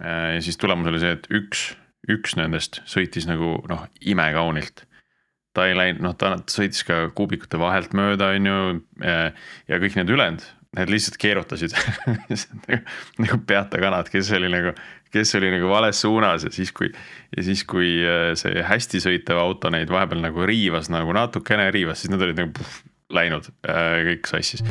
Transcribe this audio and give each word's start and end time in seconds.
ja 0.00 0.40
siis 0.42 0.58
tulemus 0.60 0.90
oli 0.90 1.02
see, 1.02 1.14
et 1.18 1.28
üks, 1.34 1.68
üks 2.10 2.34
nendest 2.38 2.80
sõitis 2.90 3.28
nagu 3.30 3.56
noh, 3.70 3.86
imekaunilt 4.02 4.86
ta 5.54 5.68
ei 5.70 5.76
läinud, 5.78 6.02
noh, 6.02 6.16
ta 6.18 6.34
sõitis 6.50 6.82
ka 6.86 7.04
kuubikute 7.16 7.60
vahelt 7.60 7.94
mööda, 7.96 8.32
on 8.34 8.50
ju. 8.50 8.60
ja 9.04 9.78
kõik 9.82 9.98
need 10.00 10.10
ülejäänud, 10.10 10.42
need 10.74 10.90
lihtsalt 10.90 11.18
keerutasid 11.22 11.76
nagu, 12.66 12.80
nagu 13.22 13.40
peata 13.46 13.80
kanad, 13.82 14.10
kes 14.10 14.32
oli 14.34 14.50
nagu, 14.52 14.74
kes 15.14 15.36
oli 15.38 15.52
nagu 15.54 15.70
vales 15.70 16.02
suunas 16.02 16.48
ja 16.48 16.52
siis, 16.54 16.74
kui. 16.74 16.90
ja 17.36 17.46
siis, 17.46 17.62
kui 17.70 17.96
äh, 18.02 18.32
see 18.38 18.66
hästi 18.66 19.02
sõitev 19.06 19.40
auto 19.44 19.70
neid 19.74 19.92
vahepeal 19.94 20.24
nagu 20.24 20.46
riivas 20.48 20.90
nagu 20.92 21.14
natukene 21.14 21.70
riivas, 21.74 22.02
siis 22.02 22.14
nad 22.14 22.26
olid 22.26 22.42
nagu 22.42 22.54
puh, 22.58 22.76
läinud 23.14 23.50
äh, 23.70 24.00
kõik 24.10 24.30
sassis. 24.34 24.64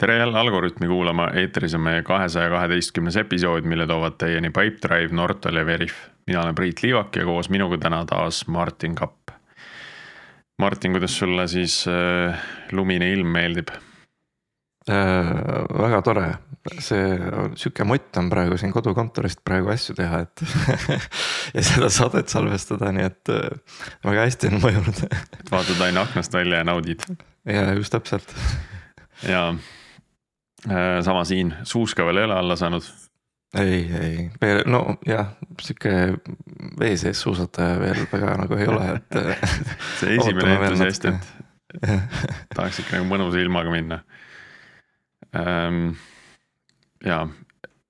Tere 0.00 0.16
jälle 0.16 0.38
Algorütmi 0.38 0.86
kuulama, 0.86 1.28
eetris 1.34 1.74
on 1.74 1.82
meie 1.84 2.02
kahesaja 2.02 2.48
kaheteistkümnes 2.50 3.16
episood, 3.20 3.66
mille 3.68 3.86
toovad 3.86 4.16
teieni 4.18 4.48
Pipedrive, 4.50 5.12
Nortal 5.12 5.56
ja 5.60 5.66
Veriff. 5.66 5.94
mina 6.26 6.42
olen 6.42 6.54
Priit 6.54 6.82
Liivak 6.82 7.16
ja 7.16 7.24
koos 7.24 7.50
minuga 7.50 7.78
täna 7.78 8.04
taas 8.08 8.46
Martin 8.46 8.94
Kapp. 8.94 9.30
Martin, 10.58 10.92
kuidas 10.92 11.18
sulle 11.18 11.48
siis 11.48 11.84
äh, 11.88 12.38
lumine 12.72 13.12
ilm 13.12 13.26
meeldib 13.26 13.68
äh,? 14.88 14.96
väga 15.82 16.02
tore, 16.02 16.28
see 16.78 17.18
sihuke 17.54 17.84
mott 17.84 18.16
on 18.16 18.30
praegu 18.30 18.56
siin 18.56 18.72
kodukontorist 18.72 19.44
praegu 19.44 19.68
asju 19.72 19.96
teha, 19.98 20.22
et 20.24 20.44
ja 21.56 21.66
seda 21.66 21.90
saadet 21.92 22.32
salvestada, 22.32 22.92
nii 22.92 23.04
et 23.04 23.34
äh, 23.36 23.84
väga 24.04 24.24
hästi 24.30 24.48
on 24.54 24.64
mõjunud 24.64 25.04
vaatad 25.52 25.84
aina 25.88 26.06
aknast 26.08 26.32
välja 26.40 26.62
ja 26.64 26.70
naudid. 26.72 27.04
ja 27.56 27.68
just 27.74 27.92
täpselt. 27.92 28.32
ja 29.28 29.50
Äh, 29.50 29.58
sama 31.04 31.24
siin, 31.24 31.54
suuska 31.62 32.04
veel 32.06 32.20
ei 32.20 32.24
ole 32.24 32.34
alla 32.34 32.56
saanud. 32.56 32.82
ei, 33.58 33.90
ei, 34.00 34.30
no 34.66 34.96
jah, 35.06 35.32
sihuke 35.60 35.92
vee 36.78 36.96
sees 36.96 37.20
suusataja 37.20 37.80
veel 37.80 38.04
väga 38.12 38.36
nagu 38.44 38.58
ei 38.58 38.68
ole, 38.70 38.90
et 38.94 39.18
see 40.00 40.16
esimene 40.16 40.54
entusiast, 40.54 41.08
et 41.10 41.30
tahaks 42.54 42.82
ikka 42.82 42.98
nagu 42.98 43.08
mõnusa 43.10 43.42
ilmaga 43.42 43.72
minna 43.72 44.00
ähm,. 45.36 45.94
ja 47.04 47.24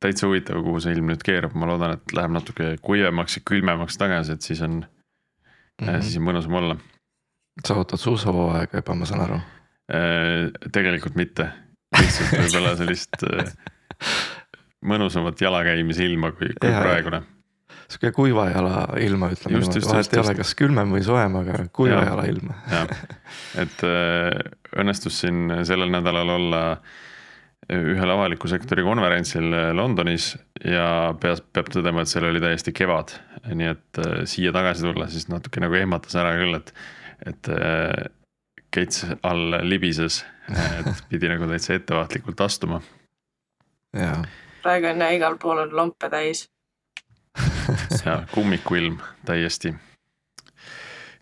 täitsa 0.00 0.28
huvitav, 0.28 0.62
kuhu 0.64 0.80
see 0.80 0.94
ilm 0.96 1.10
nüüd 1.10 1.22
keerab, 1.24 1.54
ma 1.58 1.68
loodan, 1.68 1.98
et 1.98 2.14
läheb 2.16 2.32
natuke 2.32 2.74
kuivemaks 2.84 3.36
ja 3.36 3.42
külmemaks 3.50 3.98
tagasi, 4.00 4.36
et 4.36 4.46
siis 4.46 4.62
on 4.64 4.80
mm, 4.80 5.88
-hmm. 5.88 6.02
siis 6.02 6.16
on 6.16 6.28
mõnusam 6.28 6.56
olla. 6.62 6.76
sa 7.66 7.74
ootad 7.74 8.00
suusahooaega 8.00 8.78
juba, 8.78 8.94
ma 8.94 9.06
saan 9.06 9.26
aru 9.26 9.40
äh,? 9.40 10.50
tegelikult 10.72 11.14
mitte 11.14 11.50
lihtsalt 12.00 12.36
võib-olla 12.36 12.72
sellist 12.78 13.26
äh, 13.26 13.52
mõnusamat 14.90 15.42
jalakäimise 15.42 16.06
ilma 16.08 16.32
kui, 16.36 16.50
kui 16.60 16.70
ja, 16.70 16.80
praegune. 16.84 17.22
sihuke 17.90 18.12
kuiva 18.16 18.46
jala 18.50 18.74
ilma, 19.02 19.30
ütleme 19.34 19.58
niimoodi, 19.58 19.84
vahet 19.88 20.16
ei 20.16 20.22
ole, 20.22 20.34
kas 20.40 20.54
külmem 20.58 20.94
või 20.96 21.04
soojem, 21.06 21.36
aga 21.42 21.60
kuiva 21.76 22.00
ja, 22.00 22.08
jala 22.12 22.26
ilma. 22.30 22.56
et 23.64 23.86
äh, 23.86 24.40
õnnestus 24.80 25.22
siin 25.24 25.60
sellel 25.68 25.92
nädalal 25.92 26.36
olla 26.38 26.64
ühel 27.70 28.10
avaliku 28.10 28.48
sektori 28.50 28.82
konverentsil 28.82 29.52
Londonis 29.78 30.32
ja 30.66 31.12
peab, 31.22 31.44
peab 31.54 31.68
tõdema, 31.70 32.02
et 32.02 32.10
seal 32.10 32.26
oli 32.26 32.40
täiesti 32.42 32.72
kevad. 32.74 33.12
nii 33.46 33.68
et 33.74 34.00
äh, 34.02 34.22
siia 34.30 34.54
tagasi 34.56 34.86
tulla 34.86 35.10
siis 35.12 35.28
natuke 35.30 35.62
nagu 35.62 35.76
ehmatas 35.78 36.16
ära 36.18 36.32
küll, 36.40 36.56
et, 36.58 36.72
et 37.28 37.52
Gates 38.72 39.06
all 39.22 39.58
libises, 39.66 40.24
et 40.50 40.88
pidi 41.10 41.28
nagu 41.30 41.48
täitsa 41.50 41.74
ettevaatlikult 41.74 42.40
astuma. 42.40 42.80
praegu 44.62 44.86
on 44.86 45.00
ja 45.00 45.10
igal 45.16 45.38
pool 45.42 45.58
on 45.64 45.76
lompe 45.76 46.10
täis. 46.10 46.48
ja 48.04 48.22
kummikuilm 48.32 48.98
täiesti. 49.26 49.74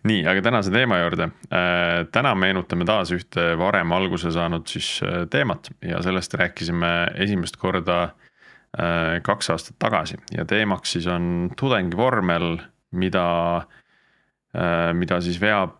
nii, 0.08 0.26
aga 0.26 0.42
tänase 0.42 0.70
teema 0.70 0.98
juurde. 0.98 1.30
Äh, 1.52 2.06
täna 2.12 2.34
meenutame 2.34 2.84
taas 2.84 3.12
ühte 3.12 3.50
varem 3.58 3.92
alguse 3.92 4.30
saanud 4.32 4.68
siis 4.68 5.00
äh, 5.02 5.24
teemat 5.30 5.70
ja 5.82 6.02
sellest 6.02 6.34
rääkisime 6.34 6.92
esimest 7.14 7.56
korda 7.56 8.02
äh, 8.02 9.18
kaks 9.22 9.50
aastat 9.50 9.76
tagasi 9.78 10.16
ja 10.36 10.44
teemaks 10.44 10.92
siis 10.92 11.06
on 11.06 11.50
tudengivormel, 11.56 12.56
mida, 12.92 13.26
mida 14.96 15.20
siis 15.20 15.36
veab 15.40 15.77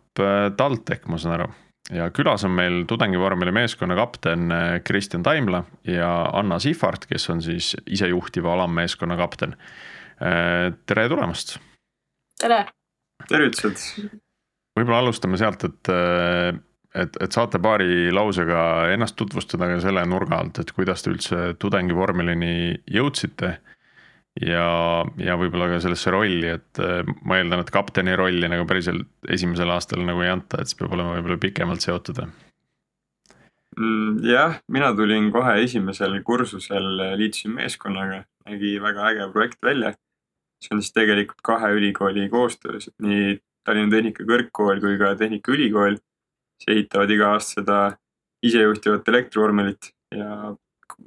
TalTech, 0.56 1.08
ma 1.08 1.18
saan 1.18 1.38
aru. 1.38 1.48
ja 1.94 2.10
külas 2.12 2.44
on 2.44 2.52
meil 2.52 2.82
tudengivormeli 2.88 3.52
meeskonna 3.54 3.96
kapten 3.96 4.52
äh, 4.52 4.80
Kristjan 4.84 5.22
Taimla 5.24 5.62
ja 5.88 6.10
Anna 6.36 6.58
Sihvart, 6.60 7.06
kes 7.08 7.30
on 7.32 7.42
siis 7.42 7.72
isejuhtiva 7.86 8.52
alammeeskonna 8.52 9.16
kapten. 9.16 9.56
Äh, 10.20 10.74
tere 10.86 11.08
tulemast. 11.08 11.58
tere. 12.40 12.66
tervitused. 13.28 14.10
võib-olla 14.78 14.98
alustame 15.06 15.40
sealt, 15.40 15.64
et, 15.64 15.92
äh, 15.94 16.52
et, 16.94 17.16
et 17.20 17.32
saate 17.32 17.58
paari 17.58 18.12
lausega 18.12 18.92
ennast 18.92 19.16
tutvustada 19.16 19.70
ka 19.72 19.80
selle 19.80 20.04
nurga 20.06 20.42
alt, 20.42 20.60
et 20.60 20.72
kuidas 20.76 21.02
te 21.02 21.14
üldse 21.14 21.54
tudengivormelini 21.58 22.82
jõudsite 22.98 23.56
ja, 24.44 25.04
ja 25.20 25.36
võib-olla 25.40 25.68
ka 25.72 25.80
sellesse 25.82 26.12
rolli, 26.14 26.50
et 26.58 26.82
äh, 26.82 27.06
ma 27.26 27.38
eeldan, 27.38 27.62
et 27.64 27.72
kapteni 27.74 28.16
rolli 28.18 28.50
nagu 28.50 28.66
päriselt 28.68 29.08
esimesel 29.28 29.70
aastal 29.74 30.04
nagu 30.06 30.22
ei 30.24 30.32
anta, 30.32 30.60
et 30.60 30.70
see 30.70 30.78
peab 30.80 30.94
olema 30.96 31.16
võib-olla 31.16 31.40
pikemalt 31.42 31.84
seotud 31.84 32.22
mm,. 33.78 34.20
jah, 34.26 34.58
mina 34.74 34.92
tulin 34.96 35.30
kohe 35.34 35.58
esimesel 35.64 36.18
kursusel, 36.26 36.90
liitusin 37.20 37.56
meeskonnaga, 37.58 38.24
nägi 38.48 38.76
väga 38.82 39.10
äge 39.12 39.30
projekt 39.34 39.60
välja. 39.62 39.94
see 40.58 40.74
on 40.74 40.82
siis 40.82 40.94
tegelikult 40.94 41.42
kahe 41.46 41.70
ülikooli 41.76 42.28
koostöös, 42.28 42.90
nii 43.02 43.38
Tallinna 43.64 43.92
Tehnikakõrgkool 43.92 44.80
kui 44.80 44.96
ka 44.98 45.14
Tehnikaülikool. 45.18 45.98
siis 46.58 46.74
ehitavad 46.74 47.10
iga 47.14 47.34
aasta 47.34 47.60
seda 47.60 47.78
isejuhtivat 48.42 49.08
elektrivormelit 49.08 49.92
ja 50.14 50.54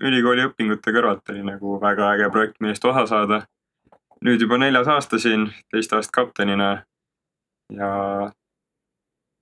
ülikooli 0.02 0.46
õpingute 0.50 0.94
kõrvalt 0.94 1.32
oli 1.34 1.44
nagu 1.46 1.78
väga 1.82 2.12
äge 2.16 2.30
projekt, 2.32 2.60
millest 2.60 2.86
osa 2.86 3.06
saada. 3.10 3.42
nüüd 4.22 4.42
juba 4.42 4.58
neljas 4.58 4.88
aasta 4.88 5.18
siin, 5.20 5.48
teist 5.72 5.94
aastat 5.94 6.14
kaptenina 6.14 6.84
ja 7.74 7.92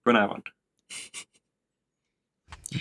põnev 0.08 0.36
on. 0.38 0.44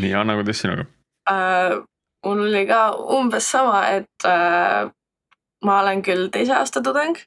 nii, 0.00 0.14
Anna, 0.14 0.36
kuidas 0.38 0.60
sinuga 0.62 0.86
äh,? 1.30 1.80
mul 2.26 2.44
oli 2.48 2.66
ka 2.66 2.82
umbes 3.18 3.50
sama, 3.50 3.86
et 3.88 4.26
äh, 4.26 4.90
ma 5.64 5.80
olen 5.82 6.02
küll 6.02 6.28
teise 6.34 6.54
aasta 6.54 6.82
tudeng, 6.82 7.18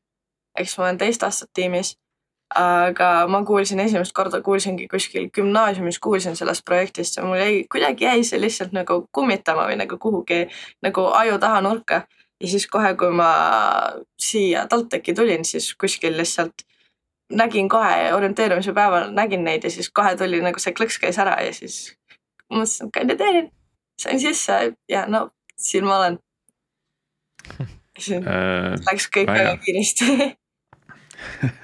eks 0.60 0.78
ma 0.78 0.88
olen 0.88 0.98
teist 0.98 1.24
aastat 1.24 1.50
tiimis 1.54 1.96
aga 2.56 3.28
ma 3.32 3.44
kuulsin 3.46 3.80
esimest 3.80 4.14
korda, 4.16 4.42
kuulsingi 4.44 4.88
kuskil 4.92 5.30
gümnaasiumis, 5.34 6.00
kuulsin 6.00 6.36
sellest 6.36 6.66
projektist 6.66 7.18
ja 7.18 7.24
mul 7.24 7.40
jäi, 7.40 7.62
kuidagi 7.72 8.06
jäi 8.06 8.24
see 8.28 8.42
lihtsalt 8.42 8.74
nagu 8.76 9.06
kummitama 9.12 9.68
või 9.70 9.78
nagu 9.80 9.98
kuhugi 10.02 10.44
nagu 10.84 11.06
aju 11.22 11.40
taha 11.40 11.62
nurka. 11.62 12.04
ja 12.42 12.48
siis 12.48 12.68
kohe, 12.68 12.96
kui 12.98 13.12
ma 13.14 13.32
siia 14.18 14.66
TalTechi 14.68 15.14
tulin, 15.14 15.46
siis 15.46 15.76
kuskil 15.76 16.18
lihtsalt 16.18 16.66
nägin 17.32 17.70
kohe 17.70 18.14
orienteerumise 18.14 18.74
päeval 18.74 19.12
nägin 19.14 19.44
neid 19.44 19.64
ja 19.64 19.72
siis 19.72 19.90
kohe 19.90 20.16
tuli 20.18 20.42
nagu 20.42 20.60
see 20.60 20.74
klõks 20.74 21.00
käis 21.00 21.20
ära 21.22 21.38
ja 21.46 21.54
siis 21.54 21.94
mõtlesin, 22.50 22.88
et 22.88 22.94
kandideerin. 22.98 23.52
sain 24.02 24.20
sisse 24.20 24.74
ja 24.90 25.06
no 25.08 25.30
siin 25.58 25.86
ma 25.86 26.00
olen. 26.00 26.20
Äh, 28.02 28.80
läks 28.88 29.10
kõik 29.14 29.28
väga 29.28 29.58
kiiresti 29.62 30.06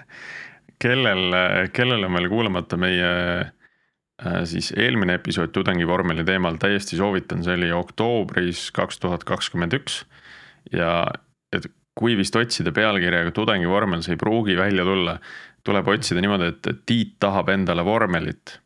kellel, 0.81 1.69
kellel 1.73 2.05
on 2.07 2.17
veel 2.17 2.29
kuulamata 2.31 2.77
meie 2.79 3.11
äh, 3.41 4.41
siis 4.49 4.71
eelmine 4.77 5.17
episood 5.17 5.53
tudengivormeli 5.55 6.25
teemal, 6.27 6.59
täiesti 6.61 6.99
soovitan, 6.99 7.43
see 7.45 7.57
oli 7.57 7.71
oktoobris 7.75 8.69
kaks 8.75 9.01
tuhat 9.03 9.25
kakskümmend 9.27 9.77
üks. 9.77 10.03
ja 10.73 11.05
et 11.53 11.69
kui 11.97 12.17
vist 12.17 12.35
otsida 12.37 12.73
pealkirjaga 12.75 13.33
tudengivormel, 13.33 14.03
see 14.05 14.15
ei 14.15 14.21
pruugi 14.21 14.57
välja 14.57 14.85
tulla. 14.85 15.19
tuleb 15.67 15.87
otsida 15.91 16.21
niimoodi, 16.23 16.47
et 16.53 16.67
Tiit 16.87 17.17
tahab 17.19 17.49
endale 17.51 17.83
vormelit. 17.83 18.59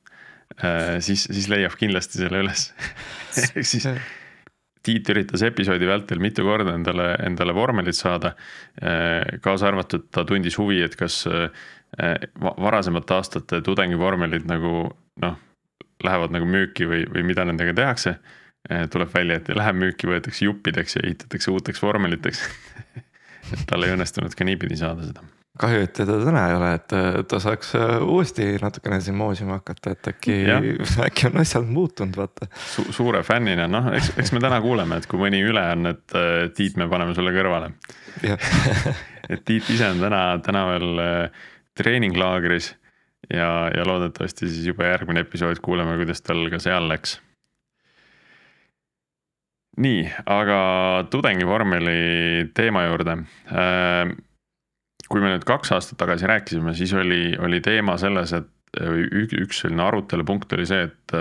Äh, 0.62 1.00
siis, 1.02 1.24
siis 1.32 1.48
leiab 1.50 1.74
kindlasti 1.80 2.20
selle 2.22 2.44
üles 2.44 2.68
ehk 3.56 3.66
siis 3.66 3.88
Tiit 4.82 5.10
üritas 5.14 5.44
episoodi 5.46 5.88
vältel 5.88 6.20
mitu 6.22 6.44
korda 6.44 6.74
endale, 6.74 7.12
endale 7.26 7.54
vormelit 7.54 7.96
saada. 7.96 8.34
Äh, 8.82 9.38
kaasa 9.42 9.70
arvatud 9.70 10.08
ta 10.12 10.26
tundis 10.26 10.58
huvi, 10.58 10.82
et 10.86 10.98
kas 10.98 11.24
varasemate 12.42 13.14
aastate 13.18 13.62
tudengivormelid 13.62 14.46
nagu 14.48 14.86
noh, 15.22 15.40
lähevad 16.04 16.32
nagu 16.32 16.48
müüki 16.48 16.88
või, 16.88 17.04
või 17.12 17.26
mida 17.28 17.44
nendega 17.46 17.74
tehakse. 17.76 18.16
Äh, 18.72 18.86
tuleb 18.94 19.10
välja, 19.14 19.40
et 19.42 19.50
ei 19.50 19.58
lähe 19.58 19.74
müüki, 19.74 20.08
võetakse 20.08 20.46
juppideks 20.46 20.96
ja 20.96 21.06
ehitatakse 21.08 21.52
uuteks 21.52 21.82
vormeliteks 21.82 22.46
et 23.56 23.68
tal 23.70 23.86
ei 23.86 23.94
õnnestunud 23.96 24.36
ka 24.38 24.48
niipidi 24.48 24.78
saada 24.80 25.06
seda. 25.06 25.24
kahju, 25.62 25.84
et 25.86 25.94
teda 25.98 26.16
täna 26.24 26.44
ei 26.50 26.56
ole, 26.56 26.70
et 26.78 26.94
ta 27.30 27.40
saaks 27.44 27.74
äh, 27.78 27.96
uuesti 28.02 28.48
natukene 28.62 29.02
siin 29.04 29.18
moosima 29.20 29.60
hakata, 29.60 29.96
et 29.96 30.12
äkki, 30.14 30.38
äkki 31.08 31.28
on 31.30 31.42
asjad 31.44 31.68
muutunud, 31.68 32.18
vaata 32.18 32.48
Su. 32.56 32.86
suure 32.96 33.24
fännina, 33.28 33.68
noh, 33.72 33.92
eks, 33.98 34.14
eks 34.22 34.34
me 34.36 34.44
täna 34.44 34.62
kuuleme, 34.64 35.02
et 35.02 35.10
kui 35.12 35.22
mõni 35.22 35.44
üle 35.46 35.64
on, 35.76 35.92
et 35.92 36.18
äh, 36.18 36.48
Tiit, 36.56 36.80
me 36.82 36.90
paneme 36.92 37.16
sulle 37.18 37.34
kõrvale. 37.36 37.74
et 39.34 39.46
Tiit 39.46 39.70
ise 39.74 39.92
on 39.92 40.02
täna, 40.06 40.24
täna 40.46 40.68
veel 40.72 41.04
treeninglaagris 41.78 42.72
ja, 43.34 43.70
ja 43.76 43.86
loodetavasti 43.88 44.50
siis 44.50 44.68
juba 44.72 44.90
järgmine 44.90 45.24
episood 45.26 45.62
kuuleme, 45.64 45.98
kuidas 46.02 46.24
tal 46.26 46.48
ka 46.52 46.60
seal 46.62 46.90
läks. 46.92 47.20
Nii, 49.82 50.04
aga 50.28 50.58
tudengivormeli 51.12 52.52
teema 52.54 52.84
juurde. 52.90 53.16
Kui 55.12 55.24
me 55.24 55.32
nüüd 55.32 55.46
kaks 55.48 55.72
aastat 55.76 56.00
tagasi 56.02 56.28
rääkisime, 56.28 56.74
siis 56.76 56.92
oli, 56.94 57.38
oli 57.40 57.62
teema 57.64 57.96
selles, 58.00 58.34
et 58.36 58.50
üks 58.80 59.64
selline 59.64 59.84
arutelupunkt 59.84 60.54
oli 60.56 60.68
see, 60.68 60.90
et, 60.90 61.16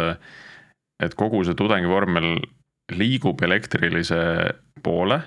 et 1.03 1.15
kogu 1.19 1.45
see 1.47 1.59
tudengivormel 1.59 2.37
liigub 2.91 3.43
elektrilise 3.47 4.19
poole, 4.83 5.21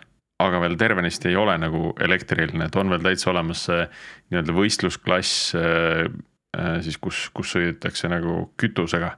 aga 0.44 0.62
veel 0.63 0.78
tervenisti 0.80 1.31
ei 1.31 1.40
ole 1.40 1.57
nagu 1.62 1.94
elektriline, 2.04 2.68
et 2.68 2.75
on 2.80 2.94
veel 2.94 3.04
täitsa 3.06 3.31
olemas 3.31 3.66
see 3.69 3.81
nii-öelda 4.31 4.56
võistlusklass 4.57 5.54
siis 6.86 7.00
kus, 7.01 7.28
kus 7.34 7.56
sõidetakse 7.56 8.10
nagu 8.12 8.54
kütusega. 8.62 9.16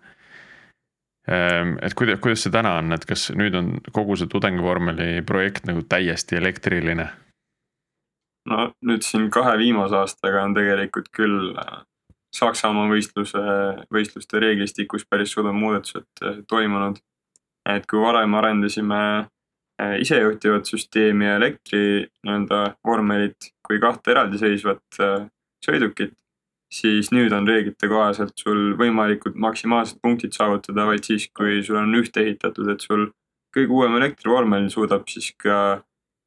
et 1.27 1.93
kuidas, 1.97 2.19
kuidas 2.23 2.45
see 2.45 2.53
täna 2.53 2.77
on, 2.79 2.93
et 2.95 3.05
kas 3.05 3.27
nüüd 3.35 3.57
on 3.59 3.73
kogu 3.91 4.15
see 4.15 4.29
tudengivormeli 4.31 5.25
projekt 5.27 5.67
nagu 5.67 5.83
täiesti 5.89 6.37
elektriline? 6.39 7.09
no 8.49 8.69
nüüd 8.85 9.05
siin 9.05 9.27
kahe 9.33 9.57
viimase 9.61 9.97
aastaga 9.99 10.45
on 10.45 10.55
tegelikult 10.57 11.11
küll 11.15 11.51
äh, 11.57 11.83
Saksamaa 12.35 12.89
võistluse, 12.91 13.41
võistluste 13.95 14.41
reeglistikus 14.43 15.05
päris 15.09 15.31
suured 15.35 15.55
muudatused 15.55 16.23
äh, 16.23 16.41
toimunud. 16.49 16.99
et 17.65 17.85
kui 17.89 18.01
varem 18.01 18.35
arendasime 18.37 19.01
äh, 19.01 19.29
isejuhtivat 19.99 20.69
süsteemi 20.69 21.25
ja 21.27 21.35
elektri 21.35 21.81
nii-öelda 22.23 22.59
vormelit 22.87 23.49
kui 23.65 23.79
kahte 23.83 24.13
eraldiseisvat 24.13 24.99
sõidukit, 25.65 26.13
siis 26.71 27.11
nüüd 27.11 27.33
on 27.35 27.47
reeglite 27.49 27.89
kohaselt 27.91 28.33
sul 28.39 28.75
võimalikud 28.79 29.35
maksimaalsed 29.35 29.99
punktid 30.03 30.35
saavutada 30.37 30.87
vaid 30.87 31.03
siis, 31.07 31.27
kui 31.35 31.59
sul 31.65 31.79
on 31.81 31.91
ühte 31.99 32.23
ehitatud, 32.23 32.69
et 32.71 32.85
sul 32.85 33.09
kõige 33.55 33.75
uuem 33.75 33.97
elektrivormel 33.99 34.69
suudab 34.71 35.07
siis 35.11 35.31
ka 35.39 35.81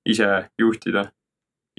ise 0.08 0.28
juhtida 0.60 1.08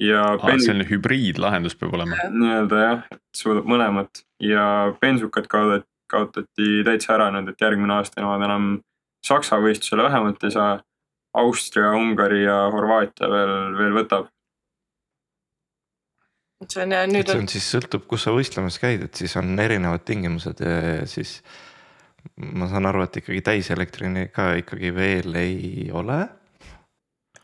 ja 0.00 0.22
ah, 0.34 0.44
pen... 0.44 0.62
selline 0.62 0.86
hübriidlahendus 0.88 1.76
peab 1.78 1.96
olema. 1.98 2.18
nii-öelda 2.30 2.84
jah, 2.84 3.00
et 3.12 3.40
suudab 3.42 3.66
mõlemat 3.68 4.22
ja 4.44 4.64
bensukad 5.02 5.48
kaotati, 5.50 5.88
kaotati 6.10 6.84
täitsa 6.86 7.16
ära 7.18 7.30
nüüd, 7.34 7.50
et 7.52 7.66
järgmine 7.66 7.98
aasta 7.98 8.22
nemad 8.22 8.46
enam 8.48 8.70
Saksa 9.26 9.58
võistlusele 9.60 10.06
vähemalt 10.06 10.44
ei 10.48 10.54
saa. 10.54 10.78
Austria, 11.38 11.92
Ungari 11.94 12.42
ja 12.44 12.56
Horvaatia 12.74 13.30
veel, 13.30 13.56
veel 13.78 13.96
võtab. 14.00 14.30
see 16.66 16.82
on 16.82 16.92
ja 16.92 17.04
nüüd 17.08 17.24
on. 17.24 17.32
see 17.32 17.44
on 17.44 17.52
siis 17.54 17.68
sõltub, 17.76 18.04
kus 18.10 18.26
sa 18.26 18.34
võistlemas 18.36 18.78
käid, 18.82 19.06
et 19.06 19.14
siis 19.16 19.36
on 19.40 19.54
erinevad 19.58 20.04
tingimused 20.04 20.60
ja 20.60 21.06
siis 21.08 21.38
ma 22.36 22.68
saan 22.68 22.88
aru, 22.90 23.06
et 23.06 23.16
ikkagi 23.22 23.40
täiselektrini 23.46 24.26
ka 24.34 24.52
ikkagi 24.60 24.92
veel 24.94 25.38
ei 25.40 25.88
ole 25.92 26.20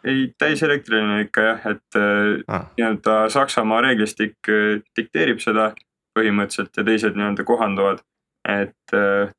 ei, 0.07 0.29
täiselektriline 0.39 1.21
ikka 1.27 1.47
jah, 1.49 1.65
et 1.73 1.99
äh, 1.99 2.43
ah. 2.49 2.69
nii-öelda 2.79 3.17
Saksamaa 3.33 3.81
reeglistik 3.87 4.51
äh, 4.53 4.83
dikteerib 4.97 5.41
seda 5.43 5.71
põhimõtteliselt 6.17 6.79
ja 6.79 6.85
teised 6.87 7.19
nii-öelda 7.19 7.47
kohanduvad. 7.49 8.05
et 8.47 8.95
äh, 8.95 9.33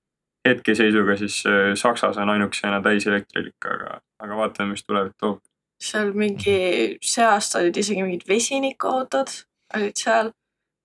hetkeseisuga 0.50 1.18
siis 1.20 1.42
Saksas 1.80 2.18
on 2.18 2.30
ainukesena 2.30 2.82
täiselektrilik, 2.86 3.58
aga, 3.66 4.00
aga 4.24 4.40
vaatame, 4.40 4.76
mis 4.76 4.86
tulevik 4.86 5.16
toob. 5.20 5.42
seal 5.84 6.14
mingi, 6.18 6.98
see 7.06 7.26
aasta 7.26 7.60
olid 7.62 7.78
isegi 7.78 8.04
mingid 8.04 8.26
vesinikuautod 8.30 9.34
olid 9.78 10.00
seal, 10.00 10.32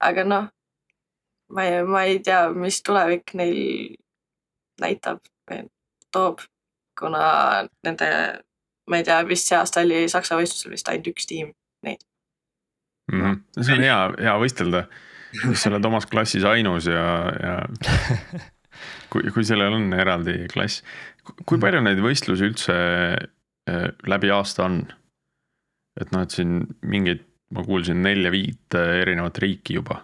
aga 0.02 0.24
noh, 0.28 0.48
ma 1.52 1.64
ei, 1.64 1.82
ma 1.88 2.04
ei 2.08 2.18
tea, 2.24 2.44
mis 2.52 2.82
tulevik 2.84 3.34
neil 3.38 3.94
näitab 4.82 5.22
või 5.50 5.66
toob, 6.12 6.42
kuna 6.98 7.22
nende 7.86 8.08
ma 8.90 8.98
ei 8.98 9.06
tea, 9.06 9.20
vist 9.28 9.48
see 9.48 9.58
aasta 9.58 9.82
oli 9.84 10.04
Saksa 10.10 10.36
võistlusel 10.38 10.74
vist 10.74 10.88
ainult 10.90 11.12
üks 11.12 11.28
tiim 11.30 11.52
neid 11.86 12.02
mm. 13.12 13.20
-hmm. 13.20 13.62
see 13.62 13.76
on 13.76 13.84
hea, 13.86 13.98
hea 14.26 14.34
võistelda, 14.42 14.82
sa 15.54 15.70
oled 15.70 15.88
omas 15.92 16.08
klassis 16.10 16.44
ainus 16.48 16.88
ja, 16.90 17.06
ja 17.42 17.54
kui, 19.12 19.28
kui 19.34 19.44
sellel 19.46 19.76
on 19.76 19.92
eraldi 19.96 20.46
klass. 20.52 20.82
kui 21.46 21.60
palju 21.62 21.82
neid 21.84 22.00
võistlusi 22.02 22.48
üldse 22.48 22.76
äh, 23.16 23.88
läbi 24.08 24.32
aasta 24.34 24.66
on? 24.68 24.80
et 26.00 26.08
noh, 26.14 26.24
et 26.24 26.32
siin 26.32 26.62
mingeid, 26.88 27.20
ma 27.52 27.64
kuulsin 27.66 28.00
nelja-viit 28.04 28.78
erinevat 28.78 29.38
riiki 29.44 29.76
juba. 29.76 30.00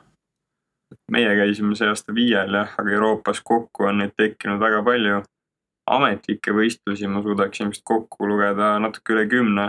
meie 1.13 1.33
käisime 1.37 1.77
see 1.79 1.89
aasta 1.89 2.15
viiel 2.15 2.55
jah, 2.61 2.77
aga 2.81 2.95
Euroopas 2.97 3.41
kokku 3.45 3.89
on 3.89 4.03
neid 4.03 4.15
tekkinud 4.17 4.61
väga 4.61 4.85
palju 4.85 5.23
ametlikke 5.89 6.53
võistlusi 6.53 7.09
ma 7.09 7.23
suudaksin 7.25 7.73
vist 7.73 7.85
kokku 7.89 8.29
lugeda 8.29 8.77
natuke 8.83 9.15
üle 9.17 9.27
kümne 9.31 9.69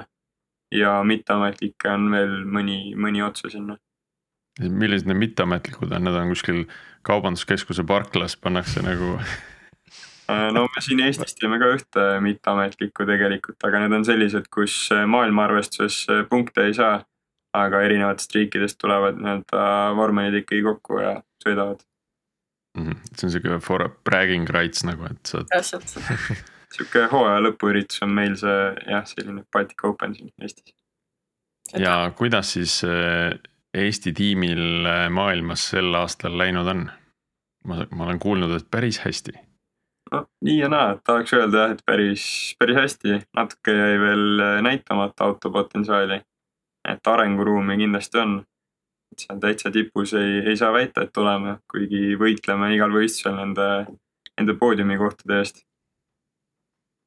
ja 0.76 1.00
mitteametlikke 1.04 1.92
on 1.92 2.10
veel 2.14 2.34
mõni, 2.46 2.80
mõni 2.96 3.24
otsa 3.26 3.50
sinna. 3.52 3.78
Millised 4.60 5.08
need 5.10 5.20
mitteametlikud 5.20 5.92
on, 5.96 6.08
need 6.08 6.18
on 6.20 6.34
kuskil 6.34 6.64
kaubanduskeskuse 7.08 7.86
parklas 7.88 8.36
pannakse 8.38 8.84
nagu 8.86 9.16
äh, 10.32 10.50
no 10.56 10.66
me 10.68 10.84
siin 10.84 11.04
Eestis 11.06 11.38
teeme 11.40 11.60
ka 11.62 11.72
ühte 11.76 12.08
mitteametlikku 12.26 13.08
tegelikult, 13.10 13.60
aga 13.68 13.86
need 13.86 14.00
on 14.00 14.08
sellised, 14.08 14.50
kus 14.54 14.82
maailma 15.08 15.48
arvestuses 15.50 16.28
punkte 16.32 16.68
ei 16.70 16.76
saa. 16.78 17.00
aga 17.54 17.80
erinevatest 17.82 18.36
riikidest 18.36 18.78
tulevad 18.78 19.16
nii-öelda 19.18 19.62
vormelid 19.98 20.36
ikkagi 20.44 20.62
kokku 20.62 21.00
ja 21.02 21.16
sõidavad 21.42 21.80
mm. 22.78 22.84
-hmm. 22.86 22.98
see 23.16 23.28
on 23.28 23.32
sihuke 23.32 23.60
for 23.60 23.90
bragging 24.06 24.50
rights 24.50 24.84
nagu, 24.84 25.06
et 25.06 25.26
sa. 25.26 25.44
täpselt 25.50 25.96
sihuke 26.74 27.08
hooaja 27.12 27.42
lõpuüritus 27.48 28.04
on 28.06 28.14
meil 28.14 28.36
see 28.40 28.60
jah, 28.86 29.06
selline 29.10 29.44
Baltic 29.54 29.84
Open 29.84 30.16
siin 30.16 30.32
Eestis. 30.42 30.76
ja 31.78 32.12
kuidas 32.18 32.54
siis 32.54 32.82
äh, 32.84 33.34
Eesti 33.74 34.14
tiimil 34.14 34.86
äh, 34.86 35.10
maailmas 35.10 35.70
sel 35.70 35.94
aastal 35.96 36.38
läinud 36.38 36.68
on? 36.68 36.90
ma, 37.68 37.86
ma 37.92 38.04
olen 38.04 38.20
kuulnud, 38.20 38.52
et 38.56 38.68
päris 38.72 39.00
hästi. 39.04 39.32
no 40.12 40.26
nii 40.42 40.58
ja 40.58 40.70
naa, 40.70 40.92
et 40.96 41.04
tahaks 41.04 41.34
öelda 41.34 41.64
jah, 41.64 41.74
et 41.76 41.84
päris, 41.86 42.26
päris 42.60 42.78
hästi, 42.78 43.20
natuke 43.36 43.76
jäi 43.76 44.00
veel 44.00 44.46
äh, 44.46 44.62
näitamata 44.62 45.24
autopotentsiaali. 45.24 46.22
et 46.90 47.08
arenguruumi 47.08 47.78
kindlasti 47.78 48.18
on 48.18 48.40
et 49.12 49.26
seal 49.26 49.40
täitsa 49.40 49.72
tipus 49.72 50.14
ei, 50.14 50.40
ei 50.50 50.58
saa 50.58 50.74
väita, 50.74 51.04
et 51.04 51.18
oleme, 51.18 51.58
kuigi 51.72 52.16
võitleme 52.20 52.74
igal 52.76 52.94
võistlusel 52.94 53.38
nende, 53.38 53.70
nende 54.38 54.56
poodiumikohtade 54.60 55.40
eest. 55.40 55.64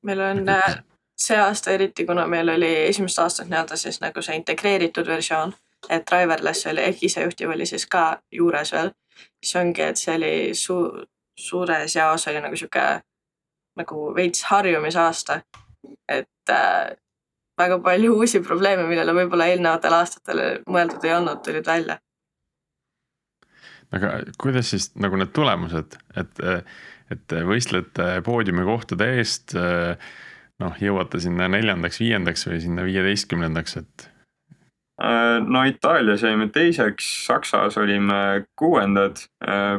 meil 0.07 0.21
on 0.21 0.49
äh, 0.49 0.78
see 1.19 1.38
aasta 1.38 1.71
eriti, 1.71 2.07
kuna 2.07 2.26
meil 2.26 2.49
oli 2.54 2.71
esimest 2.87 3.19
aastat 3.19 3.50
nii-öelda 3.50 3.78
siis 3.78 4.00
nagu 4.02 4.23
see 4.23 4.37
integreeritud 4.40 5.07
versioon, 5.07 5.54
et 5.91 6.05
driverless 6.07 6.67
oli 6.71 6.85
ehk 6.89 7.03
isejuhtiv 7.09 7.51
oli 7.55 7.67
siis 7.67 7.87
ka 7.91 8.05
juures 8.33 8.73
veel, 8.73 8.93
siis 9.43 9.57
ongi, 9.61 9.83
et 9.83 10.01
see 10.01 10.15
oli 10.17 10.35
su-, 10.59 11.05
suures 11.39 11.97
jaos 11.97 12.29
oli 12.31 12.43
nagu 12.45 12.57
sihuke 12.57 12.87
nagu 13.81 14.15
veits 14.15 14.45
harjumisaasta. 14.51 15.41
et 16.09 16.51
äh, 16.51 16.97
väga 17.59 17.79
palju 17.79 18.15
uusi 18.21 18.41
probleeme, 18.41 18.87
millele 18.89 19.15
võib-olla 19.17 19.51
eelnevatel 19.53 19.99
aastatel 19.99 20.43
mõeldud 20.69 21.05
ei 21.05 21.15
olnud, 21.17 21.43
tulid 21.45 21.67
välja. 21.67 21.99
aga 23.93 24.12
kuidas 24.41 24.71
siis 24.73 24.93
nagu 24.97 25.19
need 25.21 25.33
tulemused, 25.37 25.99
et, 26.17 26.39
et 27.12 27.35
võistlete 27.49 28.23
poodiumikohtade 28.25 29.09
eest 29.19 29.53
noh, 30.62 30.79
jõuate 30.81 31.21
sinna 31.21 31.49
neljandaks, 31.53 32.01
viiendaks 32.01 32.47
või 32.49 32.62
sinna 32.65 32.87
viieteistkümnendaks, 32.87 33.77
et? 33.83 34.09
No 35.02 35.64
Itaalias 35.66 36.23
jäime 36.23 36.47
teiseks, 36.54 37.09
Saksas 37.26 37.78
olime 37.80 38.44
kuuendad. 38.59 39.25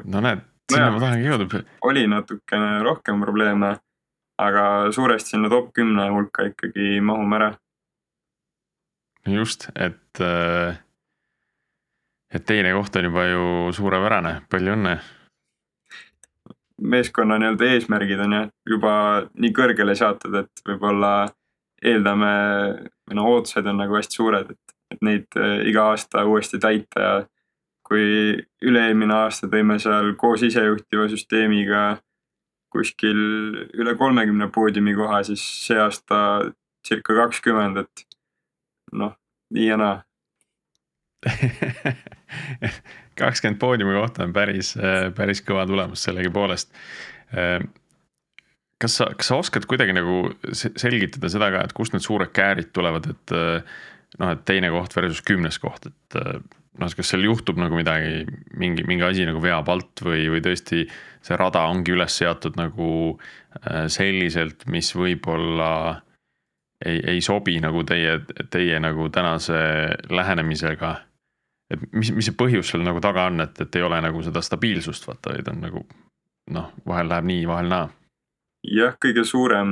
no 0.03 0.21
näed, 0.21 0.43
sinna 0.71 0.89
no 0.89 0.97
ma 0.97 1.03
tahangi 1.05 1.29
jõuda. 1.29 1.63
oli 1.87 2.05
natukene 2.11 2.83
rohkem 2.83 3.21
probleeme, 3.23 3.75
aga 4.41 4.65
suuresti 4.91 5.37
sinna 5.37 5.51
top 5.53 5.71
kümne 5.73 6.09
hulka 6.11 6.49
ikkagi 6.51 6.99
mahume 6.99 7.39
ära 7.39 7.53
just, 9.27 9.69
et, 9.75 10.19
äh, 10.19 10.75
et 12.33 12.45
teine 12.45 12.73
koht 12.73 12.95
on 12.95 13.07
juba 13.07 13.25
ju 13.27 13.43
suurepärane, 13.73 14.41
palju 14.49 14.77
õnne. 14.77 14.97
meeskonna 16.83 17.37
nii-öelda 17.39 17.67
eesmärgid 17.69 18.19
on 18.19 18.33
jah 18.33 18.47
juba 18.67 18.93
nii 19.39 19.51
kõrgele 19.55 19.93
seatud, 19.95 20.33
et 20.35 20.63
võib-olla 20.67 21.29
eeldame 21.85 22.31
no 23.13 23.27
ootused 23.29 23.67
on 23.69 23.77
nagu 23.79 23.95
hästi 23.95 24.17
suured, 24.17 24.49
et, 24.51 24.72
et 24.93 25.03
neid 25.05 25.39
äh, 25.39 25.59
iga 25.69 25.89
aasta 25.91 26.25
uuesti 26.29 26.61
täita 26.61 27.05
ja 27.05 27.13
kui 27.83 28.05
üle-eelmine 28.63 29.13
aasta 29.25 29.49
tõime 29.51 29.77
seal 29.81 30.13
koos 30.19 30.45
isejuhtiva 30.47 31.09
süsteemiga 31.11 31.83
kuskil 32.73 33.19
üle 33.77 33.93
kolmekümne 33.99 34.47
poodiumi 34.53 34.95
koha, 34.97 35.21
siis 35.27 35.43
see 35.67 35.77
aasta 35.77 36.17
circa 36.87 37.19
kakskümmend, 37.19 37.83
et 37.83 38.05
noh, 38.97 39.13
nii 39.53 39.67
ja 39.67 39.77
naa 39.79 39.99
kakskümmend 43.19 43.59
poodiumi 43.61 43.95
kohta 43.95 44.25
on 44.25 44.33
päris, 44.35 44.73
päris 45.15 45.41
kõva 45.45 45.63
tulemus 45.69 46.03
sellegipoolest. 46.03 46.73
kas 48.81 48.97
sa, 48.99 49.07
kas 49.15 49.29
sa 49.31 49.39
oskad 49.39 49.67
kuidagi 49.69 49.95
nagu 49.95 50.33
selgitada 50.51 51.31
seda 51.31 51.51
ka, 51.53 51.63
et 51.63 51.75
kust 51.77 51.95
need 51.95 52.03
suured 52.03 52.33
käärid 52.35 52.73
tulevad, 52.75 53.07
et 53.13 53.35
noh, 54.21 54.33
et 54.33 54.43
teine 54.45 54.69
koht 54.73 54.95
versus 54.95 55.23
kümnes 55.25 55.59
koht, 55.61 55.87
et 55.89 56.19
noh, 56.19 56.93
kas 56.97 57.13
seal 57.13 57.25
juhtub 57.27 57.59
nagu 57.61 57.77
midagi, 57.77 58.23
mingi, 58.59 58.85
mingi 58.89 59.05
asi 59.07 59.27
nagu 59.29 59.41
veab 59.43 59.69
alt 59.73 60.03
või, 60.05 60.25
või 60.33 60.41
tõesti 60.45 60.85
see 61.23 61.37
rada 61.39 61.67
ongi 61.71 61.93
üles 61.95 62.17
seatud 62.21 62.57
nagu 62.59 62.89
selliselt, 63.87 64.65
mis 64.73 64.89
võib-olla 64.97 65.71
ei, 66.83 66.99
ei 67.15 67.21
sobi 67.23 67.59
nagu 67.63 67.85
teie, 67.87 68.19
teie 68.51 68.79
nagu 68.81 69.07
tänase 69.13 69.59
lähenemisega 70.09 70.95
et 71.73 71.83
mis, 71.93 72.11
mis 72.15 72.27
see 72.27 72.37
põhjus 72.37 72.71
seal 72.71 72.83
nagu 72.85 73.01
taga 73.03 73.27
on, 73.31 73.43
et, 73.43 73.59
et 73.63 73.77
ei 73.77 73.85
ole 73.85 73.99
nagu 74.03 74.23
seda 74.25 74.43
stabiilsust 74.45 75.07
vaata, 75.07 75.33
vaid 75.33 75.49
on 75.51 75.61
nagu 75.63 75.83
noh, 76.53 76.71
vahel 76.87 77.09
läheb 77.11 77.29
nii, 77.29 77.45
vahel 77.49 77.71
naa. 77.71 77.87
jah, 78.67 78.97
kõige 79.01 79.25
suurem, 79.27 79.71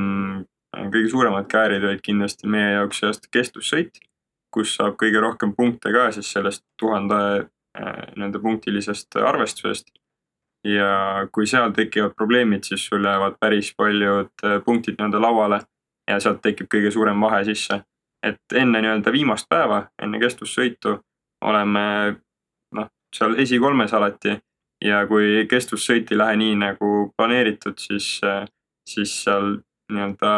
kõige 0.78 1.12
suuremad 1.12 1.50
käärid 1.52 1.86
olid 1.88 2.04
kindlasti 2.06 2.50
meie 2.52 2.78
jaoks 2.78 3.02
see 3.02 3.12
aasta 3.12 3.32
kestvussõit, 3.38 4.02
kus 4.52 4.76
saab 4.76 4.98
kõige 5.00 5.22
rohkem 5.24 5.56
punkte 5.56 5.92
ka 5.94 6.10
siis 6.12 6.32
sellest 6.34 6.64
tuhande 6.80 7.18
äh, 7.42 8.04
nii-öelda 8.16 8.40
punktilisest 8.40 9.16
arvestusest. 9.16 9.92
ja 10.64 11.28
kui 11.34 11.48
seal 11.50 11.72
tekivad 11.74 12.14
probleemid, 12.16 12.64
siis 12.64 12.84
sul 12.86 13.06
jäävad 13.06 13.40
päris 13.40 13.74
paljud 13.78 14.46
äh, 14.46 14.60
punktid 14.66 15.00
nii-öelda 15.00 15.22
lauale 15.22 15.62
ja 16.10 16.20
sealt 16.20 16.42
tekib 16.42 16.70
kõige 16.74 16.92
suurem 16.92 17.22
vahe 17.22 17.44
sisse. 17.44 17.82
et 18.24 18.56
enne 18.56 18.82
nii-öelda 18.82 19.12
viimast 19.12 19.50
päeva, 19.50 19.88
enne 20.02 20.20
kestvussõitu 20.20 21.00
oleme 21.42 22.16
noh, 22.76 22.88
seal 23.16 23.36
esikolmes 23.40 23.94
alati 23.94 24.38
ja 24.86 25.06
kui 25.08 25.48
kestvussõit 25.50 26.12
ei 26.12 26.18
lähe 26.18 26.36
nii 26.38 26.56
nagu 26.56 26.92
planeeritud, 27.18 27.78
siis, 27.82 28.20
siis 28.90 29.16
seal 29.24 29.58
nii-öelda 29.92 30.34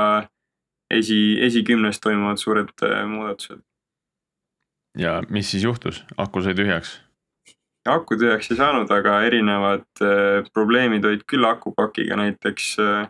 esi, 0.93 1.37
esikümnes 1.41 1.99
toimuvad 1.99 2.37
suured 2.37 2.73
äh, 2.83 3.05
muudatused. 3.09 3.61
Ja 4.97 5.21
mis 5.29 5.51
siis 5.51 5.63
juhtus, 5.63 6.03
aku 6.17 6.41
sai 6.41 6.55
tühjaks? 6.57 6.99
aku 7.89 8.15
tühjaks 8.15 8.51
ei 8.51 8.57
saanud, 8.57 8.91
aga 8.91 9.19
erinevad 9.27 9.85
äh, 10.01 10.45
probleemid 10.53 11.05
olid 11.05 11.25
küll 11.27 11.45
akupakiga, 11.45 12.15
näiteks 12.19 12.75
äh, 12.79 13.07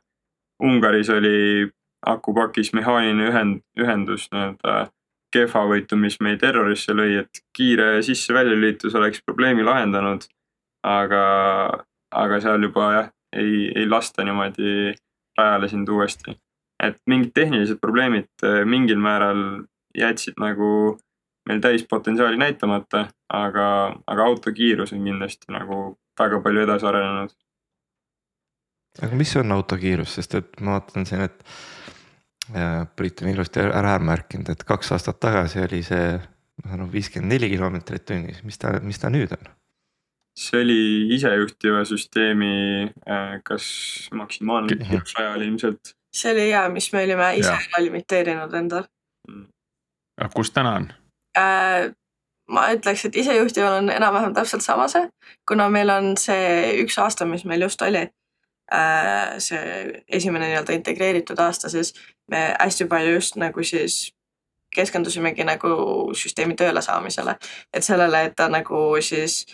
Ungaris 0.63 1.09
oli 1.09 1.69
akupakis 2.05 2.73
mehaaniline 2.73 3.29
ühend, 3.29 3.61
ühendus 3.79 4.27
nii-öelda 4.31 4.87
kehvavõitu, 5.33 5.97
mis 5.97 6.19
meid 6.21 6.43
errorisse 6.45 6.93
lõi, 6.95 7.17
et 7.23 7.41
kiire 7.57 7.97
sisse-väljalülitus 8.05 8.95
oleks 8.99 9.23
probleemi 9.25 9.65
lahendanud. 9.65 10.27
aga, 10.83 11.23
aga 12.11 12.39
seal 12.43 12.63
juba 12.65 12.87
jah, 12.93 13.05
ei, 13.31 13.69
ei 13.71 13.85
lasta 13.87 14.23
niimoodi 14.27 14.91
rajale 15.39 15.69
sind 15.71 15.89
uuesti. 15.89 16.37
et 16.83 16.97
mingid 17.07 17.31
tehnilised 17.33 17.79
probleemid 17.79 18.27
eh, 18.43 18.65
mingil 18.67 18.99
määral 18.99 19.63
jätsid 19.95 20.35
nagu 20.41 20.97
meil 21.47 21.61
täispotentsiaali 21.61 22.37
näitamata, 22.37 23.07
aga, 23.29 23.67
aga 24.07 24.25
auto 24.25 24.51
kiirus 24.55 24.93
on 24.93 25.03
kindlasti 25.03 25.51
nagu 25.51 25.79
väga 26.19 26.39
palju 26.43 26.63
edasi 26.63 26.87
arenenud. 26.87 27.33
aga 29.01 29.15
mis 29.15 29.35
on 29.41 29.51
auto 29.51 29.77
kiirus, 29.77 30.15
sest 30.19 30.35
et 30.39 30.61
ma 30.61 30.77
vaatan 30.77 31.05
siin, 31.09 31.25
et 31.29 31.45
Priit 32.95 33.21
on 33.23 33.29
ilusti 33.31 33.61
ära 33.63 33.95
märkinud, 34.03 34.49
et 34.51 34.63
kaks 34.67 34.91
aastat 34.91 35.15
tagasi 35.23 35.61
oli 35.63 35.79
see, 35.87 36.17
ma 36.59 36.69
saan 36.69 36.81
aru, 36.81 36.89
viiskümmend 36.91 37.31
neli 37.31 37.47
kilomeetrit 37.53 38.03
tunnis, 38.09 38.41
mis 38.43 38.59
ta, 38.59 38.73
mis 38.83 38.99
ta 38.99 39.11
nüüd 39.13 39.31
on? 39.37 39.51
see 40.33 40.63
oli 40.63 40.77
isejuhtiva 41.13 41.83
süsteemi, 41.85 42.89
äh, 43.05 43.35
kas 43.45 43.65
maksimaalne 44.17 44.75
kiirusajal 44.81 45.45
ilmselt. 45.45 45.93
see 46.13 46.33
oli 46.33 46.47
hea, 46.49 46.65
mis 46.73 46.89
me 46.93 47.03
olime 47.05 47.29
ise 47.37 47.53
ära 47.53 47.83
limiteerinud 47.85 48.57
endal. 48.59 48.89
Mm. 49.29 49.45
aga 50.19 50.29
kus 50.35 50.51
täna 50.51 50.75
on 50.81 50.89
äh,? 51.37 51.91
ma 52.53 52.65
ütleks, 52.75 53.05
et 53.07 53.15
isejuhtival 53.15 53.77
on 53.79 53.89
enam-vähem 53.89 54.33
täpselt 54.35 54.61
sama 54.61 54.87
see, 54.91 55.07
kuna 55.47 55.69
meil 55.71 55.89
on 55.89 56.17
see 56.19 56.73
üks 56.83 56.97
aasta, 56.99 57.25
mis 57.25 57.45
meil 57.47 57.63
just 57.63 57.81
oli 57.81 58.03
Äh, 58.71 59.39
see 59.39 60.03
esimene 60.07 60.47
nii-öelda 60.47 60.73
integreeritud 60.73 61.39
aasta, 61.39 61.69
siis 61.69 61.93
me 62.31 62.55
hästi 62.59 62.85
palju 62.89 63.11
just 63.13 63.35
nagu 63.35 63.63
siis 63.63 64.13
keskendusimegi 64.75 65.43
nagu 65.43 65.73
süsteemi 66.15 66.55
tööle 66.55 66.81
saamisele. 66.81 67.35
et 67.73 67.83
sellele, 67.83 68.23
et 68.23 68.35
ta 68.35 68.47
nagu 68.49 69.01
siis 69.01 69.45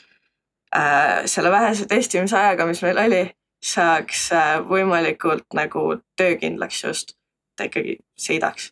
äh, 0.75 1.25
selle 1.25 1.51
vähese 1.51 1.85
testimise 1.87 2.37
ajaga, 2.37 2.65
mis 2.65 2.81
meil 2.81 2.97
oli, 2.97 3.23
saaks 3.65 4.31
äh, 4.31 4.59
võimalikult 4.69 5.49
nagu 5.53 5.97
töökindlaks 6.15 6.83
just, 6.83 7.17
ta 7.57 7.65
ikkagi 7.65 7.97
sõidaks. 8.27 8.71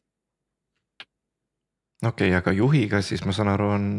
Okei 2.04 2.30
okay,, 2.30 2.36
aga 2.38 2.54
juhiga 2.54 3.02
siis 3.02 3.26
ma 3.26 3.34
saan 3.34 3.54
aru, 3.56 3.72
on 3.78 3.90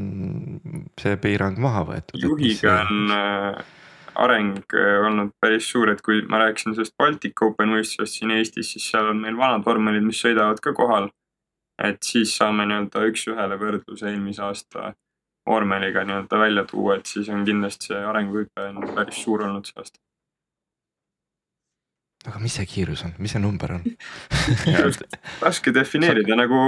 see 1.01 1.17
piirang 1.17 1.59
maha 1.59 1.85
võetud? 1.93 2.23
juhiga 2.23 2.81
on 2.85 3.13
äh 3.17 3.67
areng 4.19 4.57
äh, 4.75 5.07
olnud 5.07 5.31
päris 5.41 5.69
suur, 5.71 5.93
et 5.93 6.03
kui 6.03 6.23
ma 6.31 6.41
rääkisin 6.43 6.75
sellest 6.75 6.97
Baltic 6.99 7.43
Open 7.47 7.71
võistlusest 7.75 8.19
siin 8.19 8.35
Eestis, 8.35 8.73
siis 8.75 8.89
seal 8.91 9.13
on 9.13 9.23
meil 9.23 9.39
vanad 9.39 9.65
vormelid, 9.67 10.07
mis 10.07 10.23
sõidavad 10.25 10.61
ka 10.65 10.75
kohal. 10.77 11.11
et 11.79 12.03
siis 12.03 12.33
saame 12.35 12.65
nii-öelda 12.67 13.05
üks-ühele 13.07 13.55
võrdluse 13.61 14.09
eelmise 14.11 14.43
aasta 14.43 14.89
vormeliga 15.47 16.03
nii-öelda 16.03 16.41
välja 16.41 16.65
tuua, 16.67 16.97
et 16.99 17.07
siis 17.07 17.29
on 17.31 17.45
kindlasti 17.47 17.93
see 17.93 18.01
arenguhüpe 18.03 18.65
on 18.73 18.89
päris 18.97 19.21
suur 19.23 19.45
olnud 19.47 19.69
see 19.69 19.79
aasta. 19.79 20.03
aga 22.27 22.43
mis 22.43 22.59
see 22.59 22.67
kiirus 22.67 23.05
on, 23.07 23.15
mis 23.23 23.37
see 23.37 23.45
number 23.45 23.77
on 23.77 23.87
raske 25.47 25.75
defineerida, 25.75 26.35
nagu 26.43 26.59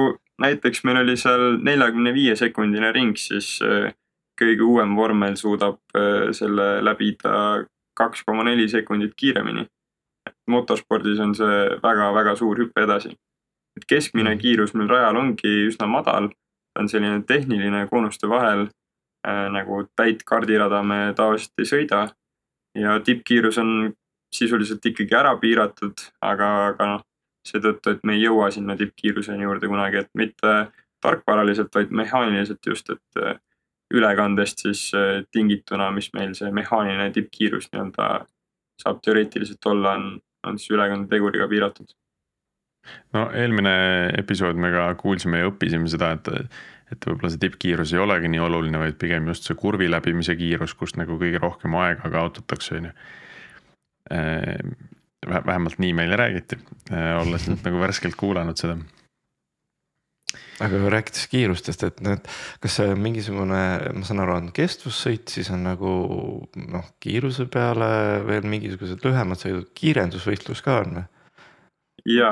näiteks 0.40 0.84
meil 0.84 1.02
oli 1.02 1.16
seal 1.20 1.58
neljakümne 1.62 2.12
viie 2.16 2.36
sekundine 2.36 2.92
ring, 2.96 3.16
siis 3.18 3.58
äh, 3.64 3.92
kõige 4.40 4.64
uuem 4.64 4.96
vormel 4.96 5.36
suudab 5.36 5.80
äh, 5.96 6.30
selle 6.36 6.80
läbida 6.84 7.66
kaks 7.98 8.24
koma 8.24 8.44
neli 8.48 8.68
sekundit 8.68 9.14
kiiremini. 9.16 9.66
motospordis 10.50 11.20
on 11.22 11.32
see 11.34 11.58
väga-väga 11.82 12.34
suur 12.36 12.58
hüpe 12.58 12.82
edasi. 12.82 13.12
et 13.76 13.84
keskmine 13.86 14.34
mm. 14.34 14.40
kiirus 14.40 14.74
meil 14.74 14.88
rajal 14.88 15.16
ongi 15.16 15.52
üsna 15.68 15.86
madal, 15.86 16.28
ta 16.74 16.82
on 16.82 16.88
selline 16.88 17.22
tehniline 17.26 17.86
koonuste 17.90 18.28
vahel 18.28 18.66
äh, 19.26 19.46
nagu 19.52 19.84
täit 19.96 20.24
kardirada 20.24 20.82
me 20.82 21.12
tavaliselt 21.16 21.58
ei 21.58 21.70
sõida. 21.74 22.08
ja 22.74 22.98
tippkiirus 23.00 23.58
on 23.58 23.92
sisuliselt 24.34 24.84
ikkagi 24.86 25.14
ära 25.14 25.36
piiratud, 25.36 26.02
aga, 26.22 26.48
aga 26.70 26.86
noh, 26.86 27.06
seetõttu, 27.46 27.94
et 27.94 28.02
me 28.04 28.16
ei 28.16 28.24
jõua 28.24 28.50
sinna 28.54 28.76
tippkiiruseni 28.76 29.46
juurde 29.46 29.68
kunagi, 29.70 30.02
et 30.04 30.10
mitte 30.18 30.54
tarkvaraliselt, 31.00 31.72
vaid 31.74 31.92
mehaaniliselt 31.96 32.66
just, 32.66 32.90
et 32.92 33.22
äh, 33.22 33.38
ülekandest 33.94 34.66
siis 34.66 34.90
äh, 34.94 35.22
tingituna, 35.32 35.90
mis 35.94 36.10
meil 36.14 36.34
see 36.38 36.50
mehaaniline 36.54 37.10
tippkiirus 37.14 37.70
nii-öelda 37.72 38.10
saab 38.80 39.00
teoreetiliselt 39.04 39.66
olla, 39.70 39.96
on, 39.98 40.20
on 40.46 40.58
siis 40.58 40.74
ülekandeteguriga 40.76 41.48
piiratud. 41.48 41.96
no 43.14 43.26
eelmine 43.36 43.72
episood 44.18 44.60
me 44.60 44.70
ka 44.72 44.86
kuulsime 45.00 45.42
ja 45.42 45.48
õppisime 45.50 45.90
seda, 45.92 46.12
et, 46.16 46.30
et 46.92 47.08
võib-olla 47.08 47.32
see 47.32 47.42
tippkiirus 47.42 47.92
ei 47.94 48.04
olegi 48.04 48.30
nii 48.32 48.44
oluline, 48.44 48.80
vaid 48.80 48.96
pigem 49.00 49.28
just 49.32 49.48
see 49.48 49.58
kurvi 49.58 49.90
läbimise 49.90 50.36
kiirus, 50.36 50.76
kust 50.76 51.00
nagu 51.00 51.18
kõige 51.20 51.42
rohkem 51.42 51.76
aega 51.80 52.12
kaotatakse, 52.12 52.80
on 52.80 52.90
ju. 52.90 52.96
Äh, 55.26 55.42
vähemalt 55.46 55.78
nii 55.78 55.92
meile 55.96 56.16
räägiti, 56.16 56.56
äh, 56.92 57.12
olles 57.20 57.48
nüüd 57.48 57.66
nagu 57.66 57.82
värskelt 57.82 58.16
kuulanud 58.20 58.60
seda 58.60 58.78
aga 60.60 60.90
rääkides 60.92 61.26
kiirustest, 61.32 61.84
et 61.88 62.00
need, 62.04 62.26
kas 62.60 62.76
see 62.78 62.96
mingisugune, 62.98 63.60
ma 63.96 64.02
saan 64.06 64.20
aru, 64.24 64.34
on 64.36 64.50
kestvussõit, 64.54 65.30
siis 65.32 65.48
on 65.54 65.64
nagu 65.64 65.92
noh, 66.60 66.90
kiiruse 67.02 67.46
peale 67.52 67.88
veel 68.28 68.44
mingisugused 68.48 69.00
lühemad 69.06 69.40
sõidud, 69.40 69.70
kiirendusvõistlus 69.76 70.62
ka 70.64 70.82
on 70.82 71.00
või? 71.00 71.06
ja, 72.08 72.30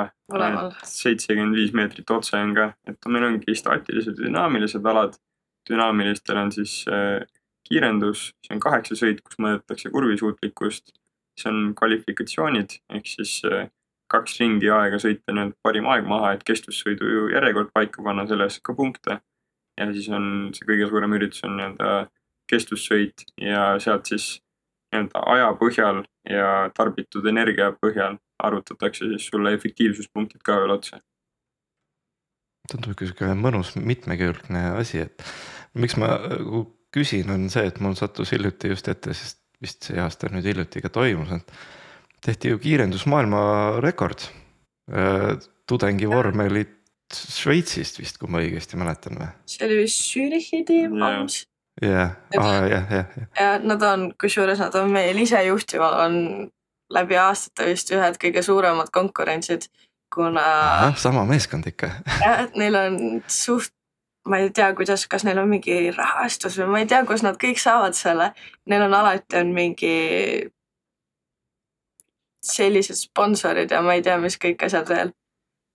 seitsekümmend 0.88 1.57
viis 1.57 1.75
meetrit 1.76 2.11
otse 2.12 2.37
on 2.40 2.54
ka, 2.57 2.71
et 2.88 3.11
meil 3.12 3.26
ongi 3.30 3.57
staatilised 3.57 4.16
ja 4.16 4.28
dünaamilised 4.28 4.87
alad. 4.92 5.18
dünaamilistel 5.68 6.38
on 6.40 6.52
siis 6.52 6.85
äh, 6.88 7.25
kiirendus, 7.68 8.30
see 8.45 8.54
on 8.57 8.62
kaheksa 8.64 8.97
sõit, 8.97 9.21
kus 9.25 9.37
mõõdetakse 9.42 9.90
kurvisuutlikkust. 9.92 10.95
Siis 11.38 11.47
on 11.50 11.75
kvalifikatsioonid 11.78 12.80
ehk 12.99 13.07
siis 13.07 13.38
äh, 13.47 13.68
kaks 14.11 14.38
ringi 14.40 14.71
aega 14.73 14.99
sõita 15.02 15.35
nii-öelda 15.35 15.57
parim 15.62 15.88
aeg 15.92 16.07
maha, 16.09 16.35
et 16.35 16.45
kestvussõidu 16.49 17.28
järjekord 17.35 17.73
paika 17.76 18.04
panna, 18.04 18.26
selle 18.28 18.49
eest 18.49 18.62
ka 18.66 18.75
punkte. 18.75 19.21
ja 19.78 19.87
siis 19.95 20.09
on 20.11 20.50
see 20.57 20.66
kõige 20.66 20.88
suurem 20.90 21.12
üritus 21.14 21.45
on 21.47 21.57
nii-öelda 21.59 21.90
kestvussõit 22.50 23.26
ja 23.45 23.75
sealt 23.83 24.09
siis 24.11 24.30
nii-öelda 24.92 25.23
aja 25.35 25.52
põhjal 25.61 26.02
ja 26.28 26.49
tarbitud 26.75 27.28
energia 27.28 27.71
põhjal 27.76 28.18
arvutatakse 28.42 29.11
siis 29.12 29.28
sulle 29.28 29.52
efektiivsuspunktid 29.54 30.42
ka 30.45 30.57
veel 30.62 30.75
otsa. 30.78 31.00
tundub 32.73 32.97
ikka 32.97 33.07
sihuke 33.09 33.37
mõnus 33.37 33.76
mitmekülgne 33.76 34.64
asi, 34.80 35.04
et 35.04 35.25
miks 35.75 35.97
ma 36.00 36.16
nagu 36.16 36.64
küsin, 36.95 37.30
on 37.33 37.49
see, 37.52 37.68
et 37.68 37.80
mul 37.85 37.97
sattus 37.97 38.33
hiljuti 38.33 38.73
just 38.73 38.88
ette, 38.88 39.14
sest 39.16 39.40
vist 39.62 39.91
see 39.91 40.00
aasta 40.00 40.31
nüüd 40.33 40.47
hiljuti 40.47 40.83
ka 40.85 40.91
toimus, 40.93 41.33
et 41.35 41.53
tehti 42.25 42.53
ju 42.53 42.61
kiirendusmaailma 42.62 43.43
rekord 43.85 44.27
äh, 44.93 45.37
tudengivormelit 45.69 46.75
Šveitsist 47.09 48.03
vist, 48.03 48.19
kui 48.21 48.29
ma 48.29 48.43
õigesti 48.45 48.77
mäletan 48.81 49.17
või? 49.17 49.31
see 49.49 49.65
oli 49.67 49.81
vist 49.85 50.03
Zürichi 50.11 50.65
tiim 50.69 50.99
Jah. 51.79 52.17
Jah, 52.35 52.47
jah, 52.67 52.88
jah, 52.91 52.91
jah. 52.91 53.27
ja 53.38 53.50
nad 53.62 53.83
on, 53.87 54.09
kusjuures 54.19 54.59
nad 54.59 54.75
on 54.75 54.91
meil 54.91 55.19
isejuhtival 55.23 55.95
on 56.09 56.17
läbi 56.91 57.19
aastate 57.21 57.69
vist 57.69 57.93
ühed 57.95 58.19
kõige 58.19 58.43
suuremad 58.43 58.91
konkurentsid, 58.91 59.69
kuna 60.12 60.43
sama 60.99 61.23
meeskond 61.29 61.69
ikka 61.71 61.93
jah, 62.19 62.45
et 62.49 62.59
neil 62.59 62.79
on 62.81 62.99
suht, 63.31 63.73
ma 64.28 64.38
ei 64.42 64.50
tea, 64.54 64.68
kuidas, 64.76 65.06
kas 65.11 65.25
neil 65.26 65.40
on 65.42 65.50
mingi 65.50 65.90
rahastus 65.94 66.58
või 66.61 66.70
ma 66.73 66.82
ei 66.82 66.88
tea, 66.90 67.02
kust 67.08 67.26
nad 67.26 67.38
kõik 67.40 67.61
saavad 67.62 67.97
selle. 67.99 68.30
Neil 68.68 68.87
on 68.87 68.97
alati 68.99 69.40
on 69.40 69.52
mingi 69.56 69.94
sellised 72.44 73.00
sponsorid 73.00 73.73
ja 73.75 73.82
ma 73.85 73.97
ei 73.99 74.04
tea, 74.04 74.18
mis 74.23 74.38
kõik 74.40 74.62
asjad 74.68 74.88
veel. 74.88 75.12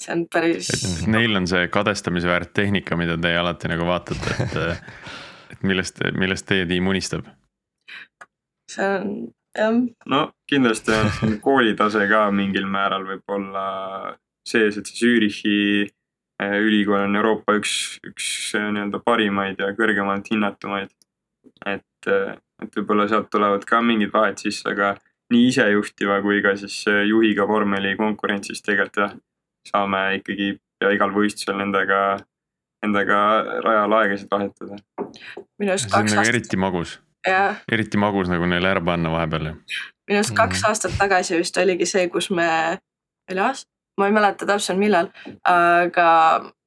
see 0.03 0.15
on 0.15 0.25
päris, 0.27 0.69
Neil 1.07 1.37
on 1.37 1.45
see 1.47 1.67
kadestamisväärt 1.71 2.53
tehnika, 2.57 2.97
mida 2.99 3.15
teie 3.21 3.37
alati 3.39 3.69
nagu 3.71 3.85
vaatate, 3.87 4.33
et, 4.43 4.57
et 5.53 5.63
millest, 5.63 6.01
millest 6.17 6.47
teie 6.49 6.65
tiim 6.67 6.87
unistab. 6.91 7.29
see 8.71 8.89
on 8.89 9.13
jah, 9.57 9.77
no 10.09 10.21
kindlasti 10.49 10.95
on 10.97 11.11
siin 11.19 11.39
koolitase 11.41 12.07
ka 12.09 12.25
mingil 12.35 12.65
määral 12.69 13.05
võib-olla 13.07 13.65
sees, 14.47 14.77
et 14.77 14.89
see 14.89 14.99
Zürichi 14.99 15.57
ülikool 16.61 17.03
on 17.05 17.15
Euroopa 17.15 17.55
üks, 17.59 17.99
üks 18.07 18.27
eh, 18.57 18.69
nii-öelda 18.75 18.99
parimaid 19.05 19.59
ja 19.59 19.71
kõrgemalt 19.77 20.29
hinnatumaid. 20.31 20.89
et, 21.65 22.07
eh, 22.07 22.35
et 22.63 22.75
võib-olla 22.77 23.07
sealt 23.11 23.29
tulevad 23.31 23.65
ka 23.65 23.81
mingid 23.81 24.11
vahed 24.13 24.37
sisse, 24.39 24.65
aga 24.69 24.95
nii 25.33 25.47
isejuhtiva 25.49 26.21
kui 26.21 26.41
ka 26.45 26.55
siis 26.59 26.83
juhiga 27.09 27.47
vormeli 27.47 27.95
konkurentsis 27.97 28.61
tegelikult 28.61 28.99
jah, 29.01 29.15
saame 29.67 30.03
ikkagi 30.19 30.53
pea 30.79 30.91
igal 30.95 31.11
võistlusel 31.15 31.57
nendega, 31.59 31.99
nendega 32.83 33.17
rajal 33.65 33.95
aegasid 33.99 34.29
vahetada. 34.31 34.77
minu 35.59 35.71
arust 35.71 35.89
see 35.89 35.95
on 35.97 36.03
kaks 36.03 36.11
nagu 36.13 36.21
aastat, 36.21 36.35
eriti 36.35 36.57
magus, 36.59 36.99
eriti 37.71 37.97
magus 37.97 38.31
nagu 38.31 38.45
neile 38.51 38.71
ära 38.71 38.83
panna 38.83 39.11
vahepeal 39.13 39.51
ju. 39.51 39.53
minu 40.09 40.19
arust 40.19 40.35
kaks 40.35 40.61
Mhm. 40.61 40.69
aastat 40.69 40.97
tagasi 40.99 41.37
vist 41.39 41.57
oligi 41.57 41.85
see, 41.85 42.07
kus 42.09 42.29
me, 42.31 42.77
oli 43.31 43.39
aasta, 43.39 43.69
ma 43.97 44.07
ei 44.07 44.15
mäleta 44.15 44.47
täpselt 44.49 44.79
millal, 44.81 45.09
aga 45.49 46.07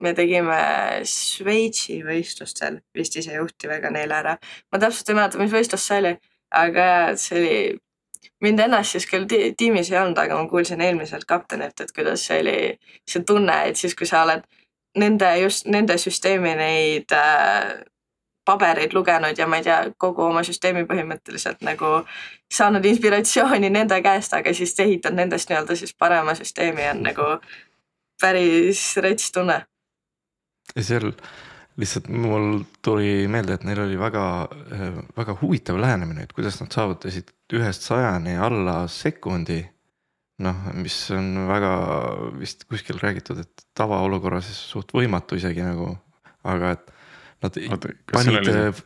me 0.02 0.12
tegime 0.14 0.58
Šveitsi 1.10 2.00
võistlustel 2.06 2.80
vist 2.94 3.16
ise 3.18 3.34
juhtivaga 3.38 3.90
neile 3.90 4.20
ära. 4.20 4.36
ma 4.72 4.78
täpselt 4.82 5.10
ei 5.10 5.18
mäleta, 5.18 5.40
mis 5.42 5.52
võistlus 5.52 5.86
see 5.88 5.98
oli, 6.02 6.14
aga 6.54 6.86
see 7.18 7.40
oli, 7.40 7.56
mind 8.46 8.62
ennast 8.66 8.94
siis 8.94 9.08
küll 9.10 9.26
ti- 9.30 9.54
tiimis 9.58 9.90
ei 9.90 9.98
olnud, 10.02 10.18
aga 10.18 10.38
ma 10.38 10.48
kuulsin 10.50 10.80
eelmiselt 10.80 11.26
kaptenilt, 11.26 11.80
et 11.80 11.92
kuidas 11.96 12.28
see 12.28 12.40
oli, 12.44 12.56
see 13.08 13.24
tunne, 13.26 13.58
et 13.70 13.76
siis, 13.76 13.94
kui 13.98 14.06
sa 14.06 14.22
oled 14.26 14.46
nende 14.96 15.28
just 15.42 15.66
nende 15.68 15.98
süsteemi 16.00 16.54
neid 16.56 17.12
äh, 17.12 17.76
pabereid 18.46 18.94
lugenud 18.94 19.38
ja 19.38 19.46
ma 19.50 19.60
ei 19.60 19.66
tea, 19.66 19.78
kogu 19.98 20.22
oma 20.28 20.42
süsteemi 20.46 20.86
põhimõtteliselt 20.88 21.64
nagu 21.66 21.98
saanud 22.52 22.84
inspiratsiooni 22.86 23.70
nende 23.70 23.98
käest, 24.02 24.34
aga 24.38 24.54
siis 24.54 24.76
ehitad 24.80 25.16
nendest 25.18 25.50
nii-öelda 25.50 25.76
siis 25.76 25.94
parema 25.98 26.36
süsteemi 26.38 26.86
on 26.92 27.02
nagu 27.08 27.26
päris 28.20 28.84
rets 29.02 29.32
tunne. 29.34 29.60
ja 30.76 30.82
seal 30.84 31.12
lihtsalt 31.76 32.08
mul 32.08 32.62
tuli 32.82 33.26
meelde, 33.28 33.56
et 33.56 33.64
neil 33.68 33.82
oli 33.84 33.98
väga, 34.00 34.24
väga 35.16 35.36
huvitav 35.42 35.80
lähenemine, 35.80 36.24
et 36.24 36.32
kuidas 36.32 36.60
nad 36.62 36.72
saavutasid 36.72 37.32
ühest 37.56 37.84
sajani 37.84 38.36
alla 38.36 38.84
sekundi. 38.88 39.64
noh, 40.38 40.56
mis 40.76 40.94
on 41.16 41.46
väga 41.48 41.70
vist 42.36 42.66
kuskil 42.68 42.98
räägitud, 43.00 43.38
et 43.40 43.62
tavaolukorras 43.74 44.50
suht 44.52 44.92
võimatu 44.92 45.38
isegi 45.40 45.62
nagu, 45.64 45.94
aga 46.44 46.74
et 46.76 46.90
nad 47.42 47.56
oota, 47.70 47.88
panid 48.12 48.38
oli 48.40 48.52
äh, 48.68 48.82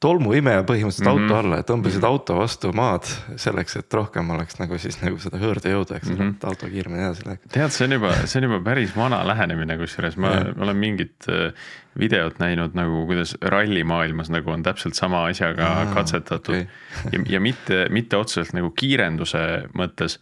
tolmuimeja 0.00 0.62
põhimõtteliselt 0.64 1.04
mm 1.04 1.12
Mhm. 1.12 1.18
-hmm. 1.18 1.32
auto 1.34 1.46
alla 1.46 1.56
ja 1.56 1.62
tõmbasid 1.68 2.04
auto 2.08 2.36
vastu 2.38 2.70
maad 2.72 3.04
selleks, 3.36 3.76
et 3.76 3.94
rohkem 3.94 4.30
oleks 4.30 4.56
nagu 4.58 4.78
siis 4.78 4.96
nagu 5.02 5.18
seda 5.20 5.36
hõõrdejõudu, 5.42 5.96
eks 5.96 6.08
ole 6.08 6.16
mm 6.16 6.22
Mhm. 6.22 6.30
-hmm., 6.30 6.36
et 6.36 6.44
auto 6.44 6.66
kiiremini 6.66 7.02
edasi 7.04 7.26
läheks. 7.26 7.42
tead, 7.52 7.68
see 7.70 7.84
on 7.84 7.92
juba, 7.92 8.12
see 8.26 8.38
on 8.40 8.48
juba 8.48 8.60
päris 8.64 8.96
vana 8.96 9.20
lähenemine, 9.26 9.76
kusjuures 9.78 10.16
ma 10.16 10.30
Jah. 10.30 10.46
olen 10.58 10.76
mingit 10.76 11.28
äh, 11.28 11.52
videot 11.98 12.38
näinud 12.38 12.74
nagu, 12.74 13.06
kuidas 13.06 13.36
rallimaailmas 13.42 14.30
nagu 14.30 14.50
on 14.50 14.62
täpselt 14.62 14.94
sama 14.94 15.26
asjaga 15.26 15.66
Aa, 15.66 15.94
katsetatud 15.94 16.54
okei. 16.54 16.68
ja, 17.12 17.20
ja 17.28 17.40
mitte, 17.40 17.86
mitte 17.90 18.16
otseselt 18.16 18.54
nagu 18.54 18.70
kiirenduse 18.70 19.68
mõttes, 19.76 20.18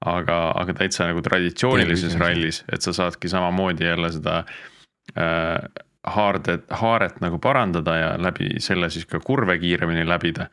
aga, 0.00 0.50
aga 0.56 0.72
täitsa 0.74 1.06
nagu 1.06 1.20
traditsioonilises 1.22 2.18
rallis, 2.18 2.64
et 2.72 2.82
sa 2.82 2.92
saadki 2.92 3.28
samamoodi 3.28 3.84
jälle 3.84 4.10
seda 4.12 4.44
äh, 5.18 5.60
haardet, 6.06 6.64
haaret 6.70 7.20
nagu 7.20 7.38
parandada 7.38 7.96
ja 7.96 8.10
läbi 8.18 8.54
selle 8.60 8.90
siis 8.90 9.06
ka 9.06 9.20
kurve 9.20 9.58
kiiremini 9.58 10.06
läbida 10.08 10.48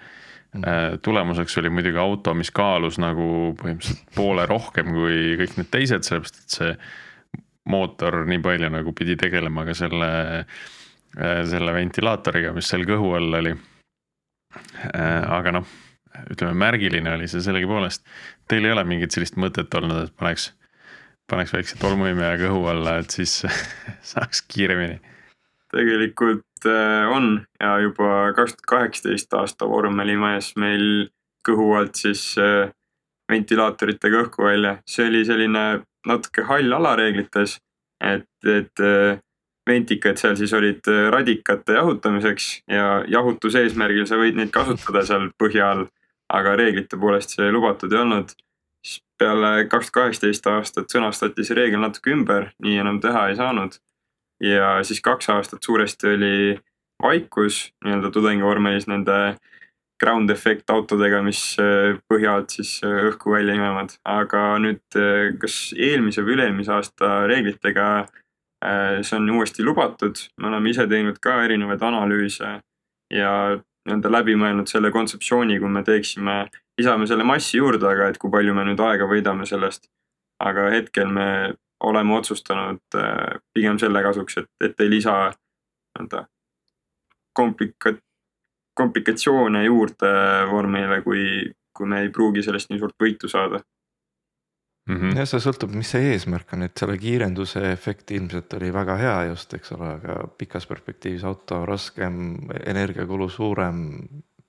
Äh, 0.56 1.00
tulemuseks 1.02 1.58
oli 1.58 1.70
muidugi 1.70 2.00
auto, 2.00 2.34
mis 2.34 2.50
kaalus 2.56 2.96
nagu 3.02 3.54
põhimõtteliselt 3.60 4.14
poole 4.16 4.46
rohkem 4.48 4.94
kui 4.96 5.36
kõik 5.42 5.58
need 5.60 5.70
teised, 5.74 6.08
sellepärast 6.08 6.40
et 6.40 6.56
see 6.56 6.70
mootor 7.68 8.22
nii 8.30 8.40
palju 8.46 8.70
nagu 8.72 8.94
pidi 8.96 9.18
tegelema 9.20 9.66
ka 9.68 9.76
selle, 9.76 10.08
selle 11.52 11.74
ventilaatoriga, 11.76 12.54
mis 12.56 12.72
seal 12.72 12.88
kõhu 12.88 13.12
all 13.18 13.42
oli. 13.42 13.52
aga 14.96 15.52
noh, 15.52 15.68
ütleme 16.32 16.56
märgiline 16.64 17.12
oli 17.18 17.28
see 17.28 17.44
sellegipoolest. 17.44 18.08
Teil 18.48 18.66
ei 18.66 18.72
ole 18.72 18.88
mingit 18.88 19.12
sellist 19.12 19.36
mõtet 19.36 19.76
olnud, 19.78 20.08
et 20.08 20.16
paneks, 20.16 20.54
paneks 21.28 21.54
väikse 21.54 21.78
tolmuimeja 21.84 22.40
kõhu 22.46 22.64
alla, 22.72 22.98
et 23.04 23.20
siis 23.20 23.42
saaks 24.14 24.46
kiiremini 24.48 25.02
tegelikult 25.74 26.66
äh, 26.66 27.12
on 27.12 27.46
ja 27.60 27.78
juba 27.80 28.34
kaks 28.36 28.56
tuhat 28.56 28.68
kaheksateist 28.68 29.34
aasta 29.34 29.68
vormelimajas 29.70 30.54
meil 30.60 31.08
kõhu 31.48 31.74
alt 31.80 32.00
siis 32.00 32.24
äh, 32.42 32.72
ventilaatoritega 33.32 34.24
õhku 34.26 34.48
välja. 34.48 34.78
see 34.88 35.08
oli 35.08 35.26
selline 35.26 35.84
natuke 36.08 36.46
hall 36.48 36.74
ala 36.74 36.96
reeglites, 36.96 37.58
et, 38.02 38.30
et 38.48 38.84
äh, 38.84 39.20
ventikad 39.68 40.20
seal 40.20 40.38
siis 40.40 40.54
olid 40.56 40.88
radikate 41.12 41.76
jahutamiseks 41.76 42.52
ja 42.72 43.04
jahutuse 43.08 43.66
eesmärgil 43.66 44.08
sa 44.08 44.20
võid 44.20 44.40
neid 44.40 44.54
kasutada 44.56 45.04
seal 45.06 45.30
põhja 45.40 45.72
all, 45.74 45.88
aga 46.32 46.56
reeglite 46.56 47.00
poolest 47.00 47.36
see 47.36 47.52
lubatud 47.52 47.92
ei 47.92 48.00
olnud. 48.00 48.32
siis 48.86 49.02
peale 49.20 49.66
kaks 49.68 49.92
tuhat 49.92 49.96
kaheksateist 50.00 50.48
aastat 50.48 50.94
sõnastati 50.94 51.44
see 51.44 51.58
reegel 51.60 51.84
natuke 51.84 52.14
ümber, 52.16 52.54
nii 52.64 52.80
enam 52.80 53.02
teha 53.04 53.28
ei 53.28 53.36
saanud 53.36 53.76
ja 54.44 54.78
siis 54.84 55.02
kaks 55.02 55.30
aastat 55.34 55.64
suuresti 55.64 56.14
oli 56.14 56.58
vaikus 57.04 57.72
nii-öelda 57.86 58.12
tudengivormelis 58.12 58.88
nende 58.88 59.38
ground 60.00 60.30
effect 60.30 60.70
autodega, 60.70 61.22
mis 61.26 61.42
äh, 61.62 61.98
põhja 62.10 62.38
alt 62.38 62.54
siis 62.54 62.78
äh, 62.86 63.10
õhku 63.10 63.34
välja 63.34 63.56
imevad, 63.58 63.96
aga 64.06 64.44
nüüd 64.62 64.98
äh, 64.98 65.34
kas 65.42 65.74
eelmise 65.74 66.26
või 66.26 66.38
üle-eelmise 66.38 66.74
aasta 66.74 67.20
reeglitega 67.30 67.90
see 68.58 69.14
on 69.14 69.28
uuesti 69.30 69.62
lubatud, 69.62 70.18
me 70.42 70.48
oleme 70.50 70.72
ise 70.72 70.88
teinud 70.90 71.20
ka 71.22 71.36
erinevaid 71.44 71.84
analüüse 71.86 72.56
ja 73.14 73.34
nii-öelda 73.86 74.10
läbi 74.10 74.34
mõelnud 74.34 74.66
selle 74.72 74.90
kontseptsiooni, 74.92 75.60
kui 75.62 75.70
me 75.70 75.84
teeksime, 75.86 76.40
lisame 76.82 77.06
selle 77.06 77.28
massi 77.28 77.60
juurde, 77.60 77.86
aga 77.86 78.08
et 78.10 78.18
kui 78.18 78.34
palju 78.34 78.56
me 78.58 78.66
nüüd 78.66 78.82
aega 78.82 79.06
võidame 79.06 79.46
sellest. 79.46 79.86
aga 80.42 80.68
hetkel 80.74 81.14
me 81.14 81.28
oleme 81.84 82.16
otsustanud 82.18 82.96
äh, 82.96 83.40
pigem 83.54 83.80
selle 83.80 84.02
kasuks, 84.04 84.38
et, 84.42 84.50
et 84.64 84.82
ei 84.82 84.90
lisa 84.90 85.16
nii-öelda 85.30 86.26
komplika-, 87.38 87.98
komplikatsioone 88.78 89.64
juurde 89.66 90.12
vormile, 90.52 91.02
kui, 91.06 91.24
kui 91.78 91.90
me 91.90 92.04
ei 92.06 92.14
pruugi 92.14 92.46
sellest 92.46 92.72
nii 92.72 92.82
suurt 92.82 92.98
võitu 93.04 93.30
saada. 93.30 93.62
mm. 94.90 94.96
-hmm. 94.96 95.18
jah, 95.20 95.30
see 95.30 95.44
sõltub, 95.44 95.76
mis 95.76 95.92
see 95.94 96.14
eesmärk 96.14 96.54
on, 96.54 96.66
et 96.68 96.78
selle 96.78 96.98
kiirenduse 96.98 97.64
efekt 97.72 98.12
ilmselt 98.12 98.54
oli 98.60 98.74
väga 98.74 98.98
hea 98.98 99.18
just, 99.32 99.54
eks 99.54 99.72
ole, 99.78 99.94
aga 100.00 100.18
pikas 100.38 100.68
perspektiivis 100.68 101.24
auto 101.24 101.66
raskem, 101.66 102.38
energiakulu 102.66 103.30
suurem, 103.30 103.88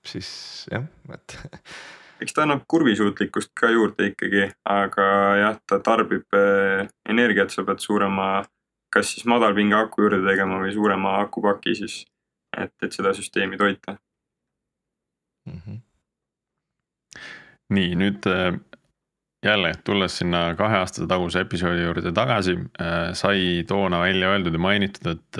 siis 0.05 0.29
jah, 0.71 0.85
et 1.13 1.37
eks 2.21 2.35
ta 2.35 2.43
annab 2.43 2.63
kurvisuutlikkust 2.67 3.51
ka 3.57 3.69
juurde 3.73 4.09
ikkagi, 4.11 4.47
aga 4.69 5.07
jah, 5.39 5.59
ta 5.67 5.79
tarbib 5.83 6.37
äh, 6.37 6.87
energiat, 7.09 7.53
sa 7.53 7.65
pead 7.67 7.81
suurema, 7.83 8.29
kas 8.93 9.13
siis 9.13 9.27
madalpinge 9.29 9.77
aku 9.77 10.05
juurde 10.05 10.21
tegema 10.25 10.59
või 10.63 10.73
suurema 10.75 11.17
akupaki 11.23 11.75
siis, 11.79 12.01
et, 12.57 12.73
et 12.83 12.95
seda 12.95 13.13
süsteemi 13.17 13.57
toita. 13.57 13.97
mm. 15.45 15.61
-hmm. 15.65 15.79
nii 17.69 17.95
nüüd 17.95 18.27
äh, 18.27 18.59
jälle 19.45 19.73
tulles 19.83 20.17
sinna 20.17 20.55
kahe 20.55 20.77
aasta 20.77 21.07
taguse 21.07 21.39
episoodi 21.39 21.83
juurde 21.83 22.11
tagasi, 22.11 22.57
äh, 22.81 23.13
sai 23.13 23.63
toona 23.67 23.99
välja 23.99 24.29
öeldud 24.29 24.53
ja 24.53 24.59
mainitud, 24.59 25.07
et 25.07 25.37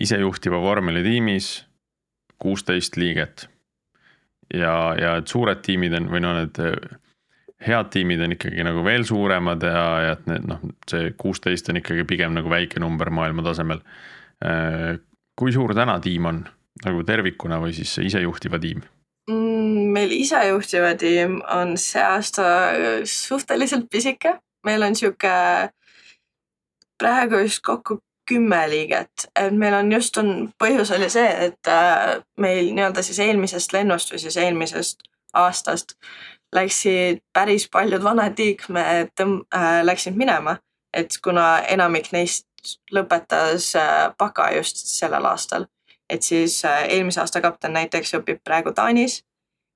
isejuhtiva 0.00 0.58
vormelitiimis 0.60 1.66
kuusteist 2.38 2.96
liiget. 2.96 3.53
Ja, 4.54 4.74
ja 4.98 5.16
et 5.20 5.30
suured 5.30 5.62
tiimid 5.64 5.94
on 5.98 6.10
või 6.12 6.22
no 6.24 6.34
need 6.38 6.60
head 7.64 7.90
tiimid 7.92 8.22
on 8.24 8.34
ikkagi 8.36 8.64
nagu 8.66 8.82
veel 8.84 9.06
suuremad 9.08 9.62
ja, 9.64 9.84
ja 10.04 10.16
et 10.16 10.26
need 10.30 10.48
noh, 10.50 10.62
see 10.90 11.12
kuusteist 11.20 11.70
on 11.72 11.80
ikkagi 11.80 12.06
pigem 12.08 12.34
nagu 12.36 12.50
väike 12.52 12.82
number 12.82 13.10
maailma 13.14 13.44
tasemel. 13.46 13.80
kui 15.38 15.52
suur 15.52 15.74
täna 15.74 15.98
tiim 16.02 16.26
on 16.28 16.42
nagu 16.84 17.04
tervikuna 17.06 17.60
või 17.62 17.72
siis 17.76 17.94
isejuhtiva 18.02 18.60
tiim? 18.60 18.82
Mm, 19.30 19.92
meil 19.94 20.12
isejuhtiva 20.12 20.94
tiim 21.00 21.38
on 21.54 21.78
see 21.80 22.02
aasta 22.04 22.44
suhteliselt 23.08 23.88
pisike, 23.90 24.36
meil 24.66 24.84
on 24.84 24.98
sihuke 24.98 25.32
praegu 27.00 27.40
vist 27.40 27.62
kokku 27.64 28.00
kümme 28.28 28.60
liiget, 28.70 29.26
et 29.36 29.56
meil 29.56 29.74
on 29.74 29.92
just 29.92 30.16
on, 30.18 30.30
põhjus 30.62 30.92
oli 30.96 31.10
see, 31.12 31.26
et 31.48 31.68
äh, 31.70 32.20
meil 32.40 32.70
nii-öelda 32.74 33.02
siis 33.04 33.18
eelmisest 33.20 33.72
lennust 33.76 34.12
või 34.12 34.22
siis 34.22 34.36
eelmisest 34.40 35.04
aastast 35.34 35.96
läksid 36.54 37.20
päris 37.32 37.68
paljud 37.72 38.02
vanad 38.02 38.38
liikmed 38.38 39.20
äh, 39.20 39.82
läksid 39.82 40.16
minema, 40.16 40.56
et 40.92 41.18
kuna 41.24 41.58
enamik 41.68 42.12
neist 42.12 42.46
lõpetas 42.92 43.74
äh, 43.76 44.14
baka 44.18 44.50
just 44.56 44.80
sellel 44.88 45.26
aastal, 45.28 45.66
et 46.10 46.22
siis 46.22 46.62
äh, 46.64 46.84
eelmise 46.96 47.20
aasta 47.20 47.42
kapten 47.44 47.74
näiteks 47.76 48.14
õpib 48.20 48.42
praegu 48.44 48.72
Taanis 48.72 49.22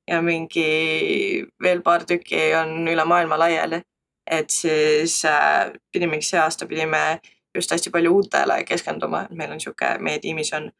ja 0.08 0.22
mingi 0.22 1.44
veel 1.62 1.82
paar 1.84 2.06
tükki 2.08 2.52
on 2.56 2.88
üle 2.88 3.04
maailma 3.04 3.38
laiali. 3.38 3.82
et 4.30 4.50
siis 4.50 5.24
äh, 5.24 5.72
pidimegi 5.92 6.26
see 6.26 6.40
aasta 6.40 6.66
pidime 6.66 7.20
just 7.58 7.74
hästi 7.74 7.90
palju 7.94 8.14
uutele 8.14 8.62
keskenduma, 8.64 9.26
meil 9.30 9.52
on 9.52 9.60
sihuke, 9.60 9.96
meie 10.00 10.22
tiimis 10.22 10.54
on 10.56 10.70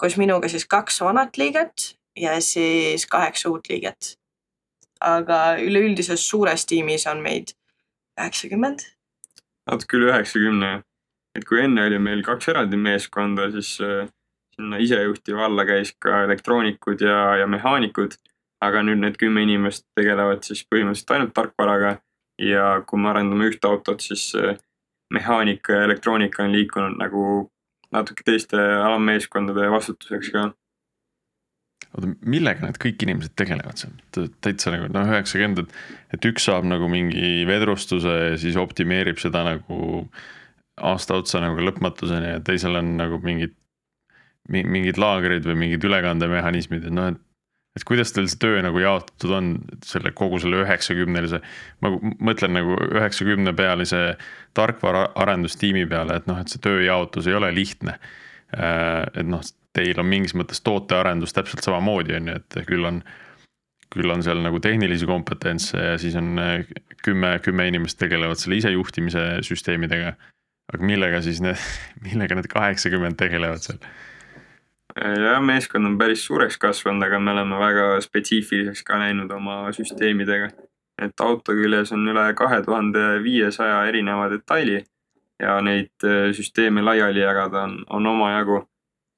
koos 0.00 0.16
minuga 0.20 0.48
siis 0.48 0.66
kaks 0.66 1.00
vanat 1.04 1.38
liiget 1.38 1.94
ja 2.18 2.40
siis 2.44 3.06
kaheksa 3.06 3.50
uut 3.50 3.68
liiget 3.70 4.16
aga 5.00 5.40
üleüldises 5.60 6.22
suures 6.28 6.66
tiimis 6.68 7.06
on 7.08 7.22
meid 7.24 7.54
üheksakümmend. 8.20 8.84
natuke 9.70 9.96
üle 9.96 10.10
üheksakümne, 10.10 10.70
et 11.36 11.46
kui 11.48 11.60
enne 11.64 11.86
oli 11.88 11.98
meil 12.02 12.22
kaks 12.26 12.50
eraldi 12.52 12.76
meeskonda, 12.76 13.50
siis 13.54 13.78
äh, 13.84 14.08
sinna 14.56 14.80
isejuhtiva 14.82 15.46
alla 15.46 15.64
käis 15.64 15.94
ka 15.98 16.24
elektroonikud 16.26 17.00
ja, 17.00 17.36
ja 17.40 17.46
mehaanikud. 17.46 18.18
aga 18.60 18.82
nüüd 18.84 19.00
need 19.00 19.14
kümme 19.16 19.40
inimest 19.40 19.86
tegelevad 19.96 20.42
siis 20.44 20.66
põhimõtteliselt 20.68 21.12
ainult 21.14 21.30
tarkvaraga 21.32 21.94
ja 22.44 22.64
kui 22.84 23.00
me 23.00 23.08
arendame 23.08 23.46
ühte 23.48 23.68
autot, 23.68 24.04
siis 24.04 24.34
äh, 24.36 24.58
mehaanika 25.14 25.72
ja 25.72 25.84
elektroonika 25.88 26.44
on 26.44 26.54
liikunud 26.54 26.98
nagu 27.00 27.24
natuke 27.94 28.24
teiste 28.26 28.58
alammeeskondade 28.58 29.70
vastutuseks 29.70 30.32
ka. 30.34 30.48
Oota, 31.90 32.10
millega 32.22 32.62
need 32.62 32.78
kõik 32.78 33.02
inimesed 33.02 33.34
tegelevad 33.38 33.80
seal, 33.80 34.28
täitsa 34.44 34.70
nagu 34.70 34.86
noh, 34.94 35.08
üheksakümmend, 35.10 35.64
et, 35.64 35.72
et 36.14 36.28
üks 36.30 36.46
saab 36.46 36.68
nagu 36.70 36.86
mingi 36.92 37.40
vedrustuse 37.48 38.12
ja 38.14 38.36
siis 38.38 38.58
optimeerib 38.60 39.18
seda 39.18 39.42
nagu 39.48 39.80
aasta 40.80 41.18
otsa 41.18 41.42
nagu 41.42 41.58
lõpmatuseni 41.66 42.36
ja 42.36 42.44
teisel 42.46 42.78
on 42.78 42.94
nagu 43.00 43.18
mingid, 43.24 43.56
mingid 44.48 45.00
laagrid 45.02 45.48
või 45.50 45.58
mingid 45.64 45.88
ülekandemehhanismid, 45.90 46.86
et 46.86 46.94
noh, 46.94 47.10
et 47.10 47.18
et 47.76 47.86
kuidas 47.86 48.10
teil 48.14 48.26
see 48.30 48.40
töö 48.42 48.62
nagu 48.64 48.80
jaotatud 48.82 49.32
on 49.36 49.50
selle 49.86 50.12
kogu 50.16 50.40
selle 50.42 50.64
üheksakümnelise, 50.64 51.40
ma 51.84 51.92
mõtlen 52.18 52.56
nagu 52.58 52.74
üheksakümne 52.88 53.54
pealise 53.56 54.02
tarkvaraarendustiimi 54.58 55.86
peale, 55.90 56.18
et 56.18 56.26
noh, 56.30 56.40
et 56.42 56.50
see 56.50 56.62
tööjaotus 56.64 57.30
ei 57.30 57.38
ole 57.38 57.52
lihtne. 57.54 57.96
Äh, 58.56 59.04
et 59.14 59.28
noh, 59.30 59.44
teil 59.76 60.02
on 60.02 60.08
mingis 60.10 60.34
mõttes 60.34 60.62
tootearendus 60.66 61.34
täpselt 61.36 61.62
samamoodi, 61.66 62.16
on 62.18 62.32
ju, 62.32 62.40
et 62.40 62.58
küll 62.66 62.88
on, 62.88 63.00
küll 63.94 64.10
on 64.10 64.24
seal 64.26 64.42
nagu 64.42 64.58
tehnilisi 64.62 65.06
kompetentse 65.06 65.78
ja 65.92 65.94
siis 66.02 66.18
on 66.18 66.34
äh, 66.42 66.66
kümme, 67.06 67.36
kümme 67.44 67.68
inimest 67.70 68.00
tegelevad 68.02 68.40
selle 68.42 68.58
isejuhtimise 68.58 69.26
süsteemidega. 69.46 70.16
aga 70.74 70.86
millega 70.86 71.22
siis 71.22 71.38
need, 71.42 71.58
millega 72.06 72.34
need 72.38 72.50
kaheksakümmend 72.50 73.18
tegelevad 73.22 73.62
seal? 73.62 73.78
Jah, 74.96 75.40
meeskond 75.42 75.86
on 75.86 75.98
päris 75.98 76.24
suureks 76.26 76.58
kasvanud, 76.58 77.02
aga 77.06 77.18
me 77.18 77.34
oleme 77.34 77.58
väga 77.60 77.86
spetsiifiliseks 78.04 78.82
ka 78.86 78.98
läinud 78.98 79.30
oma 79.32 79.62
süsteemidega. 79.76 80.50
et 81.00 81.20
auto 81.20 81.54
küljes 81.56 81.92
on 81.96 82.08
üle 82.12 82.26
kahe 82.36 82.62
tuhande 82.62 83.22
viiesaja 83.24 83.86
erineva 83.88 84.28
detaili 84.28 84.82
ja 85.40 85.60
neid 85.60 86.04
äh, 86.04 86.28
süsteeme 86.36 86.82
laiali 86.82 87.20
jagada 87.20 87.62
on, 87.62 87.78
on 87.88 88.06
omajagu 88.06 88.58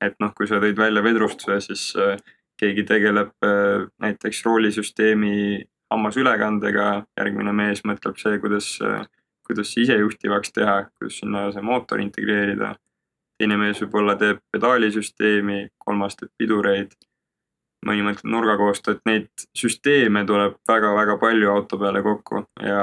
et 0.02 0.18
noh, 0.22 0.32
kui 0.36 0.48
sa 0.50 0.60
tõid 0.62 0.78
välja 0.78 1.02
vedrustuse, 1.04 1.58
siis 1.64 1.84
äh, 2.00 2.16
keegi 2.60 2.84
tegeleb 2.88 3.34
äh, 3.46 3.86
näiteks 4.02 4.42
roolisüsteemi 4.46 5.62
hammasülekandega, 5.92 6.88
järgmine 7.20 7.52
mees 7.56 7.82
mõtleb 7.88 8.16
see, 8.20 8.38
kuidas, 8.40 8.68
kuidas 9.44 9.74
isejuhtivaks 9.76 10.54
teha, 10.56 10.78
kuidas 10.96 11.18
sinna 11.20 11.50
see 11.52 11.64
mootor 11.66 12.00
integreerida. 12.00 12.70
Teine 13.42 13.58
mees 13.58 13.80
võib-olla 13.82 14.14
teeb 14.18 14.38
pedaalisüsteemi, 14.54 15.64
kolmas 15.82 16.14
teeb 16.18 16.30
pidureid. 16.38 16.94
mõni 17.82 18.04
mõtleb 18.06 18.30
nurgakoostööd, 18.30 19.00
neid 19.10 19.42
süsteeme 19.58 20.20
tuleb 20.26 20.52
väga-väga 20.70 21.16
palju 21.18 21.48
auto 21.50 21.78
peale 21.80 22.02
kokku 22.02 22.44
ja 22.62 22.82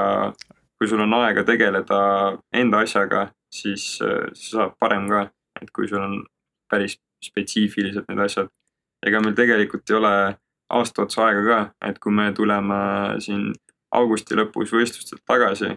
kui 0.76 0.88
sul 0.88 1.00
on 1.00 1.14
aega 1.16 1.44
tegeleda 1.48 2.00
enda 2.52 2.82
asjaga, 2.84 3.22
siis 3.48 3.86
see 3.96 4.50
saab 4.50 4.74
parem 4.80 5.08
ka, 5.08 5.22
et 5.62 5.72
kui 5.72 5.88
sul 5.88 6.04
on 6.04 6.18
päris 6.68 6.98
spetsiifilised 7.24 8.04
need 8.08 8.20
asjad. 8.26 8.52
ega 9.06 9.20
meil 9.24 9.36
tegelikult 9.36 9.88
ei 9.90 9.96
ole 9.96 10.14
aasta 10.76 11.06
otsa 11.06 11.24
aega 11.30 11.46
ka, 11.48 11.60
et 11.88 11.98
kui 11.98 12.12
me 12.12 12.28
tuleme 12.36 12.80
siin 13.24 13.54
augusti 13.96 14.36
lõpus 14.36 14.76
võistlustelt 14.76 15.24
tagasi, 15.24 15.72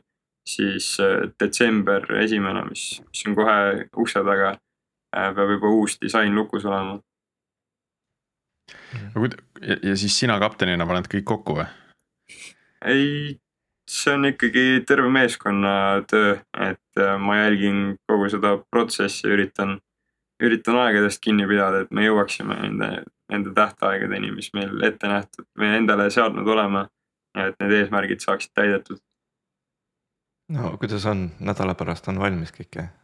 siis 0.48 0.98
äh, 1.00 1.32
detsember 1.40 2.06
esimene, 2.20 2.66
mis, 2.68 3.02
mis 3.08 3.26
on 3.28 3.40
kohe 3.40 3.58
ukse 4.04 4.24
taga, 4.28 4.52
äh, 4.52 4.63
peab 5.14 5.56
juba 5.56 5.70
uus 5.70 5.98
disain 6.02 6.36
lukus 6.36 6.66
olema. 6.66 7.00
ja, 9.62 9.78
ja 9.84 9.96
siis 9.96 10.20
sina 10.20 10.40
kaptenina 10.40 10.88
paned 10.90 11.08
kõik 11.12 11.26
kokku 11.30 11.58
või? 11.62 11.70
ei, 12.86 13.08
see 13.90 14.14
on 14.14 14.26
ikkagi 14.32 14.84
terve 14.88 15.10
meeskonna 15.10 16.04
töö, 16.10 16.36
et 16.68 17.02
äh, 17.02 17.16
ma 17.20 17.40
jälgin 17.44 17.96
kogu 18.10 18.30
seda 18.34 18.58
protsessi, 18.72 19.28
üritan 19.28 19.78
üritan 20.44 20.78
aegadest 20.82 21.22
kinni 21.24 21.46
pidada, 21.48 21.84
et 21.84 21.92
me 21.96 22.06
jõuaksime 22.08 22.58
nende, 22.60 22.90
nende 23.32 23.54
tähtaegadeni, 23.56 24.32
mis 24.36 24.52
meil 24.58 24.82
ette 24.88 25.10
nähtud, 25.10 25.48
me 25.60 25.76
endale 25.78 26.10
seadnud 26.14 26.48
oleme. 26.56 26.88
ja 27.34 27.48
et 27.50 27.56
need 27.64 27.72
eesmärgid 27.74 28.22
saaksid 28.22 28.52
täidetud. 28.54 29.00
no 30.54 30.76
kuidas 30.78 31.06
on, 31.10 31.32
nädala 31.40 31.74
pärast 31.76 32.08
on 32.08 32.20
valmis 32.20 32.54
kõik 32.54 32.78
jah 32.78 32.92
äh,? 32.92 33.03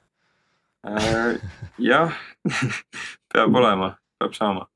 Jah 1.89 2.15
peab 3.33 3.55
olema, 3.61 3.93
peab 4.19 4.35
saama. 4.37 4.67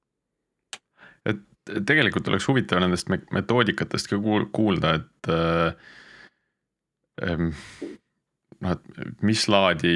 et 1.25 1.41
tegelikult 1.87 2.27
oleks 2.27 2.47
huvitav 2.51 2.83
nendest 2.83 3.09
metoodikatest 3.09 4.11
ka 4.11 4.19
kuulda, 4.51 4.97
et 4.99 5.31
äh, 5.31 5.75
noh, 8.63 8.73
et 8.73 9.23
mis 9.25 9.47
laadi, 9.51 9.95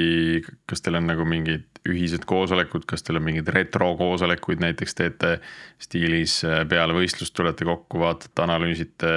kas 0.68 0.84
teil 0.84 0.98
on 1.00 1.08
nagu 1.10 1.26
mingid 1.28 1.66
ühised 1.88 2.24
koosolekud, 2.28 2.84
kas 2.88 3.04
teil 3.04 3.20
on 3.20 3.26
mingeid 3.28 3.48
retrokoosolekuid 3.54 4.62
näiteks 4.64 4.98
teete 4.98 5.34
stiilis 5.82 6.40
äh, 6.46 6.62
peale 6.68 6.96
võistlust 6.96 7.36
tulete 7.36 7.68
kokku, 7.68 8.00
vaatate, 8.02 8.36
analüüsite, 8.44 9.12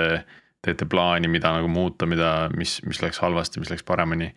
teete 0.62 0.88
plaani, 0.90 1.32
mida 1.32 1.54
nagu 1.56 1.70
muuta, 1.72 2.08
mida, 2.10 2.50
mis, 2.56 2.80
mis 2.88 3.02
läks 3.04 3.22
halvasti, 3.24 3.64
mis 3.64 3.72
läks 3.74 3.86
paremini. 3.88 4.32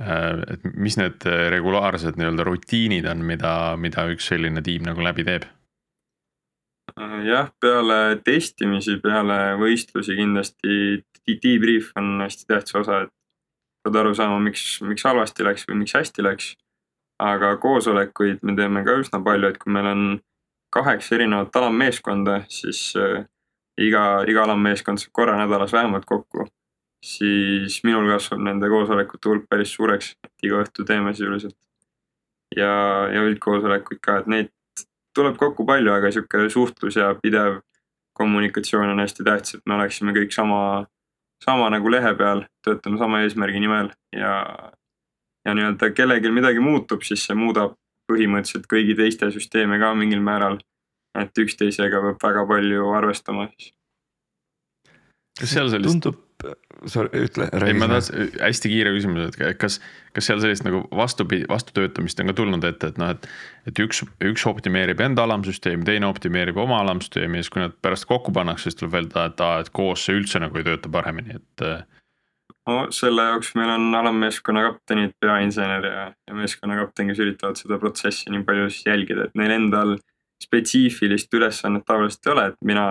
Äh, 0.00 0.42
et 0.54 0.64
mis 0.74 0.96
need 1.00 1.26
regulaarsed 1.52 2.16
nii-öelda 2.18 2.46
rutiinid 2.48 3.08
on, 3.10 3.24
mida, 3.26 3.76
mida 3.76 4.06
üks 4.12 4.30
selline 4.32 4.64
tiim 4.64 4.86
nagu 4.88 5.04
läbi 5.04 5.26
teeb? 5.28 5.48
jah, 7.24 7.46
peale 7.62 8.18
testimisi, 8.26 8.98
peale 9.00 9.54
võistlusi 9.56 10.16
kindlasti 10.18 10.74
debrief 11.40 11.92
on 11.96 12.18
hästi 12.20 12.48
tähtis 12.50 12.74
osa, 12.76 13.04
et 13.06 13.12
pead 13.86 13.96
aru 13.96 14.10
saama, 14.18 14.40
miks, 14.42 14.80
miks 14.84 15.06
halvasti 15.06 15.46
läks 15.46 15.64
või 15.68 15.78
miks 15.84 15.94
hästi 15.96 16.24
läks 16.26 16.50
aga 17.22 17.56
koosolekuid 17.62 18.42
me 18.42 18.54
teeme 18.58 18.82
ka 18.86 18.96
üsna 19.00 19.20
palju, 19.24 19.52
et 19.52 19.58
kui 19.62 19.72
meil 19.74 19.88
on 19.92 20.02
kaheksa 20.72 21.16
erinevat 21.18 21.56
alammeeskonda, 21.56 22.42
siis 22.50 22.80
äh, 22.98 23.24
iga, 23.80 24.22
iga 24.28 24.46
alammeeskond 24.46 25.02
saab 25.02 25.14
korra 25.18 25.36
nädalas 25.38 25.72
vähemalt 25.72 26.08
kokku. 26.08 26.48
Siis 27.02 27.80
minul 27.84 28.06
kasvab 28.12 28.42
nende 28.46 28.68
koosolekute 28.70 29.28
hulk 29.28 29.48
päris 29.50 29.74
suureks, 29.74 30.14
et 30.24 30.46
iga 30.46 30.62
õhtu 30.62 30.86
teeme 30.86 31.14
sisuliselt. 31.14 31.56
ja, 32.56 32.72
ja 33.08 33.22
üldkoosolekuid 33.24 34.00
ka, 34.04 34.18
et 34.20 34.26
neid 34.28 34.50
tuleb 35.16 35.36
kokku 35.40 35.64
palju, 35.66 35.92
aga 35.92 36.10
sihuke 36.12 36.48
suhtlus 36.52 36.96
ja 36.96 37.12
pidev 37.22 37.60
kommunikatsioon 38.16 38.92
on 38.92 39.00
hästi 39.00 39.24
tähtis, 39.24 39.54
et 39.54 39.66
me 39.66 39.74
oleksime 39.74 40.12
kõik 40.16 40.34
sama, 40.34 40.86
sama 41.44 41.70
nagu 41.72 41.90
lehe 41.90 42.14
peal, 42.18 42.44
töötame 42.64 43.00
sama 43.00 43.22
eesmärgi 43.24 43.62
nimel 43.64 43.88
ja, 44.16 44.34
ja 45.46 45.54
nii-öelda 45.56 45.92
kellelgi 45.96 46.32
midagi 46.32 46.60
muutub, 46.60 47.04
siis 47.08 47.24
see 47.26 47.36
muudab 47.38 47.78
põhimõtteliselt 48.10 48.68
kõigi 48.70 48.96
teiste 48.98 49.30
süsteeme 49.32 49.78
ka 49.80 49.94
mingil 49.96 50.20
määral. 50.20 50.60
et 51.18 51.38
üksteisega 51.38 51.98
peab 52.00 52.22
väga 52.24 52.42
palju 52.48 52.86
arvestama 52.96 53.48
siis. 53.48 53.72
kas 55.40 55.50
seal 55.56 55.68
sellist? 55.68 55.92
tundub, 55.92 56.20
sorry, 56.90 57.10
ütle. 57.26 57.46
ei, 57.66 57.74
ma 57.78 57.88
tahtsin 57.90 58.32
hästi 58.40 58.70
kiire 58.72 58.92
küsimuse, 58.94 59.28
et 59.30 59.58
kas, 59.60 59.78
kas 60.16 60.28
seal 60.28 60.42
sellist 60.42 60.66
nagu 60.66 60.82
vastupidi, 60.96 61.46
vastutöötamist 61.50 62.20
on 62.22 62.30
ka 62.30 62.36
tulnud 62.38 62.66
ette, 62.68 62.92
et 62.92 63.00
noh, 63.00 63.12
et. 63.14 63.28
et 63.70 63.82
üks, 63.84 64.02
üks 64.26 64.46
optimeerib 64.50 65.00
enda 65.04 65.26
alamsüsteemi, 65.28 65.86
teine 65.86 66.08
optimeerib 66.10 66.58
oma 66.58 66.80
alamsüsteemi 66.82 67.38
ja 67.40 67.46
siis, 67.46 67.54
kui 67.54 67.62
nad 67.62 67.74
pärast 67.84 68.08
kokku 68.10 68.34
pannakse, 68.34 68.70
siis 68.70 68.80
tuleb 68.80 68.98
öelda, 69.00 69.26
et 69.30 69.42
aa, 69.44 69.62
et 69.62 69.72
koos 69.74 70.06
see 70.06 70.18
üldse 70.18 70.42
nagu 70.42 70.58
ei 70.58 70.66
tööta 70.66 70.90
paremini, 70.92 71.38
et. 71.38 71.66
no 72.68 72.78
selle 72.94 73.28
jaoks 73.30 73.54
meil 73.58 73.74
on 73.76 73.88
alammeeskonna 74.02 74.66
kaptenid, 74.68 75.16
peainsener 75.22 75.88
ja, 75.88 76.06
ja 76.12 76.38
meeskonna 76.38 76.78
kapten, 76.82 77.10
kes 77.10 77.22
üritavad 77.22 77.60
seda 77.60 77.78
protsessi 77.82 78.34
nii 78.34 78.46
palju 78.48 78.70
siis 78.70 78.88
jälgida, 78.90 79.28
et 79.28 79.38
neil 79.38 79.54
endal 79.58 79.96
spetsiifilist 80.42 81.34
ülesannet 81.38 81.84
tavaliselt 81.86 82.26
ei 82.26 82.32
ole, 82.32 82.46
et 82.50 82.64
mina 82.66 82.86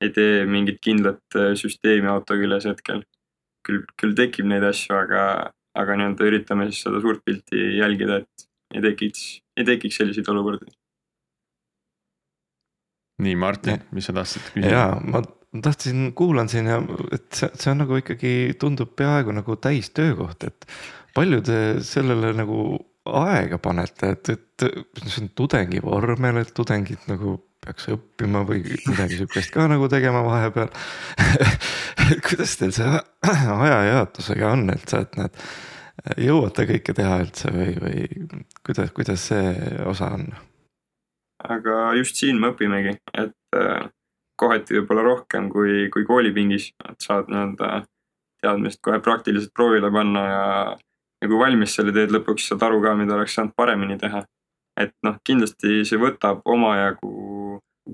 ei 0.00 0.12
tee 0.16 0.44
mingit 0.48 0.80
kindlat 0.84 1.38
äh, 1.38 1.52
süsteemi 1.58 2.10
auto 2.10 2.36
küljes 2.40 2.68
hetkel. 2.70 3.04
küll, 3.66 3.82
küll 4.00 4.14
tekib 4.16 4.46
neid 4.48 4.64
asju, 4.64 4.94
aga, 4.96 5.22
aga 5.76 5.96
nii-öelda 6.00 6.28
üritame 6.30 6.70
siis 6.70 6.80
seda 6.86 7.00
suurt 7.04 7.20
pilti 7.28 7.60
jälgida, 7.76 8.22
et 8.22 8.46
ei 8.74 8.84
tekiks, 8.86 9.24
ei 9.60 9.66
tekiks 9.68 10.00
selliseid 10.00 10.30
olukordi. 10.32 10.70
nii, 13.20 13.36
Martin, 13.36 13.82
mis 13.92 14.08
sa 14.08 14.16
tahtsid 14.16 14.46
küsida? 14.54 14.72
jaa, 14.72 14.94
ma 15.04 15.20
tahtsin, 15.62 16.12
kuulan 16.16 16.48
siin 16.48 16.70
ja 16.70 16.78
et 17.12 17.28
see, 17.36 17.50
see 17.58 17.72
on 17.74 17.82
nagu 17.82 17.98
ikkagi 18.00 18.32
tundub 18.60 18.94
peaaegu 18.96 19.34
nagu 19.36 19.56
täistöökoht, 19.60 20.46
et 20.48 20.66
palju 21.14 21.42
te 21.44 21.58
sellele 21.84 22.32
nagu 22.38 22.62
aega 23.10 23.58
panete, 23.60 24.14
et, 24.14 24.32
et 24.32 25.04
see 25.04 25.24
on 25.24 25.30
tudengivormel, 25.36 26.40
et 26.40 26.52
tudengid 26.56 27.04
nagu 27.10 27.36
peaks 27.64 27.90
õppima 27.92 28.44
või 28.48 28.62
midagi 28.64 29.18
sihukest 29.18 29.52
ka 29.54 29.66
nagu 29.68 29.88
tegema 29.92 30.22
vahepeal 30.24 30.70
kuidas 32.26 32.56
teil 32.60 32.72
see 32.76 33.00
ajajaotusega 33.28 34.52
on, 34.54 34.70
et 34.72 34.86
sa, 34.88 35.02
et 35.04 35.18
näed, 35.20 35.42
jõuate 36.24 36.66
kõike 36.70 36.96
teha 36.96 37.20
üldse 37.24 37.52
või, 37.52 37.74
või 37.82 38.06
kuidas, 38.64 38.94
kuidas 38.96 39.28
see 39.32 39.52
osa 39.84 40.14
on? 40.16 40.30
aga 41.44 41.92
just 41.98 42.20
siin 42.20 42.40
me 42.40 42.52
õpimegi, 42.54 42.96
et 43.16 43.56
äh, 43.56 43.88
kohati 44.40 44.78
võib-olla 44.78 45.04
rohkem 45.04 45.48
kui, 45.52 45.88
kui 45.92 46.06
koolipingis, 46.08 46.70
et 46.88 47.04
saad 47.04 47.28
nii-öelda 47.28 47.84
teadmist 48.40 48.80
kohe 48.84 49.00
praktiliselt 49.04 49.52
proovile 49.56 49.90
panna 49.92 50.22
ja, 50.26 50.44
ja 51.20 51.28
kui 51.28 51.40
valmis 51.40 51.74
selle 51.76 51.92
teed 51.96 52.12
lõpuks, 52.14 52.48
saad 52.48 52.64
aru 52.68 52.80
ka, 52.84 52.94
mida 52.96 53.16
oleks 53.16 53.36
saanud 53.36 53.56
paremini 53.56 53.98
teha. 54.00 54.24
et 54.80 54.94
noh, 55.04 55.18
kindlasti 55.26 55.82
see 55.84 55.98
võtab 56.00 56.40
omajagu 56.48 57.10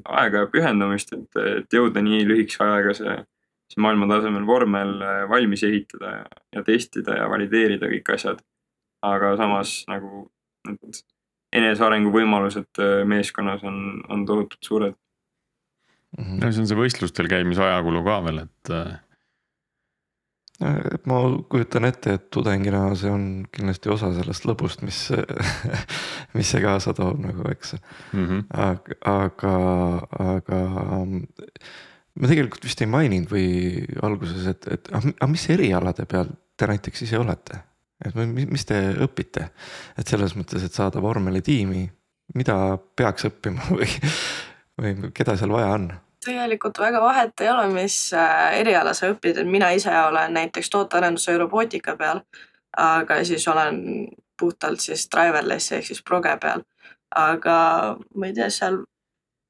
aega 0.04 0.44
ja 0.44 0.50
pühendumist, 0.52 1.12
et, 1.16 1.40
et 1.60 1.78
jõuda 1.78 2.02
nii 2.04 2.24
lühikese 2.28 2.64
ajaga 2.64 2.94
see, 2.98 3.16
see 3.72 3.82
maailma 3.82 4.08
tasemel 4.10 4.46
vormel 4.48 4.94
äh, 5.02 5.22
valmis 5.30 5.64
ehitada 5.66 6.12
ja, 6.18 6.26
ja 6.58 6.64
testida 6.66 7.18
ja 7.20 7.30
valideerida 7.32 7.90
kõik 7.92 8.14
asjad. 8.16 8.44
aga 9.06 9.36
samas 9.38 9.84
nagu 9.86 10.26
need 10.66 11.02
enesearengu 11.56 12.10
võimalused 12.14 12.80
äh, 12.82 13.02
meeskonnas 13.08 13.64
on, 13.64 14.02
on 14.08 14.26
tohutult 14.26 14.62
suured. 14.62 14.94
-hmm. 16.16 16.40
no 16.42 16.52
see 16.52 16.64
on 16.64 16.70
see 16.70 16.78
võistlustel 16.78 17.28
käimise 17.28 17.62
ajakulu 17.62 18.04
ka 18.04 18.20
veel, 18.24 18.44
et 18.46 18.72
äh, 18.74 18.96
ma 20.60 21.18
kujutan 21.52 21.84
ette, 21.84 22.14
et 22.16 22.28
tudengina 22.32 22.86
see 22.96 23.10
on 23.12 23.26
kindlasti 23.52 23.90
osa 23.92 24.08
sellest 24.16 24.46
lõbust, 24.48 24.84
mis 24.86 25.02
mis 26.36 26.48
see 26.48 26.62
kaasa 26.64 26.94
toob 26.96 27.20
nagu, 27.20 27.44
eks 27.52 27.74
mm. 27.76 28.24
-hmm. 28.24 28.40
aga, 28.64 28.96
aga, 29.12 29.54
aga 30.32 30.60
ma 32.16 32.30
tegelikult 32.30 32.64
vist 32.64 32.80
ei 32.80 32.88
maininud 32.88 33.30
või 33.32 33.84
alguses, 34.02 34.48
et, 34.48 34.68
et 34.72 34.90
aga 34.96 35.30
mis 35.30 35.48
erialade 35.52 36.08
peal 36.08 36.32
te 36.56 36.68
näiteks 36.70 37.04
ise 37.04 37.18
olete? 37.20 37.60
et 38.04 38.16
mis, 38.16 38.48
mis 38.48 38.64
te 38.68 38.80
õpite, 39.04 39.50
et 39.96 40.08
selles 40.08 40.34
mõttes, 40.36 40.64
et 40.64 40.72
saada 40.72 41.00
vormelitiimi, 41.00 41.86
mida 42.36 42.56
peaks 42.96 43.28
õppima 43.28 43.68
või, 43.76 43.88
või 44.80 45.12
keda 45.16 45.36
seal 45.36 45.52
vaja 45.52 45.72
on? 45.76 45.90
Tegelikult 46.26 46.78
väga 46.78 47.00
vahet 47.02 47.40
ei 47.40 47.50
ole, 47.50 47.66
mis 47.74 47.96
äh, 48.16 48.58
eriala 48.60 48.94
sa 48.96 49.10
õpid, 49.12 49.40
et 49.40 49.48
mina 49.48 49.70
ise 49.76 49.92
olen 50.02 50.34
näiteks 50.36 50.70
tootearenduse 50.72 51.34
ja 51.34 51.42
robootika 51.42 51.96
peal, 51.96 52.22
aga 52.76 53.22
siis 53.24 53.46
olen 53.48 53.80
puhtalt 54.40 54.82
siis 54.84 55.06
driverlessi 55.12 55.78
ehk 55.78 55.88
siis 55.90 56.02
proge 56.02 56.34
peal. 56.42 56.64
aga 57.16 57.56
ma 58.18 58.26
ei 58.26 58.34
tea, 58.34 58.50
seal. 58.50 58.80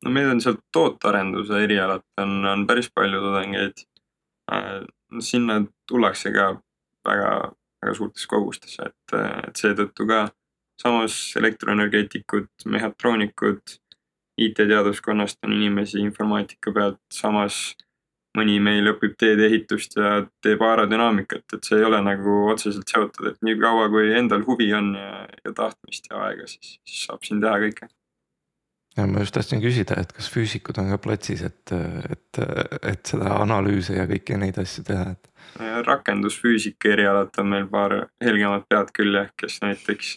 no 0.05 0.11
meil 0.13 0.29
on 0.31 0.41
seal 0.45 0.59
tootearenduse 0.73 1.63
erialad 1.65 2.05
on, 2.23 2.45
on 2.47 2.67
päris 2.67 2.91
palju 2.95 3.21
tudengeid. 3.21 3.87
Äh, 4.53 4.85
sinna 5.21 5.63
tullakse 5.89 6.31
ka 6.35 6.51
väga, 7.07 7.31
väga 7.83 7.95
suurtes 7.95 8.27
kogustes, 8.27 8.77
et, 8.85 9.17
et 9.49 9.57
seetõttu 9.57 10.07
ka 10.07 10.27
samas 10.83 11.17
elektroenergeetikud, 11.41 12.49
mehhatroonikud 12.69 13.79
IT-teaduskonnast 14.37 15.39
on 15.47 15.53
inimesi 15.57 16.01
informaatika 16.05 16.73
pealt, 16.73 17.01
samas 17.13 17.75
mõni 18.37 18.57
meil 18.61 18.91
õpib 18.93 19.17
teedeehitust 19.21 19.97
ja 19.97 20.17
teeb 20.45 20.63
aerodünaamikat, 20.65 21.45
et 21.57 21.69
see 21.69 21.79
ei 21.81 21.87
ole 21.89 22.03
nagu 22.05 22.39
otseselt 22.53 22.89
seotud, 22.93 23.31
et 23.31 23.39
nii 23.47 23.59
kaua, 23.61 23.89
kui 23.93 24.11
endal 24.17 24.45
huvi 24.49 24.69
on 24.77 24.93
ja, 24.99 25.23
ja 25.45 25.55
tahtmist 25.57 26.11
ja 26.11 26.21
aega, 26.27 26.49
siis, 26.51 26.77
siis 26.85 27.07
saab 27.09 27.25
siin 27.25 27.41
teha 27.41 27.57
kõike. 27.65 27.89
ja 28.97 29.07
ma 29.09 29.25
just 29.25 29.37
tahtsin 29.37 29.63
küsida, 29.65 29.97
et 30.03 30.13
kas 30.17 30.29
füüsikud 30.33 30.83
on 30.83 30.93
ka 30.93 31.01
platsis, 31.01 31.47
et, 31.49 31.73
et, 32.13 32.43
et 32.83 33.15
seda 33.15 33.39
analüüse 33.41 33.97
ja 33.97 34.05
kõiki 34.11 34.37
neid 34.41 34.61
asju 34.61 34.85
teha, 34.91 35.15
et. 35.17 35.33
rakendusfüüsika 35.89 36.93
erialalt 36.93 37.41
on 37.41 37.55
meil 37.55 37.71
paar 37.73 38.03
helgemat 38.25 38.69
pead 38.69 38.93
küll 38.97 39.17
jah, 39.17 39.33
kes 39.41 39.63
näiteks 39.65 40.17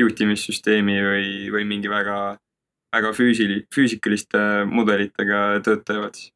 juhtimissüsteemi 0.00 1.00
või, 1.04 1.26
või 1.52 1.68
mingi 1.68 1.88
väga 1.92 2.36
väga 2.92 3.10
füüsili-, 3.16 3.64
füüsikaliste 3.74 4.38
mudelitega 4.70 5.60
töötavad 5.64 6.16
siis. 6.18 6.32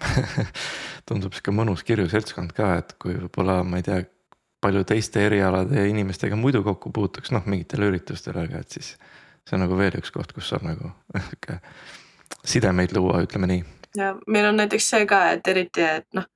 tundub 1.08 1.34
sihuke 1.34 1.52
mõnus 1.54 1.82
kirju 1.84 2.08
seltskond 2.08 2.54
ka, 2.56 2.72
et 2.80 2.94
kui 3.02 3.16
võib-olla 3.18 3.60
ma 3.66 3.80
ei 3.80 3.84
tea, 3.86 3.98
palju 4.64 4.84
teiste 4.88 5.22
erialade 5.26 5.86
inimestega 5.88 6.36
muidu 6.36 6.62
kokku 6.64 6.92
puutuks, 6.94 7.32
noh 7.34 7.46
mingitel 7.48 7.86
üritustel, 7.88 8.38
aga 8.40 8.60
et 8.60 8.76
siis. 8.76 8.94
see 9.48 9.56
on 9.56 9.64
nagu 9.64 9.76
veel 9.76 9.96
üks 9.98 10.12
koht, 10.14 10.32
kus 10.36 10.50
saab 10.52 10.66
nagu 10.68 10.92
sihuke 11.28 11.60
sidemeid 12.46 12.96
luua, 12.96 13.22
ütleme 13.26 13.48
nii. 13.50 13.64
ja 13.96 14.12
meil 14.26 14.50
on 14.52 14.60
näiteks 14.60 14.90
see 14.94 15.06
ka, 15.08 15.24
et 15.36 15.48
eriti, 15.48 15.84
et 15.84 16.06
noh 16.16 16.28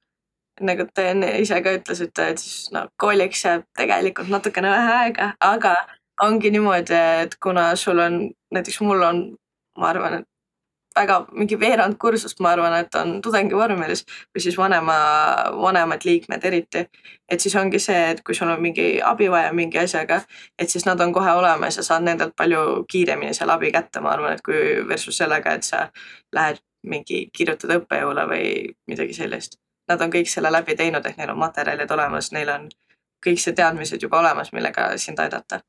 nagu 0.63 0.87
te 0.95 1.09
enne 1.11 1.33
ise 1.43 1.59
ka 1.63 1.73
ütlesite, 1.75 2.29
et 2.31 2.43
siis 2.43 2.71
noh, 2.75 2.87
kooliks 3.01 3.45
jääb 3.45 3.65
tegelikult 3.77 4.31
natukene 4.31 4.71
vähe 4.71 4.93
aega, 5.01 5.33
aga 5.43 5.75
ongi 6.23 6.51
niimoodi, 6.51 6.95
et 7.25 7.37
kuna 7.43 7.75
sul 7.77 7.99
on, 7.99 8.21
näiteks 8.55 8.81
mul 8.81 9.03
on, 9.03 9.25
ma 9.79 9.89
arvan, 9.89 10.21
et 10.21 10.29
väga 10.95 11.17
mingi 11.33 11.59
veerand 11.61 11.97
kursust, 11.99 12.41
ma 12.41 12.53
arvan, 12.55 12.75
et 12.79 12.95
on 12.99 13.17
tudengivormelis 13.23 14.05
või 14.35 14.43
siis 14.45 14.57
vanema, 14.59 14.95
vanemad 15.59 16.05
liikmed 16.07 16.45
eriti. 16.45 16.85
et 17.29 17.41
siis 17.41 17.57
ongi 17.57 17.79
see, 17.79 18.11
et 18.11 18.23
kui 18.23 18.35
sul 18.35 18.51
on 18.53 18.61
mingi 18.63 19.01
abi 19.03 19.31
vaja 19.31 19.53
mingi 19.53 19.79
asjaga, 19.79 20.21
et 20.59 20.71
siis 20.71 20.87
nad 20.87 21.01
on 21.01 21.13
kohe 21.13 21.33
olemas 21.33 21.77
ja 21.77 21.83
saad 21.83 22.05
nendelt 22.05 22.37
palju 22.37 22.85
kiiremini 22.91 23.35
selle 23.35 23.53
abi 23.53 23.73
kätte, 23.73 24.01
ma 24.01 24.13
arvan, 24.13 24.33
et 24.35 24.43
kui 24.43 24.89
versus 24.89 25.19
sellega, 25.19 25.55
et 25.55 25.65
sa 25.65 25.89
lähed 26.33 26.61
mingi 26.83 27.29
kirjutad 27.33 27.73
õppejõule 27.79 28.27
või 28.29 28.49
midagi 28.87 29.15
sellist. 29.17 29.59
Nad 29.89 30.01
on 30.01 30.13
kõik 30.13 30.29
selle 30.29 30.53
läbi 30.53 30.77
teinud, 30.77 31.07
ehk 31.07 31.17
neil 31.17 31.33
on 31.33 31.39
materjalid 31.39 31.91
olemas, 31.91 32.31
neil 32.33 32.49
on 32.49 32.69
kõik 33.25 33.41
see 33.41 33.57
teadmised 33.57 34.03
juba 34.03 34.21
olemas, 34.21 34.53
millega 34.53 34.93
sind 35.01 35.19
aidata. 35.19 35.61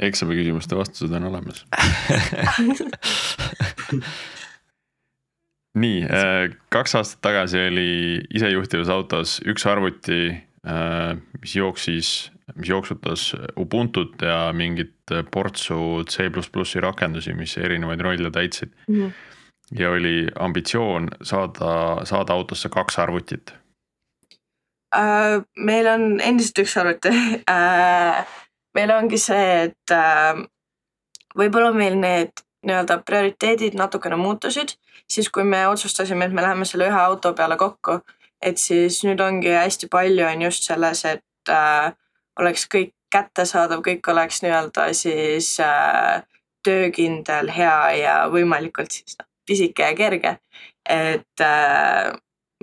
Eksami 0.00 0.34
küsimuste 0.38 0.76
vastused 0.78 1.12
on 1.14 1.24
olemas 1.30 1.64
nii, 5.78 6.02
äh, 6.04 6.50
kaks 6.74 6.96
aastat 6.98 7.22
tagasi 7.22 7.62
oli 7.68 7.90
isejuhtivas 8.34 8.90
autos 8.90 9.38
üks 9.46 9.66
arvuti, 9.70 10.20
äh, 10.66 11.14
mis 11.40 11.56
jooksis, 11.56 12.30
mis 12.56 12.72
jooksutas 12.72 13.30
Ubuntut 13.58 14.22
ja 14.22 14.50
mingit 14.52 14.96
portsu 15.30 16.04
C 16.10 16.26
rakendusi, 16.80 17.34
mis 17.34 17.56
erinevaid 17.58 18.00
rolle 18.00 18.30
täitsid 18.30 18.74
mm. 18.88 18.94
-hmm. 18.94 19.12
ja 19.78 19.90
oli 19.90 20.26
ambitsioon 20.38 21.08
saada, 21.22 22.04
saada 22.04 22.32
autosse 22.32 22.68
kaks 22.68 22.98
arvutit 22.98 23.54
uh,. 24.96 25.44
meil 25.56 25.86
on 25.86 26.20
endiselt 26.20 26.58
üks 26.58 26.76
arvuti 26.76 27.08
uh, 27.08 28.26
meil 28.74 28.92
ongi 28.94 29.18
see, 29.18 29.66
et 29.66 29.94
äh, 29.94 30.40
võib-olla 31.36 31.72
meil 31.76 31.98
need 31.98 32.44
nii-öelda 32.66 33.00
prioriteedid 33.08 33.76
natukene 33.78 34.18
muutusid, 34.20 34.74
siis 35.08 35.30
kui 35.32 35.44
me 35.44 35.64
otsustasime, 35.68 36.26
et 36.26 36.34
me 36.36 36.44
läheme 36.44 36.66
selle 36.68 36.90
ühe 36.90 37.00
auto 37.00 37.32
peale 37.34 37.56
kokku, 37.60 38.00
et 38.42 38.60
siis 38.60 39.00
nüüd 39.06 39.20
ongi 39.24 39.52
hästi 39.54 39.88
palju 39.92 40.26
on 40.28 40.42
just 40.48 40.68
selles, 40.68 41.04
et 41.08 41.52
äh, 41.52 41.92
oleks 42.40 42.66
kõik 42.70 42.94
kättesaadav, 43.10 43.82
kõik 43.86 44.06
oleks 44.12 44.42
nii-öelda 44.44 44.90
siis 44.94 45.54
äh, 45.64 46.20
töökindel, 46.64 47.50
hea 47.50 47.78
ja 47.98 48.16
võimalikult 48.32 48.92
siis 48.94 49.16
noh, 49.18 49.26
pisike 49.48 49.88
ja 49.88 49.96
kerge. 49.96 50.36
et 50.90 51.40
äh, 51.44 52.12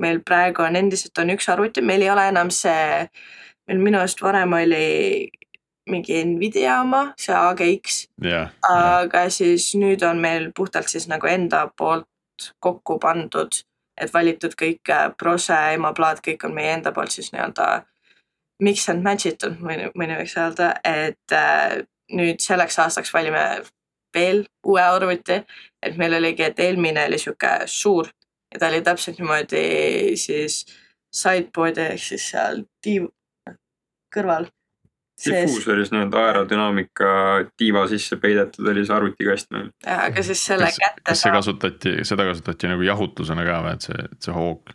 meil 0.02 0.22
praegu 0.26 0.62
on 0.66 0.76
endiselt 0.76 1.18
on 1.18 1.30
üks 1.34 1.50
arvuti, 1.50 1.82
meil 1.82 2.02
ei 2.02 2.10
ole 2.10 2.28
enam 2.30 2.50
see, 2.54 3.08
meil 3.68 3.82
minu 3.82 4.00
arust 4.00 4.22
varem 4.22 4.54
oli 4.54 5.30
mingi 5.90 6.20
Nvidia 6.26 6.82
oma, 6.82 7.02
see 7.20 7.36
AGX, 7.36 8.04
jah, 8.24 8.52
aga 8.70 9.28
siis 9.34 9.70
nüüd 9.80 10.04
on 10.08 10.22
meil 10.24 10.52
puhtalt 10.56 10.92
siis 10.92 11.08
nagu 11.12 11.30
enda 11.32 11.68
poolt 11.78 12.52
kokku 12.64 13.00
pandud, 13.02 13.62
et 13.98 14.14
valitud 14.14 14.54
kõik 14.60 14.92
äh, 14.94 15.08
prose, 15.18 15.58
emaplaat, 15.78 16.22
kõik 16.26 16.46
on 16.46 16.54
meie 16.58 16.76
enda 16.78 16.94
poolt 16.96 17.16
siis 17.16 17.32
nii-öelda 17.34 17.70
mix 18.64 18.90
and 18.90 19.06
match 19.06 19.30
itud, 19.30 19.58
mõni 19.62 20.18
võiks 20.18 20.38
öelda, 20.38 20.74
et 20.86 21.36
äh, 21.36 21.80
nüüd 22.14 22.42
selleks 22.42 22.80
aastaks 22.80 23.14
valime 23.14 23.44
veel 24.16 24.46
uue 24.66 24.82
arvuti, 24.82 25.42
et 25.84 25.98
meil 25.98 26.16
oligi, 26.18 26.46
et 26.48 26.60
eelmine 26.64 27.06
oli 27.10 27.20
sihuke 27.22 27.54
suur 27.70 28.10
ja 28.54 28.60
ta 28.60 28.70
oli 28.72 28.82
täpselt 28.82 29.20
niimoodi 29.20 30.16
siis 30.18 30.64
sideboard'i 31.14 31.90
ehk 31.94 32.04
siis 32.04 32.30
seal 32.32 32.64
tiiv 32.84 33.10
kõrval. 34.14 34.48
Difuusoris 35.26 35.92
nii-öelda 35.92 36.20
aerodünaamika 36.28 37.10
tiiva 37.58 37.88
sisse 37.90 38.20
peidetud 38.22 38.68
oli 38.70 38.86
see 38.86 38.96
arvutikast 38.96 39.52
meil. 39.56 39.70
aga 39.94 40.24
siis 40.24 40.44
selle 40.50 40.70
kas, 40.70 40.80
kätte 40.84 41.06
kas 41.10 41.24
see 41.26 41.34
kasutati, 41.34 41.94
seda 42.08 42.28
kasutati 42.30 42.72
nagu 42.72 42.86
jahutusena 42.86 43.46
ka 43.48 43.60
või, 43.66 43.76
et 43.78 43.88
see, 43.90 44.08
see 44.28 44.36
hoog, 44.38 44.74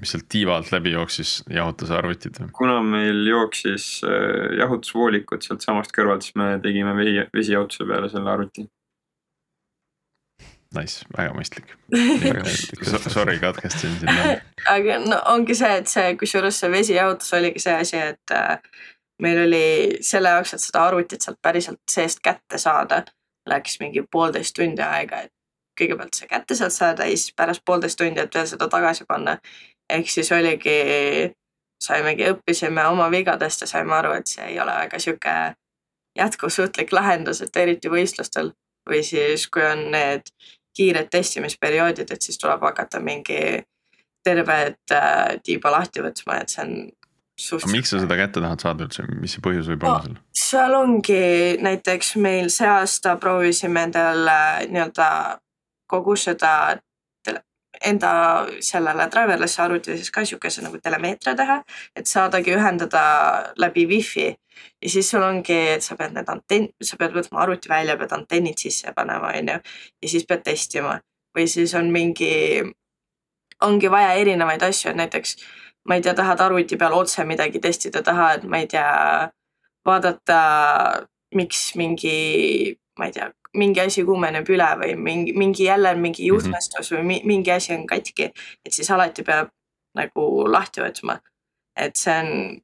mis 0.00 0.14
sealt 0.14 0.28
tiiva 0.34 0.58
alt 0.58 0.72
läbi 0.74 0.94
jooksis, 0.96 1.36
jahutas 1.50 1.94
arvutit 1.94 2.40
või? 2.42 2.52
kuna 2.58 2.80
meil 2.86 3.22
jooksis 3.30 3.88
äh, 4.08 4.56
jahutusvoolikud 4.60 5.46
sealtsamast 5.46 5.94
kõrvalt, 5.94 6.26
siis 6.26 6.38
me 6.40 6.56
tegime 6.64 6.96
vesi, 6.98 7.20
vesijahutuse 7.34 7.86
peale 7.90 8.10
selle 8.12 8.34
arvuti. 8.34 8.66
Nice, 10.74 11.04
väga 11.14 11.34
mõistlik. 11.36 11.68
väga 11.92 12.42
mõistlik. 12.42 12.82
Sorry, 13.12 13.36
katkestasin 13.38 13.94
sind. 14.00 14.10
aga 14.74 14.96
no 15.04 15.20
ongi 15.30 15.54
see, 15.58 15.70
et 15.80 15.90
see, 15.90 16.16
kusjuures 16.18 16.58
see 16.58 16.72
vesijahutus 16.72 17.30
oligi 17.38 17.62
see 17.62 17.76
asi, 17.78 18.00
et 18.10 18.34
äh, 18.34 18.58
meil 19.22 19.46
oli 19.46 19.98
selle 20.02 20.32
jaoks, 20.34 20.54
et 20.54 20.62
seda 20.62 20.86
arvutit 20.88 21.22
sealt 21.22 21.38
päriselt 21.42 21.80
seest 21.90 22.20
kätte 22.24 22.58
saada, 22.58 23.04
läks 23.48 23.78
mingi 23.80 24.02
poolteist 24.10 24.56
tundi 24.56 24.82
aega, 24.82 25.24
et 25.26 25.32
kõigepealt 25.78 26.16
see 26.18 26.28
kätte 26.30 26.56
sealt 26.58 26.74
saada 26.74 27.06
ja 27.06 27.16
siis 27.16 27.34
pärast 27.36 27.62
poolteist 27.66 27.98
tundi, 27.98 28.20
et 28.20 28.34
veel 28.34 28.46
seda 28.50 28.68
tagasi 28.68 29.04
panna. 29.08 29.38
ehk 29.90 30.08
siis 30.08 30.32
oligi, 30.32 30.78
saimegi, 31.82 32.30
õppisime 32.32 32.86
oma 32.88 33.10
vigadest 33.10 33.60
ja 33.60 33.66
saime 33.66 33.94
aru, 33.94 34.12
et 34.16 34.26
see 34.26 34.46
ei 34.46 34.60
ole 34.60 34.72
väga 34.72 34.98
sihuke 34.98 35.34
jätkusuutlik 36.18 36.92
lahendus, 36.92 37.42
et 37.42 37.56
eriti 37.56 37.90
võistlustel 37.90 38.52
või 38.88 39.02
siis, 39.04 39.48
kui 39.48 39.64
on 39.66 39.90
need 39.92 40.30
kiired 40.76 41.10
testimisperioodid, 41.10 42.10
et 42.10 42.22
siis 42.22 42.38
tuleb 42.38 42.62
hakata 42.62 43.00
mingi 43.00 43.62
tervet 44.24 44.92
äh, 44.92 45.36
tiiba 45.44 45.70
lahti 45.70 46.02
võtma, 46.02 46.40
et 46.40 46.54
see 46.54 46.64
on 46.64 46.74
suht- 47.40 47.64
aga 47.64 47.72
miks 47.72 47.90
sa 47.90 48.00
seda 48.02 48.18
kätte 48.18 48.42
tahad 48.42 48.62
saada 48.62 48.86
üldse, 48.86 49.06
mis 49.20 49.36
see 49.36 49.44
põhjus 49.44 49.70
võib 49.72 49.86
olla 49.88 50.02
seal? 50.06 50.18
seal 50.44 50.78
ongi 50.78 51.22
näiteks 51.64 52.14
meil 52.22 52.50
see 52.54 52.68
aasta 52.70 53.16
proovisime 53.20 53.88
endale 53.88 54.38
nii-öelda 54.70 55.08
kogu 55.90 56.16
seda 56.16 56.54
enda 57.84 58.10
sellele 58.60 59.08
driverless 59.10 59.58
arvutile 59.60 59.96
siis 59.98 60.10
ka 60.14 60.24
siukese 60.24 60.62
nagu 60.64 60.78
telemeetria 60.82 61.34
teha, 61.38 61.58
et 61.96 62.06
saadagi 62.06 62.54
ühendada 62.54 63.02
läbi 63.60 63.86
wifi. 63.90 64.28
Ja 64.82 64.90
siis 64.90 65.10
sul 65.10 65.22
ongi, 65.26 65.56
et 65.74 65.82
sa 65.82 65.96
pead 65.98 66.14
need 66.14 66.28
antenn, 66.30 66.68
sa 66.82 66.96
pead 67.00 67.14
võtma 67.16 67.42
arvuti 67.42 67.68
välja, 67.68 67.96
pead 67.98 68.12
antennid 68.14 68.60
sisse 68.60 68.92
panema, 68.94 69.32
onju, 69.34 69.58
ja 70.02 70.10
siis 70.10 70.26
pead 70.28 70.44
testima. 70.46 71.00
Või 71.34 71.48
siis 71.50 71.74
on 71.74 71.90
mingi, 71.90 72.62
ongi 73.66 73.90
vaja 73.90 74.12
erinevaid 74.20 74.62
asju, 74.62 74.92
et 74.92 75.00
näiteks 75.00 75.36
ma 75.88 75.94
ei 75.98 76.02
tea, 76.02 76.14
tahad 76.14 76.40
arvuti 76.40 76.76
peal 76.80 76.92
otse 76.96 77.24
midagi 77.28 77.60
testida, 77.60 78.02
tahad, 78.02 78.44
ma 78.48 78.58
ei 78.62 78.66
tea, 78.66 79.30
vaadata, 79.86 80.38
miks 81.34 81.74
mingi, 81.76 82.76
ma 82.98 83.06
ei 83.10 83.12
tea, 83.12 83.30
mingi 83.54 83.80
asi 83.80 84.04
kuumeneb 84.04 84.48
üle 84.50 84.70
või 84.80 84.94
mingi, 84.98 85.32
mingi 85.38 85.68
jälle 85.68 85.94
mingi 85.94 86.26
juhtmestus 86.30 86.90
või 86.92 87.02
mi- 87.10 87.22
mingi 87.24 87.50
asi 87.54 87.74
on 87.74 87.86
katki, 87.86 88.30
et 88.64 88.72
siis 88.72 88.90
alati 88.90 89.22
peab 89.22 89.52
nagu 89.94 90.46
lahti 90.50 90.80
võtma. 90.82 91.20
et 91.76 91.96
see 91.98 92.14
on 92.22 92.60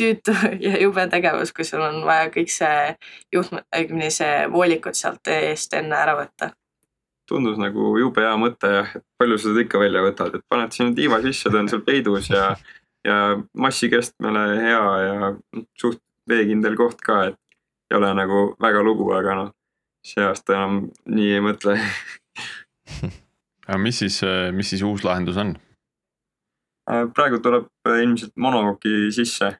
tüütu 0.00 0.32
ja 0.66 0.76
jube 0.80 1.06
tegevus, 1.12 1.52
kui 1.52 1.64
sul 1.64 1.80
on 1.84 2.02
vaja 2.04 2.28
kõik 2.32 2.50
see 2.52 2.94
juhtme, 3.32 3.62
õigemini 3.76 4.10
see 4.12 4.46
voolikud 4.52 4.94
sealt 4.96 5.26
eest 5.32 5.74
enne 5.74 5.96
ära 5.96 6.14
võtta. 6.18 6.52
Tundus 7.30 7.58
nagu 7.60 7.94
jube 8.00 8.24
hea 8.24 8.34
mõte 8.40 8.70
et 8.82 9.04
palju 9.20 9.38
sa 9.38 9.50
seda 9.50 9.64
ikka 9.64 9.80
välja 9.82 10.02
võtad, 10.04 10.34
et 10.36 10.46
paned 10.50 10.74
sinna 10.74 10.94
tiiva 10.96 11.20
sisse, 11.24 11.50
ta 11.50 11.62
on 11.62 11.70
seal 11.70 11.84
peidus 11.86 12.30
ja, 12.32 12.50
ja 13.06 13.16
massi 13.54 13.90
kestmele 13.92 14.44
hea 14.58 14.84
ja 15.06 15.32
suht 15.78 16.02
veekindel 16.30 16.76
koht 16.78 17.00
ka, 17.04 17.22
et 17.30 17.38
ei 17.90 17.98
ole 17.98 18.12
nagu 18.14 18.42
väga 18.62 18.82
lugu, 18.86 19.08
aga 19.16 19.38
noh, 19.38 19.50
see 20.06 20.22
aasta 20.24 20.56
enam 20.58 20.84
nii 21.10 21.32
ei 21.38 21.42
mõtle. 21.44 21.78
aga 23.66 23.80
mis 23.82 24.02
siis, 24.02 24.20
mis 24.54 24.74
siis 24.74 24.86
uus 24.86 25.06
lahendus 25.06 25.40
on? 25.40 25.56
praegu 27.14 27.38
tuleb 27.38 27.68
ilmselt 27.86 28.32
monokoki 28.40 29.12
sisse 29.14 29.52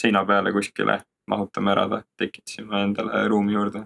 seina 0.00 0.22
peale 0.24 0.52
kuskile, 0.54 1.00
mahutame 1.28 1.72
ära 1.74 1.86
ta, 1.90 1.98
tekitasime 2.16 2.84
endale 2.86 3.26
ruumi 3.28 3.52
juurde. 3.56 3.84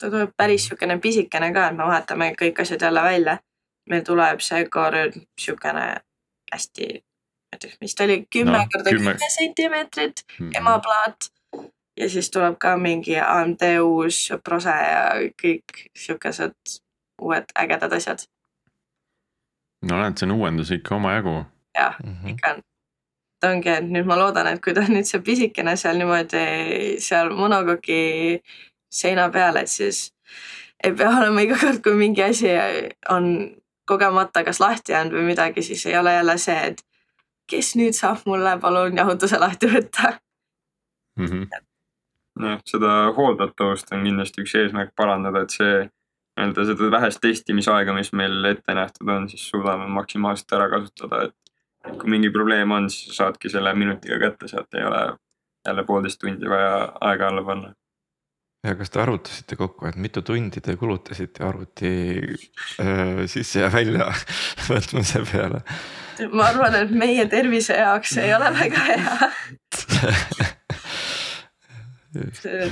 Ta 0.00 0.10
tuleb 0.10 0.30
päris 0.36 0.62
niisugune 0.64 0.98
pisikene 1.00 1.52
ka, 1.52 1.66
et 1.68 1.76
me 1.76 1.84
vahetame 1.84 2.30
kõik 2.40 2.60
asjad 2.62 2.82
jälle 2.82 3.02
välja. 3.02 3.38
meil 3.90 4.02
tuleb 4.06 4.40
seekord 4.40 5.16
niisugune 5.16 5.86
hästi, 6.52 6.86
ma 6.92 7.56
ei 7.56 7.58
tea, 7.58 7.70
mis 7.80 7.94
ta 7.94 8.04
oli, 8.04 8.16
kümme 8.36 8.52
No, 8.58 8.66
korda 8.72 8.90
kümme- 8.90 9.16
sentimeetrit 9.36 10.24
Mhm. 10.40 10.50
emaplaat. 10.56 11.30
ja 11.96 12.08
siis 12.08 12.30
tuleb 12.30 12.58
ka 12.58 12.76
mingi 12.76 13.16
AMD 13.20 13.62
uus 13.82 14.30
prose 14.44 14.68
ja 14.70 15.10
kõik 15.42 15.88
siukesed 15.96 16.54
uued 17.22 17.44
ägedad 17.58 17.92
asjad. 17.92 18.18
no 19.82 19.96
näed, 20.02 20.16
see 20.18 20.26
on 20.28 20.32
uuendus 20.38 20.70
ikka 20.70 20.94
omajagu. 20.96 21.44
jah, 21.78 21.96
ikka 22.28 22.50
on. 22.54 22.62
ta 23.40 23.50
ongi, 23.50 23.68
et 23.68 23.84
nüüd 23.84 24.04
ma 24.06 24.16
loodan, 24.18 24.46
et 24.46 24.60
kui 24.64 24.74
ta 24.74 24.80
on 24.80 24.86
nüüd 24.96 25.04
see 25.08 25.20
pisikene 25.20 25.76
seal 25.76 25.96
niimoodi 25.98 27.00
seal 27.00 27.30
monokoki 27.36 28.42
seina 28.90 29.28
peal, 29.30 29.56
et 29.56 29.70
siis 29.70 30.10
ei 30.84 30.94
pea 30.96 31.10
olema 31.18 31.44
iga 31.44 31.58
kord, 31.60 31.82
kui 31.84 31.96
mingi 31.98 32.22
asi 32.24 32.52
on 33.10 33.32
kogemata 33.90 34.44
kas 34.46 34.60
lahti 34.60 34.92
jäänud 34.92 35.16
või 35.18 35.30
midagi, 35.32 35.62
siis 35.62 35.86
ei 35.86 35.96
ole 35.98 36.14
jälle 36.14 36.36
see, 36.38 36.58
et 36.72 36.84
kes 37.50 37.74
nüüd 37.78 37.96
saab 37.96 38.22
mulle 38.26 38.56
palun 38.62 38.96
jahutuse 38.96 39.38
lahti 39.38 39.70
võtta. 39.70 40.14
Mhm. 41.18 41.48
jah, 42.40 42.60
seda 42.64 42.90
hooldatavust 43.16 43.90
on 43.92 44.04
kindlasti 44.06 44.44
üks 44.44 44.54
eesmärk 44.56 44.94
parandada, 44.96 45.42
et 45.42 45.50
see 45.56 45.72
nii-öelda 46.38 46.64
seda 46.68 46.90
vähest 46.94 47.20
testimisaega, 47.20 47.92
mis 47.92 48.12
meil 48.16 48.44
ette 48.48 48.74
nähtud 48.74 49.10
on, 49.12 49.28
siis 49.28 49.42
suudame 49.50 49.88
maksimaalselt 49.90 50.54
ära 50.56 50.70
kasutada, 50.72 51.24
et 51.26 51.36
et 51.88 51.96
kui 52.00 52.10
mingi 52.12 52.30
probleem 52.32 52.72
on, 52.76 52.88
siis 52.92 53.16
saadki 53.16 53.50
selle 53.52 53.72
minutiga 53.74 54.18
kätte, 54.20 54.48
sealt 54.48 54.74
ei 54.76 54.84
ole 54.84 55.02
jälle 55.66 55.84
poolteist 55.88 56.20
tundi 56.20 56.48
vaja 56.48 56.92
aega 57.00 57.28
alla 57.28 57.44
panna. 57.44 57.72
Ja 58.64 58.74
kas 58.76 58.92
te 58.92 59.00
arvutasite 59.00 59.56
kokku, 59.56 59.88
et 59.88 59.96
mitu 60.00 60.22
tundi 60.26 60.60
te 60.64 60.76
kulutasite 60.76 61.44
arvuti 61.46 61.92
äh, 62.82 63.24
sisse 63.30 63.62
ja 63.64 63.70
välja 63.72 64.10
võtmise 64.68 65.24
peale? 65.30 65.62
ma 66.34 66.50
arvan, 66.50 66.76
et 66.82 66.92
meie 66.92 67.24
tervise 67.32 67.78
jaoks 67.78 68.16
ei 68.20 68.34
ole 68.36 68.50
väga 68.58 68.82
hea. 68.90 69.30
see, 72.10 72.68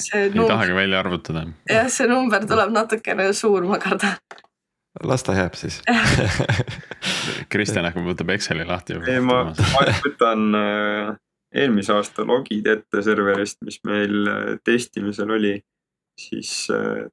see 0.00 0.24
ei 0.24 0.32
number, 0.32 0.50
tahagi 0.50 0.74
välja 0.74 0.98
arvutada. 1.04 1.46
jah, 1.70 1.86
see 1.92 2.10
number 2.10 2.46
tuleb 2.48 2.74
natukene 2.74 3.30
suur, 3.36 3.68
ma 3.70 3.78
kardan. 3.82 4.18
las 5.06 5.22
ta 5.22 5.38
jääb 5.38 5.54
siis. 5.60 5.78
Kristjan 7.52 7.86
hakkab, 7.86 8.10
võtab 8.10 8.34
Exceli 8.34 8.66
lahti. 8.66 8.98
ei, 9.06 9.22
ma, 9.22 9.44
ma 9.54 9.86
võtan 10.02 10.48
äh, 10.58 11.14
eelmise 11.54 11.94
aasta 11.94 12.24
logid 12.28 12.66
ette 12.68 13.02
serverist, 13.04 13.60
mis 13.64 13.80
meil 13.88 14.28
äh, 14.28 14.50
testimisel 14.64 15.32
oli, 15.38 15.54
siis 16.18 16.52
äh, 16.74 17.06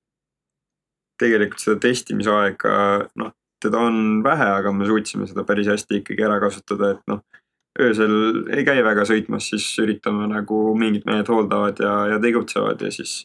tegelikult 1.21 1.63
seda 1.63 1.79
testimisaega, 1.85 2.75
noh, 3.21 3.33
teda 3.63 3.85
on 3.87 4.21
vähe, 4.25 4.47
aga 4.59 4.73
me 4.75 4.87
suutsime 4.89 5.27
seda 5.29 5.45
päris 5.47 5.69
hästi 5.71 6.01
ikkagi 6.01 6.25
ära 6.27 6.39
kasutada, 6.43 6.91
et 6.95 7.11
noh, 7.11 7.21
öösel 7.79 8.17
ei 8.55 8.65
käi 8.67 8.83
väga 8.83 9.05
sõitmas, 9.07 9.47
siis 9.51 9.67
üritame 9.83 10.27
nagu 10.31 10.59
mingid 10.79 11.07
mehed 11.07 11.31
hooldavad 11.31 11.79
ja, 11.83 11.95
ja 12.13 12.19
tegutsevad 12.23 12.83
ja 12.83 12.91
siis 12.91 13.23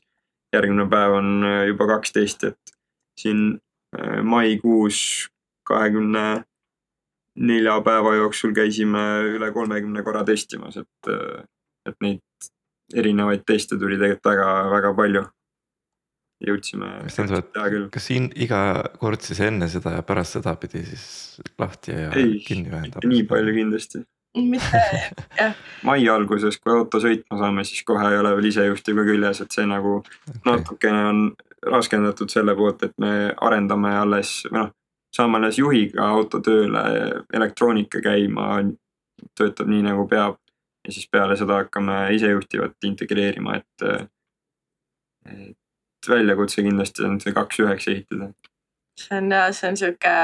järgmine 0.55 0.87
päev 0.91 1.19
on 1.19 1.35
äh, 1.47 1.65
juba 1.73 1.91
kaksteist, 1.97 2.47
et 2.53 2.79
siin 3.19 3.59
maikuus 4.23 5.01
kahekümne 5.67 6.45
nelja 7.39 7.77
päeva 7.87 8.15
jooksul 8.19 8.55
käisime 8.57 9.05
üle 9.37 9.53
kolmekümne 9.55 10.03
korra 10.03 10.25
testimas, 10.27 10.77
et, 10.81 11.13
et 11.89 11.97
neid 12.03 12.51
erinevaid 12.95 13.45
teste 13.47 13.79
tuli 13.79 13.99
tegelikult 13.99 14.33
väga-väga 14.33 14.95
palju. 14.97 15.27
jõudsime 16.41 16.87
kas 17.05 17.19
tähendab, 17.19 17.51
et 17.53 17.91
kas 17.93 18.07
siin 18.09 18.31
iga 18.41 18.61
kord 18.97 19.21
siis 19.21 19.43
enne 19.45 19.69
seda 19.69 19.99
ja 19.99 20.05
pärast 20.07 20.39
seda 20.39 20.55
pidi 20.57 20.81
siis 20.89 21.05
lahti 21.61 21.93
ja 21.93 22.15
ei, 22.17 22.39
kinni 22.47 22.73
ühendama? 22.73 23.05
nii 23.05 23.27
palju 23.29 23.55
kindlasti. 23.59 24.01
mitte 24.41 24.81
jah, 25.41 25.61
mai 25.85 26.09
alguses, 26.09 26.57
kui 26.59 26.73
auto 26.73 27.03
sõitma 27.03 27.39
saame, 27.43 27.67
siis 27.69 27.85
kohe 27.85 28.09
ei 28.09 28.19
ole 28.23 28.33
veel 28.39 28.51
isejuhtiv 28.51 29.03
ka 29.03 29.07
küljes, 29.13 29.45
et 29.45 29.59
see 29.59 29.69
nagu 29.69 29.99
okay. 30.01 30.41
natukene 30.49 31.05
on 31.13 31.23
raskendatud 31.67 32.33
selle 32.33 32.57
poolt, 32.57 32.89
et 32.89 32.97
me 32.99 33.35
arendame 33.37 33.93
alles 34.01 34.39
või 34.49 34.63
noh, 34.63 34.73
saame 35.17 35.39
alles 35.39 35.59
juhiga 35.59 36.09
auto 36.09 36.41
tööle, 36.45 36.83
elektroonika 37.35 38.03
käima, 38.05 38.63
töötab 39.39 39.69
nii 39.71 39.83
nagu 39.89 40.07
peab. 40.09 40.39
ja 40.87 40.93
siis 40.93 41.09
peale 41.13 41.37
seda 41.37 41.59
hakkame 41.61 42.15
isejuhtivat 42.17 42.87
integreerima, 42.89 43.57
et, 43.57 44.07
et 45.29 46.09
väljakutse 46.09 46.63
kindlasti 46.65 47.05
on 47.05 47.19
see 47.21 47.35
kaks 47.37 47.61
üheks 47.61 47.89
ehitada 47.93 48.31
see 49.01 49.17
on 49.17 49.31
ja 49.33 49.53
see 49.53 49.69
on 49.69 49.77
sihuke 49.77 50.15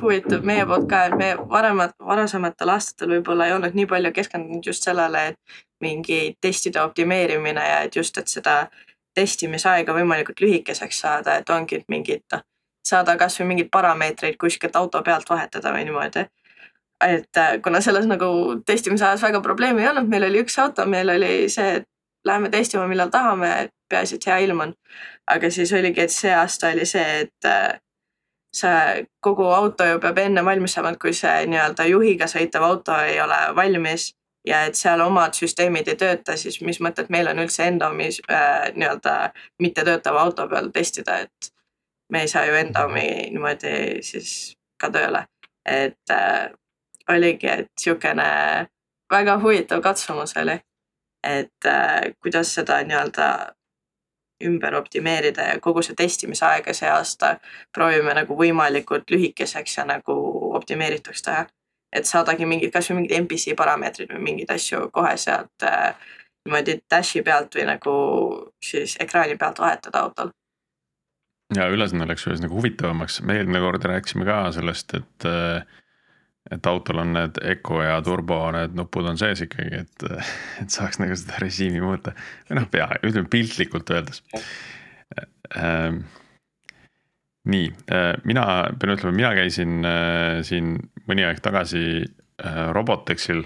huvitav 0.00 0.46
meie 0.46 0.66
poolt 0.66 0.88
ka, 0.90 1.04
et 1.08 1.16
me 1.18 1.28
varemad, 1.50 1.94
varasematel 2.06 2.72
aastatel 2.74 3.16
võib-olla 3.16 3.48
ei 3.48 3.54
olnud 3.56 3.76
nii 3.78 3.86
palju 3.90 4.12
keskendunud 4.16 4.66
just 4.66 4.86
sellele, 4.86 5.26
et 5.32 5.60
mingi 5.84 6.20
testide 6.40 6.82
optimeerimine 6.82 7.68
ja 7.68 7.80
et 7.86 7.96
just, 7.96 8.18
et 8.18 8.30
seda 8.30 8.56
testimisaega 9.14 9.94
võimalikult 9.94 10.42
lühikeseks 10.42 11.00
saada, 11.04 11.38
et 11.38 11.50
ongi 11.50 11.84
mingid 11.88 12.24
noh, 12.32 12.42
saada 12.88 13.16
kasvõi 13.16 13.46
mingeid 13.48 13.70
parameetreid 13.72 14.36
kuskilt 14.40 14.76
auto 14.76 15.02
pealt 15.02 15.30
vahetada 15.30 15.72
või 15.72 15.84
niimoodi. 15.88 16.26
et 17.04 17.36
äh, 17.36 17.60
kuna 17.62 17.80
selles 17.80 18.06
nagu 18.06 18.26
testimise 18.66 19.06
ajas 19.06 19.22
väga 19.22 19.40
probleemi 19.40 19.82
ei 19.82 19.88
olnud, 19.88 20.08
meil 20.08 20.24
oli 20.24 20.40
üks 20.44 20.58
auto, 20.58 20.86
meil 20.86 21.10
oli 21.10 21.48
see, 21.48 21.80
et 21.80 21.88
läheme 22.24 22.48
testima, 22.50 22.86
millal 22.88 23.10
tahame, 23.10 23.68
peaasi, 23.90 24.14
et 24.14 24.26
hea 24.26 24.38
ilm 24.46 24.60
on. 24.60 24.74
aga 25.26 25.50
siis 25.50 25.72
oligi, 25.72 26.00
et 26.00 26.12
see 26.12 26.32
aasta 26.34 26.68
oli 26.72 26.86
see, 26.86 27.20
et 27.20 27.48
äh, 27.48 27.80
see 28.54 29.06
kogu 29.20 29.46
auto 29.50 29.84
ju 29.84 30.00
peab 30.00 30.18
enne 30.18 30.44
valmis 30.44 30.76
saama, 30.76 30.94
et 30.94 31.00
kui 31.00 31.12
see 31.12 31.46
nii-öelda 31.50 31.88
juhiga 31.90 32.28
sõitev 32.30 32.62
auto 32.62 32.96
ei 33.02 33.20
ole 33.20 33.40
valmis 33.56 34.12
ja 34.46 34.64
et 34.68 34.78
seal 34.78 35.00
omad 35.00 35.34
süsteemid 35.34 35.88
ei 35.88 35.98
tööta, 36.00 36.36
siis 36.36 36.60
mis 36.60 36.80
mõtet 36.84 37.10
meil 37.10 37.28
on 37.32 37.40
üldse 37.44 37.66
enda 37.66 37.88
omi 37.90 38.10
äh, 38.30 38.70
nii-öelda 38.76 39.16
mittetöötava 39.62 40.22
auto 40.28 40.48
peal 40.48 40.70
testida, 40.72 41.18
et 41.26 41.52
me 42.12 42.20
ei 42.20 42.28
saa 42.28 42.44
ju 42.46 42.54
enda 42.54 42.84
omi 42.84 43.06
niimoodi 43.30 44.02
siis 44.02 44.56
ka 44.80 44.90
tööle. 44.90 45.26
et 45.64 46.10
äh, 46.10 46.50
oligi, 47.08 47.46
et 47.48 47.68
niisugune 47.72 48.68
väga 49.12 49.38
huvitav 49.40 49.80
katsumus 49.82 50.36
oli, 50.36 50.58
et 51.24 51.66
äh, 51.66 52.12
kuidas 52.20 52.54
seda 52.54 52.82
nii-öelda 52.84 53.28
ümber 54.44 54.74
optimeerida 54.74 55.42
ja 55.42 55.60
kogu 55.60 55.82
see 55.82 55.96
testimise 55.96 56.44
aega 56.46 56.74
see 56.76 56.90
aasta 56.90 57.36
proovime 57.72 58.14
nagu 58.18 58.36
võimalikult 58.36 59.10
lühikeseks 59.10 59.78
ja 59.78 59.84
nagu 59.88 60.16
optimeerituks 60.58 61.22
teha. 61.22 61.46
et 61.94 62.06
saadagi 62.10 62.46
mingid, 62.46 62.72
kasvõi 62.74 62.96
mingid 62.96 63.12
MPC 63.22 63.54
parameetrid 63.56 64.10
või 64.10 64.22
mingeid 64.28 64.50
asju 64.50 64.88
kohe 64.92 65.16
sealt 65.16 65.62
äh, 65.62 65.94
niimoodi 66.44 66.80
dash'i 66.90 67.22
pealt 67.22 67.54
või 67.54 67.66
nagu 67.68 67.92
siis 68.64 68.96
ekraani 69.00 69.36
pealt 69.38 69.60
vahetada 69.62 70.00
autol. 70.00 70.32
Ja 71.56 71.70
ülesanne 71.72 72.08
läks 72.08 72.26
ühes 72.28 72.42
nagu 72.42 72.58
huvitavamaks, 72.58 73.22
me 73.26 73.38
eelmine 73.38 73.62
kord 73.62 73.84
rääkisime 73.88 74.26
ka 74.28 74.44
sellest, 74.56 74.94
et 74.98 75.28
et 76.52 76.66
autol 76.68 77.00
on 77.00 77.14
need 77.16 77.38
Eco 77.54 77.78
ja 77.80 77.96
turbo 78.04 78.36
need 78.52 78.74
nupud 78.76 79.06
on 79.08 79.18
sees 79.20 79.40
ikkagi, 79.46 79.84
et, 79.84 80.04
et 80.60 80.72
saaks 80.72 81.00
nagu 81.00 81.16
seda 81.16 81.40
režiimi 81.40 81.80
muuta. 81.80 82.12
või 82.48 82.58
noh, 82.60 82.68
pea, 82.70 82.88
ütleme 83.00 83.30
piltlikult 83.32 83.94
öeldes 83.94 84.20
ähm,. 85.56 86.04
nii 87.48 87.70
äh,, 87.92 88.12
mina 88.28 88.44
pean 88.80 88.94
ütlema, 88.96 89.16
mina 89.16 89.32
käisin 89.36 89.88
äh, 89.88 90.42
siin 90.44 90.76
mõni 91.08 91.24
aeg 91.26 91.40
tagasi 91.44 91.84
äh, 92.04 92.60
Robotexil. 92.76 93.44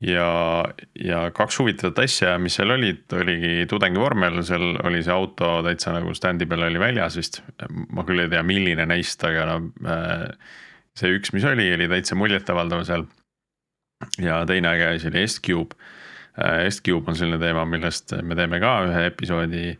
Ja, 0.00 0.64
ja 0.96 1.20
kaks 1.36 1.58
huvitavat 1.60 2.00
asja, 2.04 2.34
mis 2.40 2.56
seal 2.58 2.72
olid, 2.74 3.04
oligi 3.16 3.66
tudengivormel, 3.70 4.40
seal 4.46 4.74
oli 4.86 5.02
see 5.04 5.14
auto 5.14 5.58
täitsa 5.66 5.94
nagu 5.96 6.14
stand'i 6.16 6.48
peal 6.48 6.64
oli 6.68 6.80
väljas 6.80 7.18
vist. 7.20 7.40
ma 7.92 8.04
küll 8.08 8.24
ei 8.24 8.32
tea, 8.32 8.42
milline 8.46 8.86
neist, 8.88 9.24
aga 9.28 9.46
no 9.50 9.58
äh, 9.84 10.26
see 10.96 11.16
üks, 11.18 11.34
mis 11.36 11.46
oli, 11.48 11.68
oli 11.76 11.88
täitsa 11.92 12.18
muljetavaldav 12.18 12.84
seal. 12.88 13.08
ja 14.18 14.42
teine 14.48 14.74
äge 14.74 14.94
asi 14.96 15.10
oli 15.12 15.26
S-Cube. 15.28 15.76
Äh, 16.40 16.68
S-Cube 16.70 17.12
on 17.12 17.18
selline 17.18 17.40
teema, 17.42 17.66
millest 17.68 18.16
me 18.24 18.38
teeme 18.38 18.60
ka 18.62 18.78
ühe 18.88 19.04
episoodi 19.10 19.74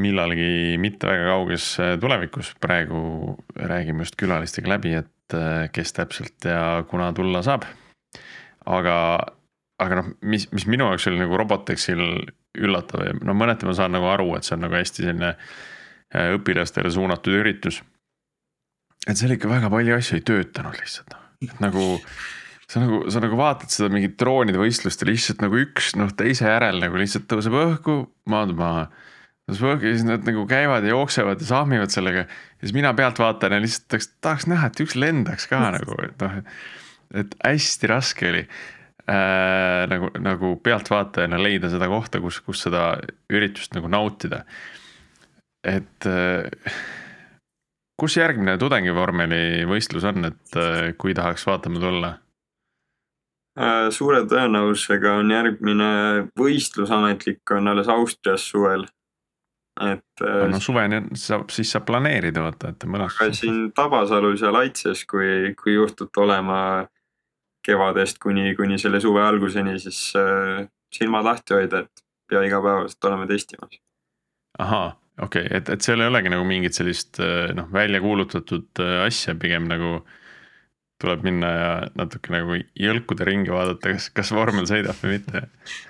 millalgi 0.00 0.78
mitte 0.80 1.10
väga 1.10 1.28
kauges 1.34 1.74
äh, 1.82 1.96
tulevikus, 2.00 2.54
praegu 2.60 3.36
räägime 3.52 4.06
just 4.06 4.16
külalistega 4.16 4.78
läbi, 4.78 4.96
et 5.02 5.08
kes 5.70 5.92
täpselt 5.94 6.48
ja 6.48 6.80
kuna 6.90 7.12
tulla 7.14 7.38
saab. 7.46 7.68
Aga, 8.66 8.96
aga 9.80 10.00
noh, 10.00 10.10
mis, 10.22 10.48
mis 10.52 10.66
minu 10.70 10.90
jaoks 10.90 11.08
oli 11.10 11.22
nagu 11.22 11.38
Robotexil 11.40 12.02
üllatav 12.60 13.06
ja 13.06 13.14
no 13.22 13.36
mõneti 13.38 13.68
ma 13.68 13.76
saan 13.78 13.94
nagu 13.96 14.10
aru, 14.10 14.34
et 14.36 14.48
see 14.48 14.56
on 14.58 14.66
nagu 14.66 14.76
hästi 14.76 15.06
selline 15.06 15.34
õpilastele 16.10 16.90
suunatud 16.90 17.36
üritus 17.38 17.78
et 19.06 19.16
seal 19.16 19.36
ikka 19.36 19.48
väga 19.48 19.70
palju 19.72 19.96
asju 19.96 20.18
ei 20.18 20.26
töötanud 20.26 20.76
lihtsalt 20.82 21.14
et 21.46 21.60
nagu 21.62 21.84
sa 22.70 22.82
nagu, 22.82 23.04
sa 23.10 23.22
nagu 23.22 23.38
vaatad 23.38 23.72
seda 23.72 23.90
mingit 23.92 24.18
droonide 24.20 24.60
võistlust 24.60 25.02
ja 25.02 25.08
lihtsalt 25.08 25.42
nagu 25.44 25.58
üks 25.62 25.94
noh 25.98 26.12
teise 26.16 26.46
järel 26.46 26.80
nagu 26.82 27.00
lihtsalt 27.00 27.26
tõuseb 27.30 27.56
õhku, 27.56 27.96
maandub 28.30 28.60
maha. 28.60 28.84
tõuseb 29.48 29.72
õhku 29.72 29.88
ja 29.88 29.96
siis 29.96 30.06
nad 30.06 30.26
nagu 30.28 30.44
käivad 30.50 30.86
ja 30.86 30.94
jooksevad 30.94 31.42
ja 31.42 31.48
sahmivad 31.48 31.94
sellega. 31.94 32.26
ja 32.28 32.62
siis 32.62 32.76
mina 32.76 32.92
pealtvaatajana 32.98 33.62
lihtsalt 33.64 33.88
tahaks, 33.88 34.10
tahaks 34.20 34.50
näha, 34.52 34.70
et 34.70 34.84
üks 34.84 34.98
lendaks 34.98 35.48
ka 35.50 35.62
nagu, 35.78 35.98
et 36.06 36.22
noh, 36.22 36.38
et 37.14 37.34
hästi 37.44 37.90
raske 37.90 38.28
oli 38.30 38.44
äh,. 38.44 39.86
nagu, 39.90 40.12
nagu 40.22 40.54
pealtvaatajana 40.62 41.42
leida 41.42 41.70
seda 41.72 41.88
kohta, 41.90 42.20
kus, 42.22 42.40
kus 42.46 42.66
seda 42.68 42.94
üritust 43.32 43.74
nagu 43.74 43.90
nautida. 43.90 44.44
et 45.64 46.06
äh, 46.06 46.48
kus 48.00 48.16
järgmine 48.16 48.56
tudengivormeli 48.60 49.66
võistlus 49.68 50.06
on, 50.08 50.30
et 50.30 50.58
äh, 50.58 50.92
kui 50.98 51.14
tahaks 51.16 51.44
vaatama 51.48 51.82
tulla? 51.82 52.14
Äh, 53.60 53.88
suure 53.92 54.22
tõenäosusega 54.30 55.18
on 55.20 55.34
järgmine 55.34 55.90
võistlus 56.38 56.92
ametlik 56.94 57.52
on 57.56 57.68
alles 57.72 57.90
Austrias 57.92 58.46
suvel. 58.48 58.86
et. 59.80 60.22
Äh, 60.22 60.46
no 60.52 60.60
suveni 60.60 61.02
saab, 61.18 61.50
siis 61.52 61.72
saab 61.74 61.86
planeerida 61.88 62.44
vaata, 62.44 62.72
et 62.72 62.86
mõnus. 62.86 63.18
aga 63.20 63.36
siin 63.36 63.72
Tabasalus 63.76 64.46
ja 64.46 64.52
Laitses, 64.54 65.04
kui, 65.04 65.52
kui 65.60 65.74
juhtute 65.74 66.24
olema 66.24 66.60
kevadest 67.70 68.18
kuni, 68.22 68.54
kuni 68.58 68.78
selle 68.82 69.00
suve 69.00 69.22
alguseni, 69.24 69.78
siis 69.82 70.10
äh, 70.18 70.66
silmad 70.94 71.26
lahti 71.26 71.56
hoida, 71.56 71.84
et 71.86 72.04
pea 72.30 72.42
igapäevaselt 72.46 73.10
oleme 73.10 73.30
testimas. 73.30 73.78
ahaa 74.58 74.90
okei 75.22 75.46
okay,, 75.46 75.56
et, 75.58 75.68
et 75.68 75.84
seal 75.84 76.00
ei 76.00 76.10
olegi 76.10 76.32
nagu 76.32 76.46
mingit 76.48 76.76
sellist 76.76 77.20
eh, 77.22 77.50
noh, 77.56 77.68
välja 77.72 78.00
kuulutatud 78.02 78.82
eh, 78.82 78.96
asja, 79.04 79.34
pigem 79.38 79.68
nagu 79.70 80.00
tuleb 81.00 81.22
minna 81.24 81.50
ja 81.50 81.68
natuke 81.96 82.32
nagu 82.34 82.58
jõlkuda 82.76 83.24
ringi 83.24 83.52
vaadata, 83.52 83.94
kas, 83.94 84.10
kas 84.12 84.32
vormel 84.36 84.66
sõidab 84.68 84.98
või 85.00 85.16
mitte. 85.16 85.46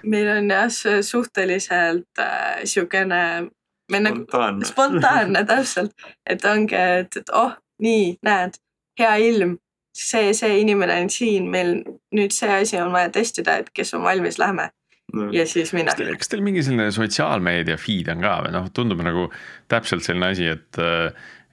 meil 0.07 0.31
on 0.37 0.53
jah 0.53 0.70
suhteliselt 1.07 2.22
äh, 2.22 2.62
siukene. 2.64 3.49
spontaanne. 3.91 4.68
spontaanne 4.68 5.45
täpselt, 5.47 5.97
et 6.26 6.45
ongi, 6.47 6.78
et, 6.78 7.16
et 7.18 7.35
oh, 7.35 7.57
nii, 7.83 8.12
näed, 8.22 8.61
hea 9.01 9.16
ilm, 9.26 9.57
see, 9.97 10.34
see 10.36 10.61
inimene 10.62 11.01
on 11.03 11.11
siin, 11.12 11.49
meil 11.51 11.80
nüüd 12.16 12.34
see 12.34 12.51
asi 12.61 12.78
on 12.80 12.93
vaja 12.95 13.11
testida, 13.14 13.59
et 13.61 13.72
kes 13.74 13.95
on 13.99 14.05
valmis, 14.07 14.38
lähme 14.41 14.70
no. 15.14 15.30
ja 15.34 15.47
siis 15.49 15.72
minnakse. 15.76 16.07
kas 16.18 16.30
teil 16.32 16.45
mingi 16.47 16.62
selline 16.66 16.91
sotsiaalmeedia 16.95 17.78
feed 17.80 18.11
on 18.12 18.22
ka 18.24 18.36
või 18.47 18.55
noh, 18.55 18.70
tundub 18.76 19.03
nagu 19.07 19.28
täpselt 19.70 20.07
selline 20.07 20.32
asi, 20.34 20.51
et, 20.55 20.82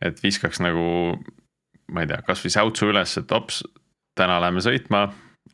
et 0.01 0.23
viskaks 0.23 0.61
nagu. 0.63 1.17
ma 1.87 2.03
ei 2.03 2.09
tea, 2.09 2.19
kasvõi 2.27 2.51
säutsu 2.51 2.91
üles, 2.91 3.13
et 3.21 3.31
ops, 3.31 3.61
täna 4.19 4.41
läheme 4.43 4.59
sõitma 4.63 5.05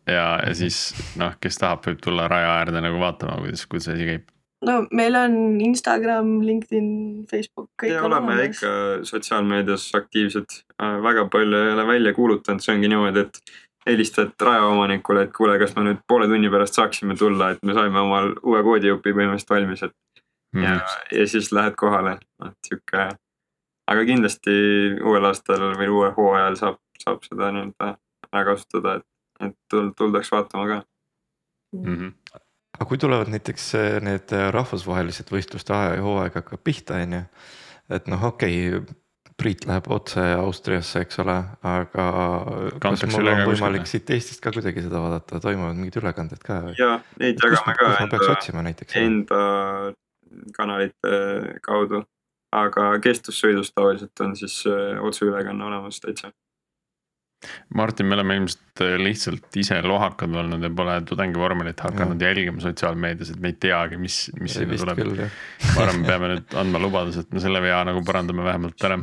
ja, 0.10 0.40
ja 0.42 0.54
siis 0.58 0.88
noh, 1.20 1.36
kes 1.42 1.60
tahab, 1.62 1.84
võib 1.86 2.02
tulla 2.02 2.28
raja 2.32 2.56
äärde 2.60 2.82
nagu 2.82 3.00
vaatama, 3.02 3.38
kuidas, 3.44 3.68
kuidas 3.70 3.92
asi 3.94 4.08
käib 4.10 4.33
no 4.68 4.76
meil 4.92 5.16
on 5.16 5.36
Instagram, 5.62 6.42
LinkedIn, 6.48 7.26
Facebook. 7.32 7.70
ja 7.88 8.04
oleme 8.04 8.34
olemas. 8.34 8.56
ikka 8.56 8.72
sotsiaalmeedias 9.10 9.90
aktiivsed, 9.96 10.46
väga 11.04 11.26
palju 11.32 11.58
ei 11.66 11.74
ole 11.74 11.88
välja 11.88 12.14
kuulutanud, 12.14 12.62
see 12.64 12.76
ongi 12.76 12.88
niimoodi, 12.92 13.20
et 13.28 13.42
helistad 13.88 14.32
rajaomanikule, 14.40 15.24
et 15.28 15.34
kuule, 15.36 15.58
kas 15.60 15.76
me 15.76 15.84
nüüd 15.90 16.00
poole 16.08 16.28
tunni 16.32 16.50
pärast 16.54 16.78
saaksime 16.80 17.16
tulla, 17.20 17.50
et 17.52 17.64
me 17.68 17.74
saime 17.76 18.00
omal 18.00 18.32
uue 18.44 18.62
koodijupi 18.64 19.12
põhimõtteliselt 19.14 19.50
valmis, 19.58 19.84
et 19.84 19.96
Mhm. 20.54 20.64
ja, 20.64 20.74
ja 21.12 21.28
siis 21.28 21.52
lähed 21.52 21.74
kohale, 21.76 22.20
noh 22.40 22.52
sihuke. 22.68 23.10
aga 23.88 24.04
kindlasti 24.06 24.54
uuel 25.04 25.26
aastal 25.26 25.64
või 25.80 25.88
uuel 25.90 26.12
hooajal 26.16 26.56
saab, 26.56 26.78
saab 27.04 27.24
seda 27.26 27.50
nii-öelda 27.52 27.88
ära 28.34 28.44
kasutada, 28.46 28.94
et, 29.00 29.06
et 29.48 29.56
tul- 29.70 29.92
tuldaks 29.98 30.30
vaatama 30.32 30.68
ka. 30.68 30.78
Mhm. 31.76 32.14
Aga 32.78 32.90
kui 32.90 32.98
tulevad 33.02 33.30
näiteks 33.32 33.70
äh, 33.80 34.00
need 34.04 34.34
äh, 34.34 34.50
rahvusvahelised 34.56 35.32
võistluste 35.34 35.76
aja- 35.76 36.02
hooaeg 36.04 36.42
hakkab 36.42 36.64
pihta, 36.64 37.00
on 37.04 37.18
ju. 37.20 37.24
et 38.00 38.12
noh, 38.12 38.30
okei 38.34 38.68
okay,, 38.74 39.00
Priit 39.34 39.64
läheb 39.66 39.88
otse 39.90 40.22
Austriasse, 40.38 41.02
eks 41.02 41.18
ole, 41.24 41.34
aga 41.66 42.04
kas 42.06 42.76
Kantakse 42.84 43.08
mul 43.10 43.24
üle 43.24 43.32
on 43.34 43.48
võimalik 43.50 43.82
kuskile? 43.82 44.04
siit 44.06 44.12
Eestist 44.14 44.44
ka 44.44 44.52
kuidagi 44.54 44.84
seda 44.86 45.02
vaadata, 45.02 45.40
toimuvad 45.42 45.80
mingid 45.80 45.98
ülekanded 46.04 46.44
ka 46.46 46.60
või? 46.68 46.76
ja 46.78 46.92
neid 47.18 47.42
kus 47.42 47.58
jagame 47.58 47.74
ka 48.14 48.36
enda, 48.62 48.86
enda 49.02 49.42
kanalite 50.54 51.16
kaudu. 51.66 52.04
aga 52.54 52.92
kestvussõidust 53.02 53.74
tavaliselt 53.74 54.22
on 54.22 54.36
siis 54.38 54.60
äh, 54.70 55.02
otseülekanne 55.02 55.66
olemas 55.66 55.98
täitsa. 56.04 56.30
Martin, 57.76 58.10
me 58.10 58.18
oleme 58.18 58.38
ilmselt 58.40 58.84
äh, 58.84 58.96
lihtsalt 59.02 59.58
ise 59.60 59.80
lohakad 59.86 60.36
olnud 60.44 60.64
ja 60.64 60.70
pole 60.76 61.00
tudengivormelit 61.10 61.84
hakanud 61.86 62.22
jälgima 62.22 62.64
sotsiaalmeedias, 62.64 63.34
et 63.34 63.42
me 63.44 63.54
ei 63.54 63.58
teagi, 63.68 64.00
mis, 64.02 64.20
mis 64.40 64.60
sinna 64.60 64.78
tuleb. 64.80 65.26
ma 65.74 65.84
arvan, 65.88 66.00
me 66.02 66.08
peame 66.08 66.32
nüüd 66.36 66.56
andma 66.64 66.82
lubaduse, 66.84 67.26
et 67.26 67.36
me 67.36 67.44
selle 67.44 67.62
vea 67.64 67.84
nagu 67.88 68.04
parandame 68.06 68.46
vähemalt 68.46 68.88
ära. 68.90 69.00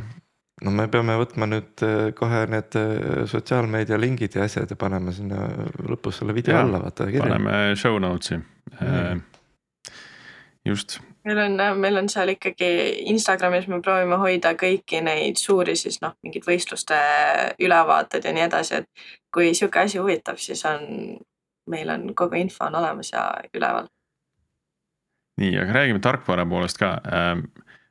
no 0.61 0.73
me 0.77 0.87
peame 0.93 1.17
võtma 1.21 1.49
nüüd 1.49 1.85
äh, 1.87 2.07
kohe 2.17 2.45
need 2.51 2.79
äh, 2.79 2.95
sotsiaalmeedia 3.31 3.99
lingid 4.01 4.39
ja 4.39 4.47
asjad 4.47 4.71
ja 4.71 4.79
panema 4.79 5.13
sinna 5.15 5.45
lõpus 5.89 6.21
selle 6.21 6.35
video 6.37 6.57
Jaa, 6.57 6.65
alla, 6.65 6.81
vaata 6.85 7.11
paneme 7.11 7.61
show 7.79 7.99
notes'i 8.01 8.41
Mm.. 8.79 9.21
just, 10.65 10.99
meil 11.23 11.39
on, 11.45 11.57
meil 11.79 11.97
on 12.01 12.09
seal 12.09 12.33
ikkagi 12.33 12.69
Instagramis 13.11 13.67
me 13.69 13.81
proovime 13.83 14.17
hoida 14.21 14.53
kõiki 14.59 15.01
neid 15.05 15.39
suuri 15.41 15.75
siis 15.79 16.01
noh, 16.01 16.15
mingeid 16.25 16.47
võistluste 16.47 16.97
ülevaated 17.61 18.25
ja 18.25 18.35
nii 18.35 18.45
edasi, 18.47 18.81
et 18.81 19.07
kui 19.33 19.53
sihuke 19.57 19.83
asi 19.85 20.01
huvitab, 20.01 20.39
siis 20.41 20.63
on, 20.69 20.85
meil 21.69 21.93
on 21.93 22.09
kogu 22.17 22.39
info 22.41 22.67
on 22.67 22.79
olemas 22.81 23.13
ja 23.13 23.25
üleval. 23.53 23.89
nii, 25.41 25.57
aga 25.57 25.77
räägime 25.79 26.01
tarkvara 26.03 26.45
poolest 26.45 26.81
ka 26.81 26.95
ähm, 27.13 27.45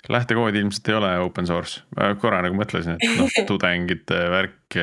lähtekood 0.09 0.55
ilmselt 0.55 0.89
ei 0.89 0.95
ole 0.95 1.19
open 1.19 1.47
source, 1.47 1.83
korra 2.21 2.41
nagu 2.45 2.57
mõtlesin, 2.57 2.97
et 2.97 3.19
noh, 3.19 3.31
tudengite 3.51 4.21
värk, 4.33 4.79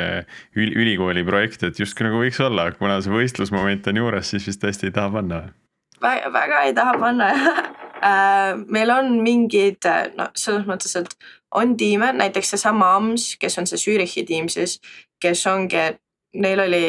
ülikooli 0.55 1.23
projekt, 1.27 1.63
et 1.67 1.79
justkui 1.79 2.07
nagu 2.07 2.21
võiks 2.21 2.39
olla, 2.43 2.69
kuna 2.77 2.99
see 3.01 3.13
võistlusmoment 3.13 3.89
on 3.91 4.03
juures, 4.03 4.33
siis 4.33 4.47
vist 4.51 4.63
tõesti 4.63 4.89
ei 4.89 4.95
taha 4.95 5.13
panna. 5.19 5.41
väga, 6.01 6.31
väga 6.33 6.63
ei 6.69 6.77
taha 6.77 6.97
panna 7.01 7.33
jah. 7.33 7.61
meil 8.67 8.91
on 8.93 9.17
mingid, 9.23 9.87
no 10.17 10.29
selles 10.37 10.67
mõttes, 10.67 10.95
et 10.99 11.13
on 11.55 11.77
tiime, 11.77 12.11
näiteks 12.13 12.55
seesama 12.55 12.95
AMS, 12.97 13.35
kes 13.39 13.57
on 13.59 13.67
see 13.69 13.79
Zürichi 13.81 14.25
tiim 14.27 14.49
siis, 14.51 14.77
kes 15.21 15.45
ongi, 15.47 15.83
neil 16.37 16.61
oli, 16.61 16.83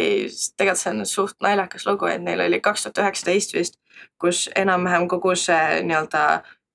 tegelikult 0.58 0.82
see 0.82 0.92
on 0.92 1.06
suht 1.06 1.38
naljakas 1.44 1.86
lugu, 1.86 2.08
et 2.10 2.22
neil 2.22 2.42
oli 2.44 2.60
kaks 2.60 2.86
tuhat 2.86 3.02
üheksateist 3.04 3.54
vist, 3.54 3.78
kus 4.20 4.48
enam-vähem 4.56 5.08
kogu 5.08 5.34
see 5.38 5.82
nii-öelda 5.86 6.24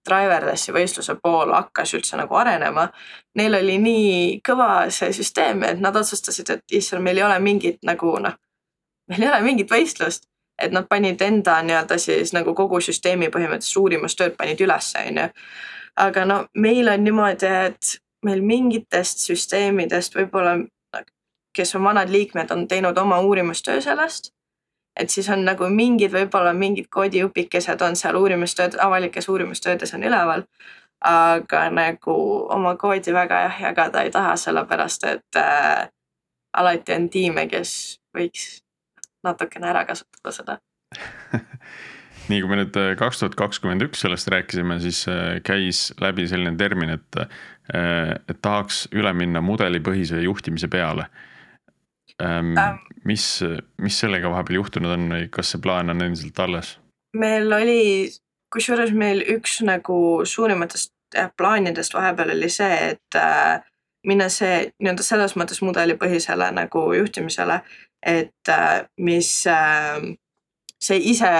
driverlessi 0.03 0.73
võistluse 0.75 1.15
pool 1.23 1.53
hakkas 1.55 1.93
üldse 1.95 2.17
nagu 2.19 2.35
arenema. 2.35 2.89
Neil 3.39 3.55
oli 3.55 3.77
nii 3.79 4.17
kõva 4.43 4.89
see 4.91 5.13
süsteem, 5.15 5.63
et 5.63 5.79
nad 5.79 5.95
otsustasid, 5.95 6.49
et 6.49 6.75
issand, 6.79 7.03
meil 7.03 7.21
ei 7.21 7.27
ole 7.27 7.39
mingit 7.39 7.79
nagu 7.87 8.17
noh, 8.19 8.35
meil 9.11 9.23
ei 9.23 9.29
ole 9.31 9.41
mingit 9.45 9.71
võistlust 9.71 10.27
et 10.63 10.71
nad 10.71 10.87
panid 10.89 11.21
enda 11.21 11.59
nii-öelda 11.61 11.97
siis 11.99 12.33
nagu 12.33 12.53
kogu 12.55 12.79
süsteemi 12.81 13.29
põhimõtteliselt 13.33 13.81
uurimustööd 13.81 14.37
panid 14.37 14.61
ülesse, 14.63 15.03
onju. 15.09 15.27
aga 15.95 16.25
no 16.25 16.37
meil 16.55 16.89
on 16.89 17.03
niimoodi, 17.03 17.49
et 17.67 17.97
meil 18.25 18.41
mingitest 18.41 19.25
süsteemidest 19.27 20.15
võib-olla, 20.15 20.57
kes 21.53 21.75
on 21.75 21.83
vanad 21.83 22.09
liikmed, 22.09 22.51
on 22.51 22.67
teinud 22.67 22.97
oma 22.97 23.19
uurimustöö 23.21 23.81
sellest. 23.81 24.31
et 24.99 25.09
siis 25.09 25.29
on 25.29 25.41
nagu 25.45 25.65
mingid, 25.69 26.11
võib-olla 26.13 26.53
mingid 26.53 26.85
koodiõpikesed 26.93 27.81
on 27.81 27.95
seal 27.95 28.15
uurimustööd, 28.15 28.75
avalikes 28.79 29.29
uurimustöödes 29.29 29.93
on 29.93 30.03
üleval. 30.03 30.43
aga 31.03 31.69
nagu 31.69 32.13
oma 32.55 32.75
koodi 32.79 33.13
väga 33.13 33.39
jah 33.41 33.61
jagada 33.61 34.01
ei 34.01 34.11
taha, 34.11 34.35
sellepärast 34.35 35.03
et 35.03 35.35
äh, 35.35 35.89
alati 36.53 36.93
on 36.93 37.09
tiime, 37.09 37.47
kes 37.47 37.99
võiks 38.17 38.62
natukene 39.25 39.69
ära 39.71 39.83
kasutada 39.89 40.33
seda. 40.35 40.57
nii 42.29 42.39
kui 42.39 42.49
me 42.51 42.61
nüüd 42.61 42.79
äh, 42.79 42.93
kaks 42.99 43.21
tuhat 43.21 43.37
kakskümmend 43.39 43.85
üks 43.87 44.03
sellest 44.05 44.29
rääkisime, 44.31 44.79
siis 44.83 45.03
äh, 45.11 45.39
käis 45.45 45.89
läbi 46.01 46.27
selline 46.29 46.55
termin, 46.59 46.95
et, 46.97 47.21
et 47.73 48.39
tahaks 48.43 48.85
üle 48.95 49.13
minna 49.17 49.41
mudelipõhise 49.43 50.21
juhtimise 50.23 50.69
peale. 50.71 51.09
Mis, 53.09 53.23
mis 53.81 53.95
sellega 53.99 54.29
vahepeal 54.29 54.59
juhtunud 54.59 54.91
on 54.93 55.07
või 55.09 55.23
kas 55.33 55.49
see 55.49 55.61
plaan 55.63 55.89
on 55.89 56.03
endiselt 56.05 56.37
alles? 56.39 56.75
meil 57.17 57.51
oli, 57.53 58.09
kusjuures 58.53 58.93
meil 58.97 59.23
üks 59.33 59.59
nagu 59.65 59.95
suurimatest 60.25 60.93
plaanidest 61.37 61.93
vahepeal 61.93 62.33
oli 62.35 62.49
see, 62.49 62.77
et 62.93 63.17
äh, 63.19 63.61
minna 64.07 64.29
see 64.33 64.71
nii-öelda 64.79 65.05
selles 65.05 65.35
mõttes 65.39 65.61
mudelipõhisele 65.65 66.49
nagu 66.55 66.85
juhtimisele, 66.97 67.61
et 68.05 68.49
äh, 68.49 68.85
mis 68.97 69.31
äh, 69.47 70.03
see 70.83 70.99
ise, 71.13 71.31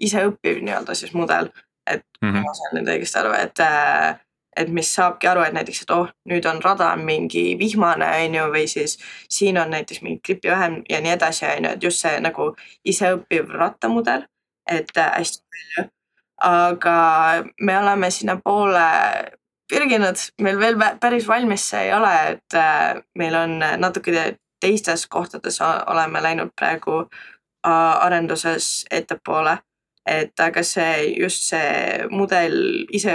iseõppiv 0.00 0.62
nii-öelda 0.62 0.94
siis 0.94 1.14
mudel, 1.18 1.50
et 1.86 2.06
Mm 2.22 2.28
-hmm. 2.30 2.42
ma 2.46 2.54
saan 2.54 2.76
nüüd 2.76 2.90
õigesti 2.94 3.18
aru, 3.18 3.32
et 3.34 3.60
äh, 3.60 4.18
et 4.56 4.68
mis 4.68 4.94
saabki 4.94 5.28
aru, 5.28 5.42
et 5.42 5.54
näiteks, 5.56 5.82
et 5.82 5.90
oh, 5.90 6.08
nüüd 6.28 6.44
on 6.46 6.60
rada 6.62 6.92
on 6.92 7.04
mingi 7.04 7.58
vihmane, 7.58 8.08
on 8.24 8.34
ju, 8.34 8.44
või 8.52 8.66
siis 8.68 8.98
siin 9.28 9.58
on 9.58 9.70
näiteks 9.70 10.02
mingi 10.02 10.20
gripi 10.26 10.50
vähem 10.50 10.82
ja 10.88 11.00
nii 11.00 11.12
edasi, 11.12 11.46
on 11.46 11.64
ju, 11.64 11.70
et 11.70 11.82
just 11.82 12.04
see 12.04 12.20
nagu 12.20 12.54
iseõppiv 12.84 13.50
rattamudel, 13.58 14.26
et 14.70 14.96
äh, 14.96 15.10
hästi 15.18 15.42
palju. 15.56 15.88
aga 16.42 16.96
me 17.60 17.78
oleme 17.78 18.10
sinnapoole 18.10 18.86
pürginud, 19.72 20.18
meil 20.42 20.58
veel 20.58 20.76
päris 21.00 21.28
valmis 21.28 21.68
see 21.70 21.82
ei 21.86 21.92
ole, 21.94 22.14
et 22.30 22.56
meil 23.18 23.34
on 23.34 23.58
natuke 23.78 24.36
teistes 24.62 25.06
kohtades 25.10 25.60
oleme 25.62 26.22
läinud 26.22 26.54
praegu 26.58 27.02
arenduses 28.06 28.86
ettepoole. 28.90 29.58
et 30.06 30.40
aga 30.40 30.62
see 30.66 31.14
just 31.14 31.44
see 31.46 32.06
mudel 32.10 32.56
ise, 32.90 33.12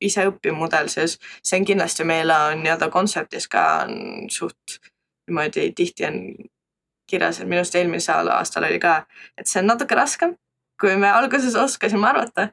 iseõppiv 0.00 0.54
mudel 0.54 0.86
siis, 0.88 1.16
see 1.42 1.58
on 1.58 1.64
kindlasti 1.66 2.04
meile 2.06 2.36
on 2.50 2.62
nii-öelda 2.62 2.88
kontseptis 2.94 3.48
ka 3.50 3.64
on 3.82 4.30
suht 4.30 4.78
niimoodi 5.26 5.72
tihti 5.76 6.06
on 6.06 6.20
kirjas, 7.10 7.40
et 7.40 7.48
minu 7.48 7.60
arust 7.62 7.76
eelmisel 7.78 8.30
aastal 8.32 8.66
oli 8.68 8.78
ka, 8.82 9.02
et 9.38 9.50
see 9.50 9.60
on 9.62 9.70
natuke 9.72 9.96
raskem, 9.98 10.36
kui 10.80 10.94
me 10.96 11.10
alguses 11.10 11.56
oskasime 11.58 12.08
arvata. 12.08 12.50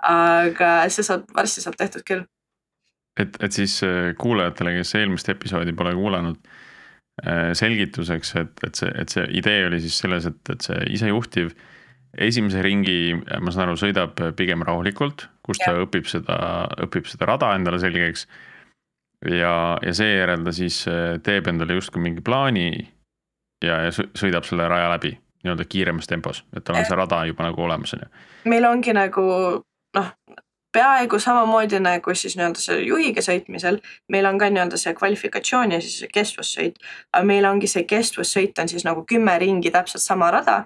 aga 0.00 0.68
see 0.88 1.04
saab, 1.04 1.26
varsti 1.36 1.60
saab 1.60 1.76
tehtud 1.76 2.04
küll. 2.08 2.22
et, 3.20 3.36
et 3.44 3.52
siis 3.52 3.82
äh, 3.84 4.14
kuulajatele, 4.20 4.78
kes 4.78 4.94
eelmist 5.00 5.28
episoodi 5.28 5.74
pole 5.76 5.92
kuulanud, 5.94 6.38
selgituseks, 7.54 8.34
et, 8.40 8.62
et 8.66 8.78
see, 8.78 8.92
et 9.02 9.12
see 9.12 9.26
idee 9.36 9.66
oli 9.68 9.80
siis 9.82 9.98
selles, 10.02 10.26
et, 10.30 10.40
et 10.54 10.64
see 10.64 10.78
isejuhtiv 10.96 11.52
esimese 12.18 12.62
ringi, 12.64 13.14
ma 13.14 13.52
saan 13.54 13.68
aru, 13.68 13.78
sõidab 13.78 14.18
pigem 14.38 14.64
rahulikult, 14.66 15.28
kus 15.46 15.60
ta 15.62 15.74
õpib 15.84 16.08
seda, 16.10 16.38
õpib 16.86 17.06
seda 17.06 17.28
rada 17.30 17.52
endale 17.54 17.78
selgeks. 17.82 18.26
ja, 19.30 19.78
ja 19.84 19.92
seejärel 19.94 20.44
ta 20.44 20.52
siis 20.56 20.82
äh, 20.88 21.18
teeb 21.22 21.46
endale 21.52 21.76
justkui 21.76 22.00
mingi 22.02 22.22
plaani 22.24 22.70
ja, 23.64 23.82
ja 23.84 23.90
sõ- 23.92 24.08
sõidab 24.16 24.46
selle 24.48 24.68
raja 24.68 24.88
läbi 24.94 25.12
nii-öelda 25.44 25.64
kiiremas 25.68 26.08
tempos, 26.08 26.42
et 26.56 26.64
tal 26.64 26.76
on 26.80 26.84
see 26.88 26.96
rada 26.96 27.22
juba 27.28 27.46
nagu 27.46 27.62
olemas, 27.64 27.94
on 27.96 28.02
ju. 28.04 28.08
meil 28.48 28.66
ongi 28.68 28.92
nagu 28.96 29.24
noh, 29.96 30.08
peaaegu 30.72 31.18
samamoodi 31.18 31.80
nagu 31.80 32.14
siis 32.14 32.36
nii-öelda 32.38 32.62
see 32.62 32.80
juhiga 32.86 33.22
sõitmisel, 33.24 33.80
meil 34.08 34.26
on 34.28 34.38
ka 34.38 34.50
nii-öelda 34.50 34.78
see 34.80 34.94
kvalifikatsioon 34.98 35.74
ja 35.74 35.80
siis 35.82 36.00
see 36.02 36.10
kestvussõit. 36.14 36.76
aga 37.12 37.24
meil 37.26 37.46
ongi 37.48 37.70
see 37.70 37.84
kestvussõit 37.84 38.58
on 38.58 38.68
siis 38.68 38.84
nagu 38.84 39.04
kümme 39.06 39.38
ringi 39.38 39.70
täpselt 39.70 40.02
sama 40.02 40.30
rada. 40.30 40.64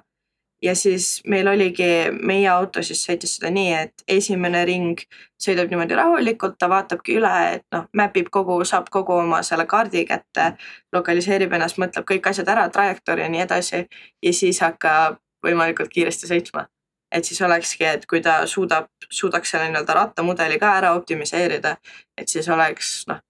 ja 0.62 0.74
siis 0.74 1.20
meil 1.28 1.48
oligi, 1.48 2.10
meie 2.22 2.48
auto 2.48 2.82
siis 2.82 3.02
sõitis 3.06 3.34
seda 3.36 3.50
nii, 3.50 3.72
et 3.72 4.04
esimene 4.08 4.64
ring 4.64 5.00
sõidab 5.46 5.68
niimoodi 5.68 5.94
rahulikult, 5.94 6.56
ta 6.58 6.68
vaatabki 6.72 7.18
üle, 7.18 7.32
et 7.56 7.64
noh, 7.72 7.84
map 7.92 8.16
ib 8.16 8.30
kogu, 8.32 8.64
saab 8.64 8.88
kogu 8.90 9.12
oma 9.12 9.42
selle 9.42 9.66
kaardi 9.66 10.06
kätte, 10.08 10.54
lokaliseerib 10.92 11.52
ennast, 11.52 11.78
mõtleb 11.78 12.08
kõik 12.08 12.30
asjad 12.30 12.48
ära, 12.48 12.68
trajektoori 12.68 13.26
ja 13.26 13.28
nii 13.28 13.44
edasi 13.44 13.84
ja 14.22 14.32
siis 14.32 14.60
hakkab 14.64 15.20
võimalikult 15.44 15.92
kiiresti 15.92 16.30
sõitma 16.32 16.68
et 17.14 17.24
siis 17.24 17.40
olekski, 17.46 17.84
et 17.86 18.06
kui 18.10 18.20
ta 18.24 18.40
suudab, 18.50 18.90
suudaks 19.10 19.54
selle 19.54 19.68
nii-öelda 19.70 19.94
rattamudeli 19.94 20.58
ka 20.62 20.72
ära 20.80 20.94
optimiseerida, 20.98 21.76
et 22.18 22.30
siis 22.30 22.48
oleks 22.50 23.04
noh, 23.10 23.20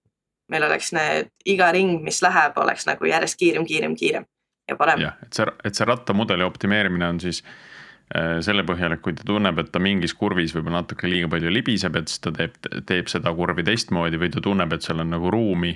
meil 0.51 0.65
oleks 0.65 0.91
need 0.95 1.31
iga 1.49 1.71
ring, 1.75 1.99
mis 2.05 2.21
läheb, 2.25 2.57
oleks 2.61 2.87
nagu 2.89 3.09
järjest 3.09 3.39
kiirem, 3.39 3.65
kiirem, 3.69 3.95
kiirem 3.97 4.25
ja 4.69 4.77
parem. 4.79 5.01
jah, 5.05 5.17
et 5.23 5.37
see, 5.37 5.47
et 5.65 5.77
see 5.77 5.87
rattamudeli 5.87 6.45
optimeerimine 6.45 7.09
on 7.13 7.21
siis 7.21 7.41
äh, 7.43 8.39
selle 8.45 8.65
põhjal, 8.67 8.95
et 8.95 9.03
kui 9.05 9.15
ta 9.17 9.25
tunneb, 9.27 9.59
et 9.61 9.71
ta 9.73 9.81
mingis 9.81 10.15
kurvis 10.17 10.55
võib-olla 10.55 10.81
natuke 10.81 11.09
liiga 11.09 11.29
palju 11.31 11.53
libiseb, 11.53 11.99
et 12.01 12.11
siis 12.11 12.23
ta 12.25 12.33
teeb, 12.35 12.57
teeb 12.89 13.11
seda 13.11 13.33
kurvi 13.37 13.65
teistmoodi 13.67 14.21
või 14.21 14.31
ta 14.33 14.43
tunneb, 14.45 14.73
et 14.73 14.85
seal 14.85 15.03
on 15.05 15.13
nagu 15.13 15.33
ruumi, 15.33 15.75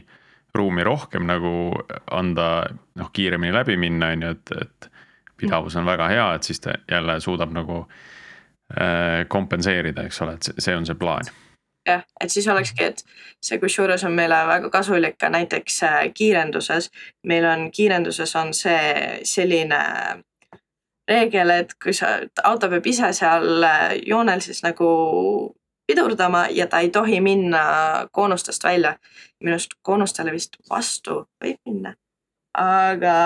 ruumi 0.58 0.86
rohkem 0.86 1.28
nagu 1.30 1.52
anda 2.18 2.50
noh, 2.98 3.12
kiiremini 3.14 3.54
läbi 3.54 3.78
minna, 3.78 4.14
on 4.16 4.26
ju, 4.26 4.38
et, 4.38 4.56
et 4.66 4.92
pidavus 5.40 5.76
on 5.80 5.86
väga 5.86 6.08
hea, 6.12 6.32
et 6.36 6.44
siis 6.44 6.60
ta 6.60 6.78
jälle 6.92 7.20
suudab 7.20 7.54
nagu 7.56 7.84
äh, 7.84 9.26
kompenseerida, 9.28 10.04
eks 10.08 10.22
ole, 10.22 10.38
et 10.40 10.52
see 10.58 10.76
on 10.76 10.86
see 10.86 11.00
plaan 11.00 11.32
jah, 11.88 12.04
et 12.22 12.32
siis 12.32 12.48
olekski, 12.48 12.84
et 12.84 13.04
see 13.46 13.60
kusjuures 13.60 14.04
on 14.08 14.16
meile 14.16 14.38
väga 14.48 14.70
kasulik 14.70 15.18
ka 15.20 15.30
näiteks 15.30 15.84
äh, 15.84 16.00
kiirenduses. 16.14 16.90
meil 17.28 17.46
on 17.46 17.72
kiirenduses 17.72 18.36
on 18.36 18.54
see 18.54 19.20
selline 19.24 19.80
reegel, 21.10 21.50
et 21.50 21.74
kui 21.84 21.94
sa, 21.94 22.20
auto 22.44 22.70
peab 22.70 22.86
ise 22.86 23.14
seal 23.14 23.64
äh, 23.64 23.96
joonel 24.06 24.44
siis 24.46 24.62
nagu 24.64 24.90
pidurdama 25.90 26.46
ja 26.54 26.68
ta 26.68 26.80
ei 26.80 26.90
tohi 26.90 27.22
minna 27.22 27.64
koonustest 28.12 28.64
välja. 28.64 28.96
minu 29.44 29.56
arust 29.56 29.74
koonustele 29.82 30.32
vist 30.32 30.58
vastu 30.70 31.24
võib 31.44 31.60
minna, 31.66 31.94
aga 32.54 33.18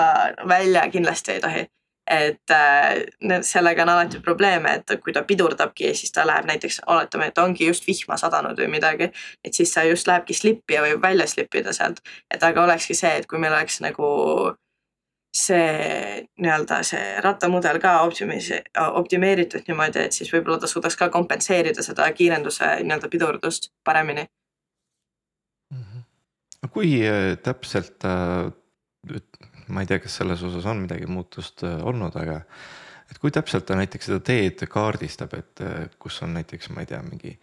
välja 0.48 0.88
kindlasti 0.90 1.32
ei 1.32 1.40
tohi 1.40 1.66
et 2.10 2.50
äh, 2.50 3.40
sellega 3.42 3.82
on 3.82 3.88
alati 3.88 4.20
probleeme, 4.20 4.74
et 4.74 5.00
kui 5.04 5.12
ta 5.12 5.22
pidurdabki, 5.24 5.94
siis 5.96 6.12
ta 6.12 6.26
läheb 6.26 6.48
näiteks, 6.50 6.82
oletame, 6.86 7.30
et 7.30 7.38
ongi 7.38 7.68
just 7.70 7.86
vihma 7.86 8.18
sadanud 8.20 8.58
või 8.60 8.68
midagi. 8.76 9.10
et 9.44 9.54
siis 9.54 9.72
ta 9.72 9.84
just 9.84 10.06
lähebki 10.06 10.34
slippi 10.34 10.76
ja 10.76 10.82
võib 10.82 11.02
välja 11.02 11.26
slipida 11.26 11.72
sealt. 11.72 12.00
et 12.30 12.42
aga 12.42 12.64
olekski 12.64 12.94
see, 12.94 13.16
et 13.16 13.26
kui 13.26 13.38
meil 13.38 13.52
oleks 13.52 13.80
nagu 13.80 14.54
see 15.34 16.28
nii-öelda 16.38 16.82
see 16.86 17.20
rattamudel 17.24 17.80
ka 17.82 17.96
optimis-, 18.06 18.52
optimeeritud 19.00 19.66
niimoodi, 19.68 20.04
et 20.06 20.12
siis 20.12 20.30
võib-olla 20.32 20.60
ta 20.62 20.70
suudaks 20.70 20.96
ka 20.96 21.08
kompenseerida 21.08 21.82
seda 21.82 22.06
kiirenduse 22.12 22.68
nii-öelda 22.82 23.10
pidurdust 23.10 23.72
paremini. 23.84 24.28
Mhm. 25.74 26.04
kui 26.72 27.00
äh, 27.06 27.36
täpselt 27.42 28.04
äh, 28.04 28.52
ma 29.68 29.84
ei 29.84 29.90
tea, 29.90 30.00
kas 30.02 30.18
selles 30.20 30.42
osas 30.46 30.66
on 30.70 30.84
midagi 30.84 31.08
muutust 31.10 31.64
äh, 31.66 31.78
olnud, 31.86 32.16
aga 32.20 32.40
et 33.10 33.20
kui 33.20 33.32
täpselt 33.34 33.66
ta 33.68 33.76
näiteks 33.78 34.10
seda 34.10 34.20
teed 34.24 34.64
kaardistab, 34.70 35.36
et 35.38 35.62
äh, 35.64 35.86
kus 35.98 36.20
on 36.26 36.34
näiteks, 36.38 36.70
ma 36.74 36.84
ei 36.84 36.90
tea, 36.90 37.00
mingi 37.06 37.36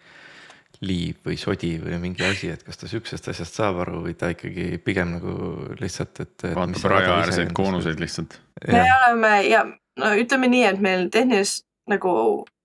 liiv 0.82 1.28
või 1.28 1.38
sodi 1.38 1.76
või 1.82 1.98
mingi 2.02 2.26
asi, 2.26 2.50
et 2.50 2.64
kas 2.66 2.80
ta 2.82 2.90
sihukesest 2.90 3.30
asjast 3.34 3.58
saab 3.60 3.84
aru 3.84 4.00
või 4.08 4.16
ta 4.18 4.32
ikkagi 4.34 4.80
pigem 4.82 5.18
nagu 5.18 5.34
lihtsalt, 5.82 6.24
et. 6.24 6.48
vaatab 6.58 6.88
rajaäärseid 6.96 7.52
koonuseid 7.58 8.02
lihtsalt. 8.02 8.40
me 8.68 8.86
oleme 8.96 9.34
ja 9.46 9.66
no 10.02 10.14
ütleme 10.18 10.50
nii, 10.50 10.64
et 10.72 10.82
meil 10.82 11.10
tehniliselt 11.14 11.68
nagu 11.92 12.14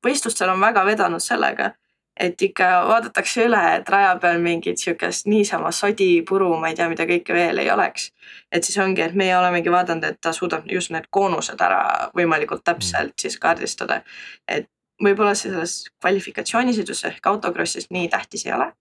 võistlustel 0.05 0.53
on 0.53 0.63
väga 0.63 0.85
vedanud 0.87 1.23
sellega 1.25 1.73
et 2.21 2.43
ikka 2.43 2.69
vaadatakse 2.89 3.45
üle, 3.45 3.63
et 3.77 3.89
raja 3.93 4.15
peal 4.21 4.41
mingit 4.41 4.81
sihukest 4.81 5.27
niisama 5.29 5.71
sodi, 5.73 6.23
puru, 6.29 6.55
ma 6.61 6.71
ei 6.71 6.79
tea, 6.79 6.89
mida 6.89 7.05
kõike 7.09 7.35
veel 7.37 7.61
ei 7.61 7.71
oleks. 7.71 8.13
et 8.53 8.65
siis 8.65 8.79
ongi, 8.79 9.03
et 9.03 9.15
meie 9.15 9.37
olemegi 9.37 9.71
vaadanud, 9.73 10.05
et 10.05 10.21
ta 10.21 10.33
suudab 10.33 10.65
just 10.71 10.91
need 10.91 11.11
koonused 11.11 11.61
ära 11.61 12.11
võimalikult 12.17 12.65
täpselt 12.65 13.13
mm. 13.13 13.21
siis 13.21 13.39
kaardistada. 13.39 14.03
et 14.49 14.71
võib-olla 15.03 15.35
selles 15.37 15.85
kvalifikatsioonisõidus 16.01 17.05
ehk 17.11 17.27
autokrossis 17.27 17.91
nii 17.91 18.09
tähtis 18.09 18.47
ei 18.47 18.53
ole. 18.53 18.73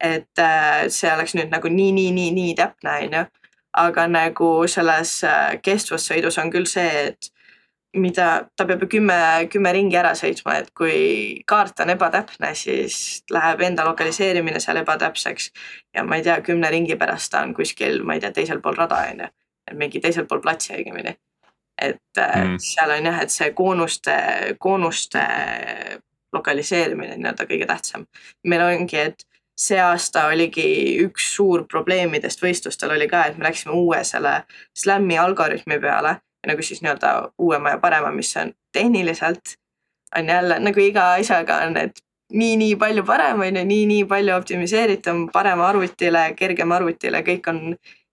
et 0.00 0.38
äh, 0.38 0.88
see 0.88 1.12
oleks 1.12 1.34
nüüd 1.38 1.52
nagu 1.54 1.68
nii, 1.70 1.92
nii, 1.92 2.10
nii, 2.12 2.30
nii 2.36 2.54
täpne, 2.58 2.98
on 3.06 3.16
ju. 3.18 3.24
aga 3.80 4.06
nagu 4.06 4.50
selles 4.68 5.22
äh, 5.24 5.56
kestvussõidus 5.62 6.38
on 6.42 6.52
küll 6.52 6.68
see, 6.68 7.08
et 7.08 7.33
mida 7.94 8.48
ta 8.56 8.66
peab 8.66 8.82
ju 8.84 8.88
kümme, 8.96 9.16
kümme 9.52 9.72
ringi 9.74 9.96
ära 9.98 10.12
sõitma, 10.18 10.58
et 10.60 10.70
kui 10.76 11.42
kaart 11.46 11.80
on 11.84 11.92
ebatäpne, 11.94 12.52
siis 12.58 13.24
läheb 13.30 13.62
enda 13.66 13.84
lokaliseerimine 13.86 14.60
seal 14.60 14.80
ebatäpseks. 14.82 15.50
ja 15.94 16.04
ma 16.04 16.16
ei 16.16 16.22
tea, 16.22 16.40
kümne 16.42 16.70
ringi 16.70 16.96
pärast 16.96 17.32
ta 17.32 17.42
on 17.42 17.54
kuskil, 17.54 18.02
ma 18.02 18.14
ei 18.14 18.20
tea, 18.20 18.32
teisel 18.32 18.60
pool 18.60 18.76
rada 18.78 19.02
on 19.10 19.24
ju, 19.24 19.28
mingi 19.78 20.00
teisel 20.00 20.26
pool 20.26 20.40
platsi 20.40 20.74
õigemini. 20.74 21.16
et 21.82 22.18
äh, 22.18 22.44
mm. 22.44 22.58
seal 22.62 22.90
on 22.90 23.06
jah, 23.10 23.22
et 23.22 23.30
see 23.30 23.50
koonuste, 23.50 24.16
koonuste 24.58 25.22
lokaliseerimine 26.32 27.16
nii-öelda 27.16 27.46
kõige 27.50 27.66
tähtsam. 27.66 28.06
meil 28.44 28.62
ongi, 28.62 28.98
et 28.98 29.26
see 29.58 29.78
aasta 29.78 30.26
oligi 30.26 30.98
üks 31.04 31.34
suur 31.36 31.66
probleemidest 31.70 32.42
võistlustel 32.42 32.90
oli 32.90 33.08
ka, 33.08 33.24
et 33.26 33.38
me 33.38 33.46
läksime 33.46 33.74
uue 33.74 34.04
selle 34.04 34.42
slam'i 34.74 35.18
algoritmi 35.18 35.78
peale 35.80 36.18
nagu 36.46 36.62
siis 36.62 36.82
nii-öelda 36.82 37.14
uuema 37.38 37.76
ja 37.76 37.78
parema, 37.78 38.10
mis 38.12 38.36
on 38.36 38.52
tehniliselt 38.72 39.56
on 40.18 40.28
jälle 40.28 40.58
nagu 40.60 40.80
iga 40.80 41.12
asjaga 41.12 41.56
on, 41.66 41.76
et 41.76 42.00
nii-nii 42.32 42.76
palju 42.76 43.04
parem 43.04 43.40
on 43.40 43.56
ju, 43.56 43.64
nii-nii 43.64 44.04
palju 44.08 44.34
optimiseeritum, 44.34 45.28
parem 45.32 45.60
arvutile, 45.60 46.24
kergem 46.38 46.72
arvutile, 46.72 47.22
kõik 47.26 47.50
on 47.50 47.60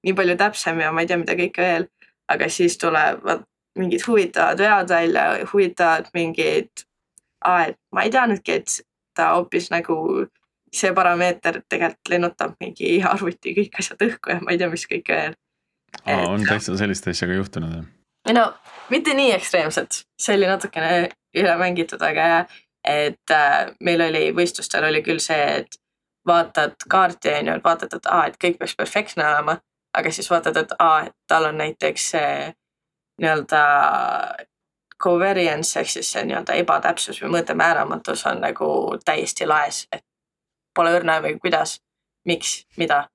nii 0.04 0.14
palju 0.18 0.38
täpsem 0.38 0.80
ja 0.82 0.92
ma 0.92 1.04
ei 1.04 1.10
tea, 1.10 1.20
mida 1.22 1.38
kõike 1.38 1.68
veel. 1.68 1.90
aga 2.32 2.48
siis 2.48 2.78
tulevad 2.80 3.42
mingid 3.76 4.06
huvitavad 4.08 4.60
vead 4.60 4.90
välja, 4.90 5.24
huvitavad 5.54 6.06
mingid, 6.14 6.86
et 7.44 7.76
ma 7.92 8.06
ei 8.06 8.12
teadnudki, 8.12 8.54
et 8.62 8.78
ta 9.16 9.34
hoopis 9.36 9.68
nagu 9.72 9.98
see 10.72 10.94
parameeter 10.96 11.60
tegelikult 11.68 12.14
lennutab 12.14 12.54
mingi 12.64 13.02
arvuti 13.04 13.56
kõik 13.58 13.76
asjad 13.84 14.06
õhku 14.08 14.32
ja 14.32 14.40
ma 14.40 14.56
ei 14.56 14.62
tea, 14.62 14.70
mis 14.72 14.88
kõike 14.88 15.18
veel. 15.18 15.36
on 16.08 16.48
täitsa 16.48 16.78
sellist 16.80 17.08
asja 17.12 17.28
ka 17.28 17.36
juhtunud 17.36 17.76
jah? 17.76 17.90
No 18.30 18.54
mitte 18.90 19.14
nii 19.14 19.32
ekstreemselt, 19.34 20.04
see 20.20 20.36
oli 20.38 20.50
natukene 20.50 21.10
üle 21.38 21.56
mängitud, 21.58 22.02
aga 22.04 22.28
jah, 22.34 22.60
et 22.84 23.34
äh, 23.34 23.72
meil 23.80 24.02
oli 24.08 24.30
võistlustel 24.36 24.86
oli 24.90 25.02
küll 25.06 25.22
see, 25.24 25.62
et 25.62 25.80
vaatad 26.28 26.76
kaarti 26.90 27.34
on 27.40 27.48
ju, 27.48 27.58
et 27.58 27.64
vaatad, 27.64 27.94
et 27.98 28.10
aa, 28.10 28.26
et 28.30 28.38
kõik 28.42 28.60
peaks 28.60 28.76
perfektne 28.78 29.26
olema, 29.26 29.58
aga 29.98 30.12
siis 30.14 30.30
vaatad, 30.30 30.58
et 30.58 30.74
aa, 30.80 31.06
et 31.08 31.16
tal 31.28 31.50
on 31.50 31.58
näiteks 31.62 32.10
see 32.14 32.34
nii-öelda 33.22 33.62
covariance 35.04 35.80
ehk 35.80 35.90
siis 35.90 36.12
see 36.14 36.26
nii-öelda 36.28 36.58
ebatäpsus 36.62 37.22
või 37.24 37.36
mõõtemääramatus 37.38 38.26
on 38.30 38.42
nagu 38.44 38.68
täiesti 39.06 39.48
laes, 39.50 39.86
et 39.92 40.06
pole 40.76 40.94
õrna 40.98 41.20
või 41.24 41.38
kuidas, 41.42 41.80
miks, 42.26 42.62
mida 42.78 43.06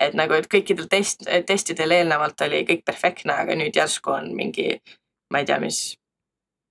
et 0.00 0.16
nagu, 0.18 0.34
et 0.36 0.48
kõikidel 0.50 0.88
test, 0.90 1.26
testidel 1.46 1.94
eelnevalt 1.98 2.40
oli 2.46 2.64
kõik 2.68 2.84
perfektne, 2.86 3.36
aga 3.44 3.56
nüüd 3.58 3.76
järsku 3.76 4.14
on 4.14 4.32
mingi, 4.36 4.72
ma 5.32 5.42
ei 5.42 5.48
tea, 5.48 5.60
mis 5.62 5.82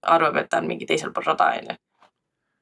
arvab, 0.03 0.41
et 0.41 0.51
ta 0.51 0.59
on 0.59 0.67
mingi 0.67 0.87
teisel 0.89 1.13
pool 1.15 1.29
rada, 1.31 1.53
on 1.59 1.71
ju. 1.71 1.77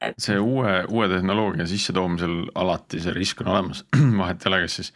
et 0.02 0.22
see 0.22 0.38
uue, 0.38 0.76
uue 0.90 1.08
tehnoloogia 1.10 1.66
sissetoomisel 1.70 2.38
alati 2.58 3.02
see 3.02 3.14
risk 3.16 3.42
on 3.42 3.52
olemas, 3.54 3.84
vahet 4.20 4.46
ei 4.46 4.52
ole, 4.52 4.62
kas 4.66 4.78
siis, 4.80 4.94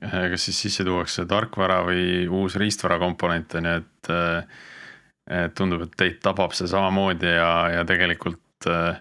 kas 0.00 0.48
siis 0.48 0.62
sisse 0.66 0.86
tuuakse 0.86 1.26
tarkvara 1.30 1.82
või 1.86 2.24
uus 2.26 2.58
riistvara 2.60 3.00
komponent 3.02 3.58
on 3.58 3.70
ju, 3.70 3.76
et. 3.82 4.12
et 4.16 5.54
tundub, 5.58 5.80
et 5.82 5.94
teid 5.98 6.20
tabab 6.22 6.52
see 6.54 6.68
samamoodi 6.70 7.26
ja, 7.26 7.48
ja 7.74 7.80
tegelikult 7.82 8.68
äh, 8.70 9.00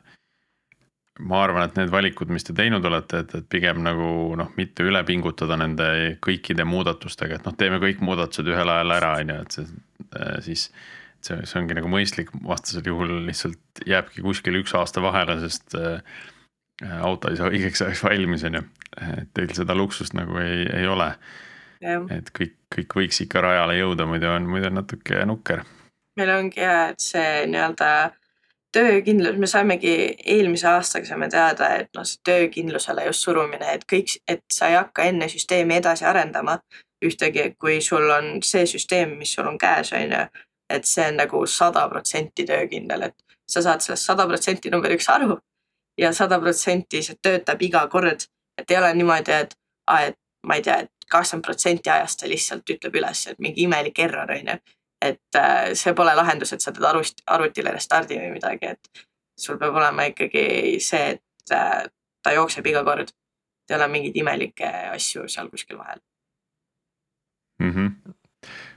ma 1.20 1.43
arvan, 1.45 1.70
et 1.70 1.78
need 1.80 1.91
valikud, 1.93 2.32
mis 2.34 2.43
te 2.43 2.53
teinud 2.55 2.86
olete, 2.86 3.22
et, 3.24 3.34
et 3.39 3.47
pigem 3.51 3.80
nagu 3.86 4.09
noh, 4.39 4.51
mitte 4.59 4.84
üle 4.84 4.99
pingutada 5.07 5.55
nende 5.59 5.88
kõikide 6.24 6.66
muudatustega, 6.68 7.39
et 7.39 7.47
noh, 7.47 7.55
teeme 7.55 7.80
kõik 7.84 8.03
muudatused 8.03 8.49
ühel 8.51 8.72
ajal 8.72 8.95
ära, 8.97 9.13
on 9.22 9.32
ju, 9.32 9.41
et 9.45 9.57
see 9.57 9.68
äh, 10.20 10.38
siis. 10.45 10.70
see, 11.26 11.39
see 11.47 11.57
ongi 11.57 11.74
nagu 11.74 11.89
mõistlik, 11.89 12.30
vastasel 12.45 12.86
juhul 12.86 13.16
lihtsalt 13.26 13.86
jääbki 13.88 14.22
kuskil 14.22 14.59
üks 14.59 14.76
aasta 14.78 15.01
vahele, 15.01 15.39
sest 15.41 15.78
äh, 15.80 16.03
auto 17.01 17.32
ei 17.32 17.39
saa 17.39 17.49
õigeks 17.49 17.82
ajaks 17.86 18.03
valmis, 18.03 18.43
on 18.45 18.59
ju. 18.59 18.66
et 19.22 19.32
teil 19.34 19.55
seda 19.55 19.76
luksust 19.76 20.13
nagu 20.18 20.38
ei, 20.43 20.68
ei 20.68 20.88
ole. 20.88 21.13
et 22.11 22.30
kõik, 22.36 22.57
kõik 22.76 22.99
võiks 22.99 23.24
ikka 23.24 23.41
rajale 23.45 23.80
jõuda, 23.80 24.05
muidu 24.09 24.30
on, 24.32 24.51
muidu 24.51 24.68
on 24.68 24.80
natuke 24.82 25.24
nukker. 25.26 25.63
meil 26.20 26.36
ongi 26.36 26.59
jah, 26.59 26.91
et 26.91 27.01
see 27.03 27.45
nii-öelda 27.47 27.89
töökindlus, 28.76 29.38
me 29.39 29.47
saimegi 29.47 29.93
eelmise 30.26 30.67
aastaga 30.67 31.07
saime 31.07 31.30
teada, 31.32 31.69
et 31.80 31.89
noh, 31.95 32.03
see 32.07 32.19
töökindlusele 32.28 33.05
just 33.07 33.23
surumine, 33.23 33.69
et 33.73 33.86
kõik, 33.91 34.17
et 34.28 34.43
sa 34.51 34.69
ei 34.71 34.76
hakka 34.76 35.07
enne 35.11 35.30
süsteemi 35.32 35.78
edasi 35.80 36.05
arendama 36.09 36.57
ühtegi, 37.05 37.53
kui 37.59 37.80
sul 37.82 38.09
on 38.11 38.41
see 38.43 38.65
süsteem, 38.69 39.15
mis 39.19 39.34
sul 39.36 39.47
on 39.47 39.59
käes, 39.61 39.93
on 39.95 40.11
ju. 40.17 40.26
et 40.69 40.88
see 40.89 41.03
on 41.07 41.19
nagu 41.21 41.43
sada 41.45 41.84
protsenti 41.89 42.45
töökindel, 42.45 43.03
et 43.07 43.41
sa 43.47 43.61
saad 43.61 43.84
sellest 43.86 44.07
sada 44.09 44.26
protsenti 44.28 44.71
number 44.73 44.91
üks 44.95 45.09
aru 45.13 45.38
ja 46.01 46.09
sada 46.13 46.39
protsenti 46.41 47.03
see 47.05 47.19
töötab 47.21 47.61
iga 47.61 47.88
kord. 47.88 48.26
et 48.57 48.71
ei 48.71 48.78
ole 48.78 48.93
niimoodi, 48.93 49.32
et, 49.32 49.53
et 49.99 50.17
ma 50.47 50.55
ei 50.55 50.61
tea, 50.61 50.80
et 50.80 50.91
kakskümmend 51.11 51.45
protsenti 51.45 51.89
ajast 51.89 52.19
ta 52.19 52.30
lihtsalt 52.30 52.69
ütleb 52.69 52.95
üles, 52.95 53.28
et 53.28 53.39
mingi 53.39 53.63
imelik 53.69 53.99
error 53.99 54.32
on 54.32 54.51
ju 54.51 54.57
et 55.10 55.39
äh, 55.39 55.74
see 55.78 55.93
pole 55.97 56.16
lahendus, 56.18 56.53
et 56.53 56.64
sa 56.64 56.74
teed 56.74 56.86
arvust, 56.88 57.22
arvutile 57.32 57.74
restardi 57.76 58.18
või 58.20 58.34
midagi, 58.38 58.74
et 58.76 59.06
sul 59.39 59.60
peab 59.62 59.76
olema 59.76 60.08
ikkagi 60.10 60.45
see, 60.84 61.16
et 61.16 61.56
äh, 61.56 61.86
ta 62.24 62.34
jookseb 62.36 62.68
iga 62.72 62.84
kord. 62.88 63.14
ei 63.70 63.76
ole 63.76 63.88
mingeid 63.89 64.18
imelikke 64.22 64.68
asju 64.93 65.24
seal 65.32 65.47
kuskil 65.49 65.80
vahel 65.80 65.97
mm. 67.60 67.72
-hmm. 67.72 68.14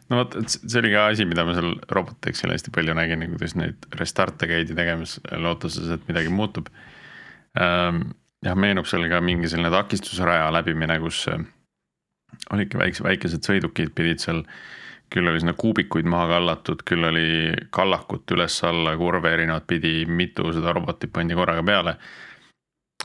no 0.09 0.16
vot, 0.16 0.37
et 0.41 0.55
see 0.55 0.79
oli 0.81 0.93
ka 0.95 1.07
asi, 1.07 1.26
mida 1.29 1.45
ma 1.45 1.55
seal 1.57 1.74
Robotexil 1.91 2.53
hästi 2.55 2.72
palju 2.74 2.95
nägin, 2.95 3.26
kuidas 3.35 3.55
neid 3.55 3.89
restart'e 4.01 4.49
käidi 4.49 4.74
tegemas 4.74 5.18
lootuses, 5.33 5.91
et 5.91 6.09
midagi 6.09 6.33
muutub. 6.33 6.72
Ähm, 7.61 8.01
jah, 8.45 8.57
meenub 8.57 8.87
seal 8.87 9.09
ka 9.11 9.20
mingi 9.20 9.49
selline 9.49 9.70
takistusraja 9.70 10.49
läbimine, 10.53 10.99
kus 11.05 11.26
äh, 11.29 11.45
olidki 12.53 12.79
väikse, 12.79 13.05
väikesed 13.05 13.45
sõidukid 13.45 13.95
pidid 13.97 14.24
seal. 14.24 14.45
Küll 15.12 15.30
oli 15.30 15.42
sinna 15.42 15.54
kuubikuid 15.59 16.09
maha 16.09 16.28
kallatud, 16.34 16.82
küll 16.88 17.09
oli 17.09 17.52
kallakut 17.74 18.36
üles-alla 18.36 18.96
kurve 19.00 19.32
erinevat 19.34 19.66
pidi, 19.70 20.02
mitu 20.06 20.52
seda 20.56 20.74
robotit 20.76 21.12
pandi 21.14 21.36
korraga 21.38 21.64
peale. 21.66 21.96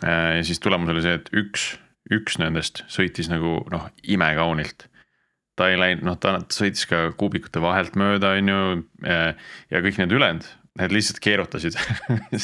Äh, 0.03 0.39
ja 0.39 0.47
siis 0.47 0.59
tulemus 0.63 0.91
oli 0.93 1.05
see, 1.05 1.19
et 1.19 1.29
üks, 1.43 1.73
üks 2.11 2.39
nendest 2.41 2.83
sõitis 2.91 3.31
nagu 3.31 3.61
noh, 3.71 3.87
imekaunilt 4.03 4.89
ta 5.55 5.69
ei 5.69 5.77
läinud, 5.77 6.03
noh, 6.07 6.17
ta 6.17 6.37
sõitis 6.53 6.87
ka 6.89 7.05
kuubikute 7.17 7.61
vahelt 7.63 7.97
mööda, 7.99 8.33
on 8.39 8.51
ju. 8.51 8.59
ja 9.05 9.81
kõik 9.85 9.99
need 10.01 10.15
ülejäänud, 10.17 10.47
need 10.81 10.95
lihtsalt 10.95 11.21
keerutasid 11.23 11.77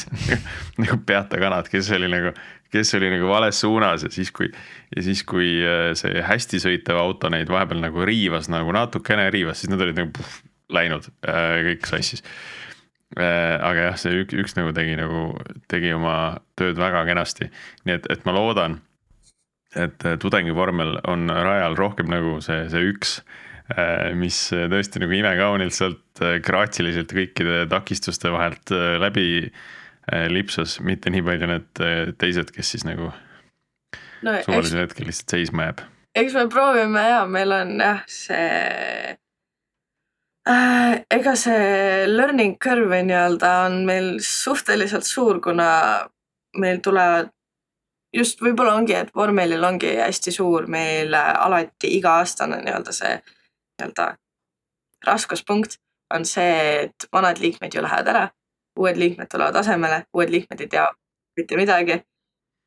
nagu 0.82 0.98
peatakanad, 1.06 1.70
kes 1.72 1.90
oli 1.96 2.10
nagu, 2.12 2.34
kes 2.70 2.94
oli 2.98 3.10
nagu 3.12 3.30
vales 3.30 3.60
suunas 3.62 4.04
ja 4.06 4.12
siis, 4.12 4.32
kui. 4.34 4.50
ja 4.96 5.04
siis, 5.06 5.24
kui 5.28 5.52
äh, 5.64 5.90
see 5.98 6.22
hästi 6.26 6.62
sõitev 6.62 7.00
auto 7.00 7.32
neid 7.32 7.50
vahepeal 7.50 7.82
nagu 7.82 8.06
riivas 8.06 8.50
nagu 8.52 8.72
natukene 8.76 9.28
riivas, 9.34 9.62
siis 9.62 9.72
nad 9.72 9.82
olid 9.82 9.98
nagu 9.98 10.14
puh, 10.16 10.36
läinud 10.70 11.10
äh, 11.26 11.60
kõik 11.70 11.90
sassis. 11.90 12.24
Äh, 13.18 13.56
aga 13.58 13.90
jah, 13.90 13.96
see 13.98 14.22
üks, 14.22 14.36
üks 14.38 14.54
nagu 14.54 14.70
tegi 14.76 14.94
nagu, 14.98 15.32
tegi 15.70 15.90
oma 15.96 16.14
tööd 16.58 16.78
väga 16.78 17.02
kenasti, 17.08 17.50
nii 17.88 17.98
et, 17.98 18.06
et 18.14 18.22
ma 18.28 18.36
loodan 18.36 18.78
et 19.78 20.04
äh, 20.06 20.16
tudengivormel 20.18 20.98
on 21.08 21.30
rajal 21.30 21.76
rohkem 21.78 22.10
nagu 22.10 22.38
see, 22.44 22.64
see 22.72 22.88
üks, 22.90 23.18
äh, 23.76 24.10
mis 24.18 24.38
tõesti 24.50 25.02
nagu 25.02 25.14
imekaunilt 25.14 25.76
sealt 25.76 26.22
äh, 26.24 26.38
graatsiliselt 26.44 27.12
kõikide 27.14 27.64
takistuste 27.70 28.32
vahelt 28.34 28.74
läbi 29.02 29.50
lipsas, 30.32 30.78
mitte 30.82 31.10
nii 31.12 31.22
palju 31.22 31.46
need 31.50 31.82
teised, 32.18 32.50
kes 32.54 32.74
siis 32.74 32.86
nagu 32.88 33.12
no, 34.22 34.36
suvalisel 34.44 34.84
hetkel 34.84 35.08
lihtsalt 35.10 35.34
seisma 35.36 35.68
jääb. 35.68 35.82
eks 36.18 36.36
me 36.36 36.46
proovime 36.52 37.02
ja 37.06 37.24
meil 37.26 37.52
on 37.54 37.74
jah, 37.80 38.00
see 38.10 39.16
äh, 40.48 40.94
ega 41.10 41.34
see 41.38 42.06
learning 42.10 42.56
curve 42.62 43.02
nii-öelda 43.06 43.52
on 43.66 43.82
meil 43.88 44.16
suhteliselt 44.24 45.06
suur, 45.08 45.40
kuna 45.44 45.68
meil 46.58 46.80
tulevad 46.84 47.30
just 48.16 48.42
võib-olla 48.42 48.74
ongi, 48.80 48.96
et 48.98 49.12
vormelil 49.14 49.64
ongi 49.64 49.94
hästi 50.00 50.34
suur 50.34 50.66
meil 50.70 51.14
äh, 51.14 51.30
alati 51.44 51.94
iga-aastane 51.98 52.62
nii-öelda 52.64 52.96
see 52.96 53.14
nii-öelda 53.20 54.10
raskuspunkt 55.06 55.78
on 56.14 56.26
see, 56.26 56.84
et 56.84 57.06
vanad 57.14 57.38
liikmed 57.38 57.74
ju 57.74 57.82
lähevad 57.84 58.08
ära, 58.10 58.24
uued 58.78 58.96
liikmed 58.96 59.28
tulevad 59.30 59.56
asemele, 59.56 60.04
uued 60.14 60.30
liikmed 60.30 60.60
ei 60.60 60.68
tea 60.68 60.86
mitte 61.36 61.56
midagi. 61.56 62.02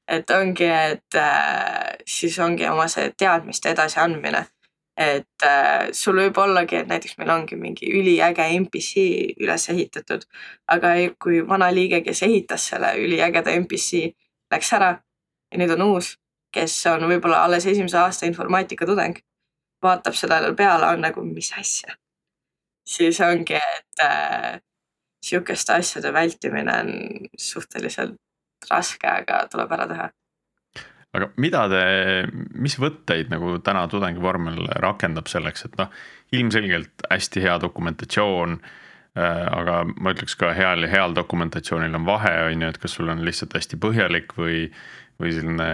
et 0.08 0.30
ongi, 0.30 0.66
et 0.66 1.16
äh, 1.16 1.94
siis 2.06 2.40
ongi 2.40 2.66
oma 2.68 2.88
see 2.92 3.14
teadmiste 3.18 3.72
edasiandmine. 3.72 4.46
et 4.98 5.46
äh, 5.46 5.88
sul 5.92 6.20
võib 6.20 6.38
ollagi, 6.38 6.76
et 6.76 6.88
näiteks 6.88 7.18
meil 7.18 7.30
ongi 7.30 7.56
mingi 7.56 7.88
üliäge 7.90 8.46
NPC 8.60 9.06
üles 9.42 9.70
ehitatud, 9.70 10.26
aga 10.68 10.92
kui 11.24 11.42
vana 11.48 11.72
liige, 11.74 12.02
kes 12.02 12.24
ehitas 12.24 12.68
selle 12.70 12.92
üliägeda 13.00 13.56
NPC, 13.58 14.12
läks 14.52 14.74
ära 14.78 14.92
ja 15.52 15.58
nüüd 15.58 15.74
on 15.78 15.86
uus, 15.88 16.14
kes 16.54 16.76
on 16.92 17.08
võib-olla 17.10 17.44
alles 17.48 17.66
esimese 17.66 17.98
aasta 17.98 18.28
informaatika 18.30 18.86
tudeng, 18.86 19.18
vaatab 19.84 20.18
sellele 20.18 20.54
peale, 20.58 20.92
on 20.94 21.02
nagu, 21.02 21.24
mis 21.26 21.52
asja. 21.58 21.96
siis 22.86 23.20
ongi, 23.24 23.56
et 23.56 24.04
äh, 24.04 24.60
sihukeste 25.24 25.78
asjade 25.80 26.12
vältimine 26.14 26.76
on 26.84 26.92
suhteliselt 27.40 28.20
raske, 28.70 29.08
aga 29.08 29.46
tuleb 29.52 29.72
ära 29.78 29.88
teha. 29.88 30.10
aga 31.14 31.30
mida 31.38 31.66
te, 31.70 31.84
mis 32.58 32.76
võtteid 32.82 33.30
nagu 33.30 33.58
täna 33.64 33.86
tudengivormel 33.88 34.66
rakendab 34.82 35.28
selleks, 35.30 35.68
et 35.68 35.76
noh, 35.78 35.92
ilmselgelt 36.34 37.06
hästi 37.12 37.44
hea 37.44 37.60
dokumentatsioon 37.62 38.58
äh, 38.58 38.82
aga 39.14 39.84
ma 39.94 40.14
ütleks 40.16 40.36
ka 40.40 40.54
heal 40.58 40.86
ja 40.86 40.90
heal 40.90 41.14
dokumentatsioonil 41.16 42.00
on 42.00 42.08
vahe, 42.08 42.34
on 42.48 42.66
ju, 42.66 42.72
et 42.74 42.82
kas 42.82 42.98
sul 42.98 43.12
on 43.14 43.22
lihtsalt 43.26 43.54
hästi 43.54 43.78
põhjalik 43.82 44.34
või, 44.40 44.66
või 45.22 45.36
selline 45.36 45.70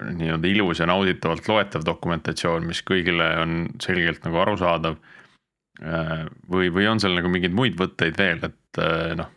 nii-öelda 0.00 0.48
ilus 0.48 0.80
ja 0.80 0.88
nauditavalt 0.88 1.48
loetav 1.48 1.84
dokumentatsioon, 1.86 2.64
mis 2.66 2.80
kõigile 2.86 3.28
on 3.42 3.58
selgelt 3.82 4.24
nagu 4.26 4.40
arusaadav. 4.42 4.96
Või, 5.80 6.68
või 6.70 6.86
on 6.86 7.00
seal 7.02 7.16
nagu 7.18 7.30
mingeid 7.32 7.54
muid 7.56 7.74
võtteid 7.78 8.18
veel, 8.18 8.44
et 8.46 8.80
noh, 9.18 9.32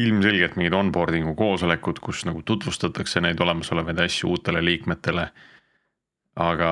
ilmselgelt 0.00 0.54
mingid 0.56 0.76
onboarding'u 0.78 1.34
koosolekud, 1.36 1.98
kus 2.00 2.22
nagu 2.28 2.44
tutvustatakse 2.46 3.20
neid 3.24 3.40
olemasolevaid 3.42 3.98
asju 4.06 4.30
uutele 4.30 4.62
liikmetele. 4.64 5.26
aga 6.40 6.70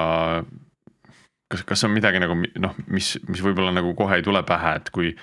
kas, 1.50 1.64
kas 1.66 1.84
on 1.84 1.92
midagi 1.96 2.20
nagu 2.22 2.36
noh, 2.38 2.76
mis, 2.86 3.16
mis 3.28 3.42
võib-olla 3.44 3.72
nagu 3.74 3.94
kohe 3.98 4.20
ei 4.20 4.24
tule 4.24 4.42
pähe, 4.46 4.76
et 4.80 4.90
kui, 4.94 5.14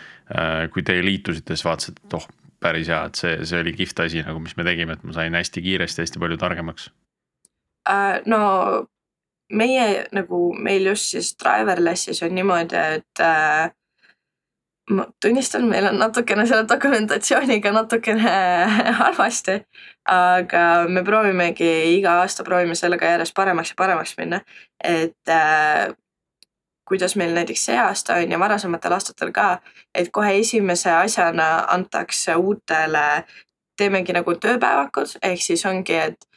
kui 0.73 0.83
teie 0.83 1.05
liitusite, 1.05 1.55
siis 1.55 1.65
vaatasite, 1.65 2.03
et 2.05 2.17
oh 2.19 2.27
päris 2.65 2.89
hea, 2.89 3.01
et 3.09 3.19
see, 3.19 3.37
see 3.45 3.61
oli 3.61 3.75
kihvt 3.77 4.01
asi 4.05 4.23
nagu, 4.25 4.41
mis 4.43 4.55
me 4.57 4.65
tegime, 4.67 4.97
et 4.97 5.03
ma 5.05 5.15
sain 5.15 5.35
hästi 5.37 5.63
kiiresti 5.65 6.05
hästi 6.05 6.21
palju 6.21 6.37
targemaks 6.41 6.89
äh,? 7.89 8.21
no 8.25 8.39
meie 9.53 10.05
nagu 10.11 10.53
meil 10.59 10.85
just 10.89 11.11
siis 11.13 11.35
Driverlessis 11.43 12.23
on 12.23 12.35
niimoodi, 12.35 12.75
et 12.75 13.21
äh, 13.21 13.71
ma 14.89 15.05
tunnistan, 15.21 15.65
meil 15.69 15.87
on 15.89 15.99
natukene 15.99 16.45
selle 16.47 16.67
dokumentatsiooniga 16.69 17.71
natukene 17.71 18.31
halvasti. 19.01 19.61
aga 20.05 20.85
me 20.87 21.03
proovimegi 21.03 21.97
iga 21.97 22.19
aasta 22.21 22.43
proovime 22.43 22.75
sellega 22.75 23.05
järjest 23.05 23.33
paremaks 23.35 23.69
ja 23.73 23.75
paremaks 23.77 24.17
minna, 24.17 24.41
et 24.83 25.29
äh, 25.29 25.95
kuidas 26.85 27.15
meil 27.15 27.33
näiteks 27.33 27.65
see 27.65 27.77
aasta 27.77 28.19
on 28.21 28.31
ja 28.31 28.39
varasematel 28.39 28.93
aastatel 28.93 29.31
ka, 29.31 29.57
et 29.95 30.11
kohe 30.13 30.37
esimese 30.39 30.91
asjana 30.91 31.65
antakse 31.73 32.35
uutele, 32.35 33.25
teemegi 33.77 34.13
nagu 34.13 34.35
tööpäevakud, 34.37 35.17
ehk 35.23 35.41
siis 35.41 35.65
ongi, 35.65 35.97
et 35.97 36.29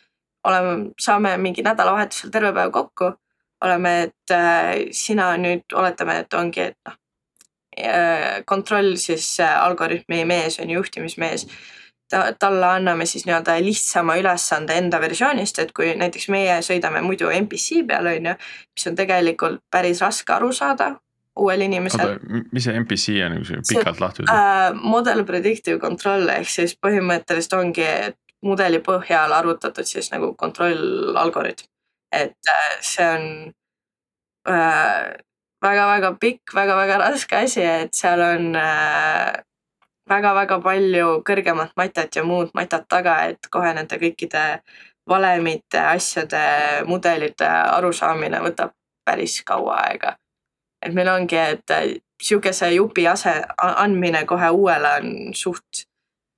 oleme, 0.45 0.91
saame 1.01 1.37
mingi 1.43 1.65
nädalavahetusel 1.67 2.31
terve 2.31 2.53
päev 2.53 2.71
kokku, 2.73 3.13
oleme, 3.65 3.95
et 4.03 4.35
äh, 4.35 4.75
sina 4.93 5.33
nüüd 5.41 5.75
oletame, 5.75 6.21
et 6.23 6.35
ongi, 6.35 6.71
et 6.71 6.79
noh 6.87 6.99
äh,, 7.79 8.45
kontroll 8.47 8.97
siis 8.97 9.41
äh, 9.41 9.57
algoritmi 9.65 10.25
mees 10.25 10.61
on 10.63 10.71
juhtimismees 10.71 11.47
ta, 12.11 12.23
talle 12.39 12.67
anname 12.67 13.07
siis 13.07 13.27
nii-öelda 13.27 13.59
lihtsama 13.63 14.17
ülesande 14.17 14.79
enda 14.79 15.01
versioonist, 15.01 15.59
et 15.59 15.75
kui 15.77 15.93
näiteks 15.97 16.29
meie 16.33 16.61
sõidame 16.65 17.03
muidu 17.05 17.31
MPC 17.35 17.83
peal, 17.89 18.09
on 18.15 18.33
ju, 18.33 18.39
mis 18.77 18.89
on 18.91 18.97
tegelikult 18.99 19.61
päris 19.71 20.03
raske 20.05 20.33
aru 20.35 20.53
saada 20.53 20.95
uuel 21.39 21.63
inimesel. 21.69 22.17
mis 22.53 22.65
see 22.67 22.79
MPC 22.81 23.19
on, 23.27 23.37
pikalt 23.69 24.01
lahti 24.03 24.25
ütle 24.25 24.39
äh,? 24.39 24.81
Model 24.83 25.25
Predictive 25.29 25.79
Control 25.83 26.29
ehk 26.35 26.51
siis 26.51 26.75
põhimõtteliselt 26.87 27.59
ongi 27.59 27.87
mudeli 28.45 28.81
põhjal 28.85 29.33
arvutatud 29.35 29.87
siis 29.87 30.11
nagu 30.13 30.35
kontrollalgoritm. 30.35 31.67
et 32.13 32.49
äh, 32.49 32.79
see 32.81 33.05
on 33.05 33.53
väga-väga 35.63 36.09
äh, 36.09 36.19
pikk 36.21 36.55
väga,, 36.55 36.77
väga-väga 36.77 36.99
raske 37.11 37.37
asi, 37.37 37.63
et 37.63 37.95
seal 37.95 38.21
on 38.21 38.55
äh, 38.57 39.43
väga-väga 40.09 40.61
palju 40.65 41.09
kõrgemat 41.27 41.75
matat 41.77 42.17
ja 42.17 42.25
muud 42.25 42.51
matat 42.55 42.89
taga, 42.89 43.19
et 43.29 43.51
kohe 43.51 43.75
nende 43.75 43.99
kõikide 44.01 44.63
valemite, 45.09 45.81
asjade, 45.81 46.41
mudelite 46.87 47.49
arusaamine 47.49 48.41
võtab 48.45 48.73
päris 49.05 49.43
kaua 49.45 49.77
aega. 49.89 50.17
et 50.83 50.95
meil 50.95 51.09
ongi, 51.09 51.37
et 51.37 52.01
sihukese 52.23 52.71
jupi 52.75 53.07
ase 53.09 53.33
andmine 53.59 54.25
kohe 54.27 54.51
uuele 54.51 54.93
on 55.01 55.35
suht 55.35 55.85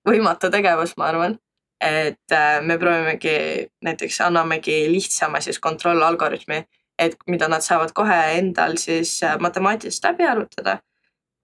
võimatu 0.09 0.51
tegevus, 0.51 0.96
ma 0.96 1.11
arvan. 1.11 1.38
Et 1.81 2.33
äh, 2.33 2.61
me 2.62 2.78
proovimegi, 2.78 3.66
näiteks 3.83 4.20
annamegi 4.20 4.93
lihtsama 4.93 5.41
siis 5.41 5.59
kontrollalgoritmi, 5.59 6.62
et 6.99 7.16
mida 7.26 7.49
nad 7.49 7.64
saavad 7.64 7.93
kohe 7.97 8.18
endal 8.37 8.76
siis 8.76 9.22
äh, 9.22 9.39
matemaatiliselt 9.41 10.12
läbi 10.12 10.26
arvutada 10.28 10.78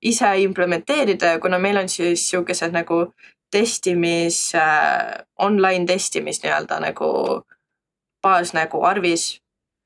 ise 0.03 0.39
implementeerida 0.39 1.27
ja 1.27 1.41
kuna 1.41 1.59
meil 1.59 1.77
on 1.77 1.89
siis 1.89 2.31
sihukesed 2.31 2.73
nagu 2.73 3.07
testimis 3.51 4.55
äh,, 4.55 5.25
online 5.39 5.87
testimis 5.87 6.43
nii-öelda 6.43 6.81
nagu 6.81 7.09
baas 8.23 8.53
nagu 8.53 8.83
Arvis, 8.85 9.41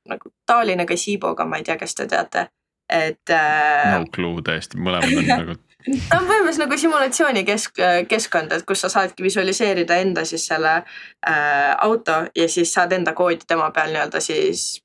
nagu 0.09 0.33
taoline 0.47 0.87
ka 0.87 0.97
Siiboga, 0.97 1.45
ma 1.45 1.61
ei 1.61 1.65
tea, 1.65 1.77
kas 1.79 1.95
te 1.95 2.07
teate, 2.07 2.47
et 2.89 3.31
äh,. 3.31 3.99
no 3.99 4.07
clue 4.15 4.43
täiesti, 4.43 4.81
mõlemad 4.81 5.19
on 5.21 5.31
nagu 5.45 5.59
ta 5.85 6.19
on 6.19 6.29
põhimõtteliselt 6.29 6.65
nagu 6.65 6.79
simulatsiooni 6.79 7.45
kesk, 7.49 7.81
keskkond, 8.09 8.53
et 8.53 8.67
kus 8.69 8.85
sa 8.85 8.93
saadki 8.93 9.25
visualiseerida 9.25 9.97
enda 10.05 10.25
siis 10.29 10.47
selle 10.51 10.77
äh, 10.77 11.73
auto 11.79 12.23
ja 12.37 12.49
siis 12.49 12.73
saad 12.73 12.93
enda 12.93 13.15
koodi 13.17 13.49
tema 13.49 13.71
peal 13.75 13.93
nii-öelda 13.95 14.21
siis 14.21 14.83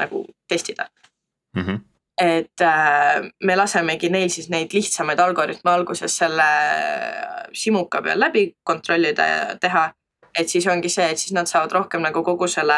nagu 0.00 0.26
testida 0.48 0.88
mm. 1.56 1.62
-hmm 1.62 1.84
et 2.20 2.60
äh, 2.60 3.30
me 3.44 3.56
lasemegi 3.56 4.08
neil 4.08 4.30
siis 4.32 4.48
neid 4.48 4.72
lihtsamaid 4.72 5.20
algoritme 5.20 5.70
alguses 5.70 6.16
selle 6.16 6.46
simuka 7.52 8.02
peal 8.02 8.20
läbi 8.20 8.48
kontrollida 8.64 9.26
ja 9.26 9.56
teha. 9.60 9.92
et 10.38 10.48
siis 10.48 10.66
ongi 10.66 10.88
see, 10.92 11.04
et 11.10 11.18
siis 11.18 11.32
nad 11.32 11.48
saavad 11.48 11.72
rohkem 11.72 12.02
nagu 12.04 12.22
kogu 12.22 12.46
selle 12.48 12.76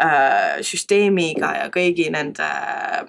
äh, 0.00 0.60
süsteemiga 0.64 1.50
ja 1.56 1.66
kõigi 1.72 2.06
nende 2.10 2.44
äh, 2.44 3.02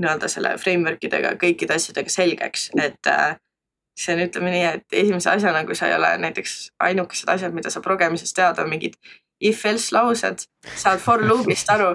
nii-öelda 0.00 0.30
selle 0.30 0.56
framework 0.62 1.04
idega, 1.04 1.34
kõikide 1.40 1.76
asjadega 1.76 2.12
selgeks, 2.12 2.70
et 2.78 3.10
äh, 3.10 3.36
see 3.98 4.14
on, 4.14 4.24
ütleme 4.28 4.52
nii, 4.54 4.66
et 4.78 4.98
esimese 5.02 5.30
asjana, 5.32 5.64
kui 5.66 5.76
sa 5.78 5.88
ei 5.90 5.96
ole 5.96 6.12
näiteks 6.22 6.58
ainukesed 6.88 7.30
asjad, 7.32 7.54
mida 7.54 7.70
sa 7.74 7.82
progemisest 7.84 8.36
tead, 8.36 8.60
on 8.62 8.70
mingid 8.70 8.98
if-else 9.40 9.94
laused, 9.94 10.46
saad 10.76 11.02
for 11.02 11.22
loop'ist 11.22 11.70
aru 11.74 11.92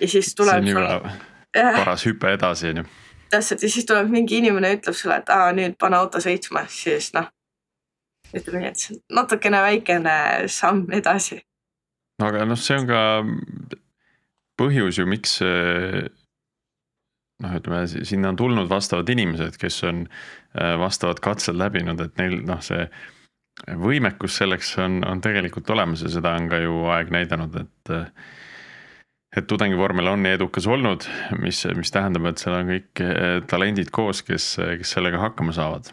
ja 0.00 0.08
siis 0.08 0.34
tuleb. 0.34 0.64
see 0.64 0.76
on 0.76 0.84
juba 0.84 1.12
paras 1.54 2.06
hüpe 2.06 2.32
edasi, 2.36 2.68
on 2.72 2.82
ju. 2.82 2.84
täpselt 3.30 3.62
ja 3.62 3.70
siis 3.70 3.86
tuleb 3.88 4.10
mingi 4.12 4.38
inimene, 4.38 4.74
ütleb 4.78 4.96
sulle, 4.96 5.20
et 5.22 5.32
aa, 5.32 5.50
nüüd 5.56 5.76
pane 5.80 5.96
auto 5.96 6.20
sõitma, 6.22 6.66
siis 6.72 7.12
noh. 7.16 7.28
ütleme 8.34 8.64
nii, 8.64 8.72
et 8.72 8.82
see 8.82 8.96
on 8.96 9.02
natukene 9.20 9.62
väikene 9.64 10.18
samm 10.52 10.86
edasi. 10.92 11.40
aga 12.22 12.44
noh, 12.48 12.60
see 12.60 12.80
on 12.80 12.88
ka 12.88 13.02
põhjus 14.60 15.00
ju, 15.00 15.08
miks 15.08 15.38
noh, 17.42 17.58
ütleme 17.58 17.84
sinna 17.88 18.32
on 18.32 18.38
tulnud 18.38 18.70
vastavad 18.70 19.08
inimesed, 19.12 19.58
kes 19.60 19.82
on 19.88 20.06
äh, 20.06 20.76
vastavad 20.80 21.20
katsed 21.24 21.58
läbinud, 21.58 22.00
et 22.00 22.16
neil 22.20 22.40
noh, 22.46 22.62
see 22.64 22.86
võimekus 23.80 24.36
selleks 24.36 24.74
on, 24.82 25.00
on 25.08 25.20
tegelikult 25.24 25.70
olemas 25.72 26.04
ja 26.04 26.10
seda 26.12 26.34
on 26.36 26.48
ka 26.52 26.60
ju 26.60 26.82
aeg 26.92 27.12
näidanud, 27.14 27.62
et. 27.62 27.94
et 29.36 29.46
tudengivormel 29.48 30.06
on 30.08 30.26
edukas 30.30 30.64
olnud, 30.70 31.04
mis, 31.42 31.58
mis 31.76 31.90
tähendab, 31.92 32.24
et 32.30 32.40
seal 32.40 32.54
on 32.56 32.70
kõik 32.70 33.02
äh, 33.04 33.24
talendid 33.48 33.90
koos, 33.92 34.22
kes, 34.24 34.54
kes 34.80 34.92
sellega 34.96 35.20
hakkama 35.20 35.52
saavad. 35.52 35.90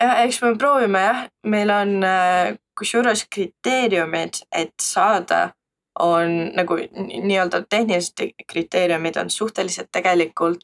jah, 0.00 0.22
eks 0.24 0.40
me 0.44 0.54
proovime 0.56 1.02
jah, 1.02 1.26
meil 1.44 1.72
on 1.72 1.98
äh, 2.04 2.54
kusjuures 2.78 3.26
kriteeriumid, 3.32 4.44
et 4.52 4.72
saada 4.80 5.50
on 5.98 6.50
nagu 6.54 6.76
nii-öelda 7.22 7.64
tehnilised 7.70 8.32
kriteeriumid 8.46 9.16
on 9.16 9.30
suhteliselt 9.30 9.88
tegelikult 9.92 10.58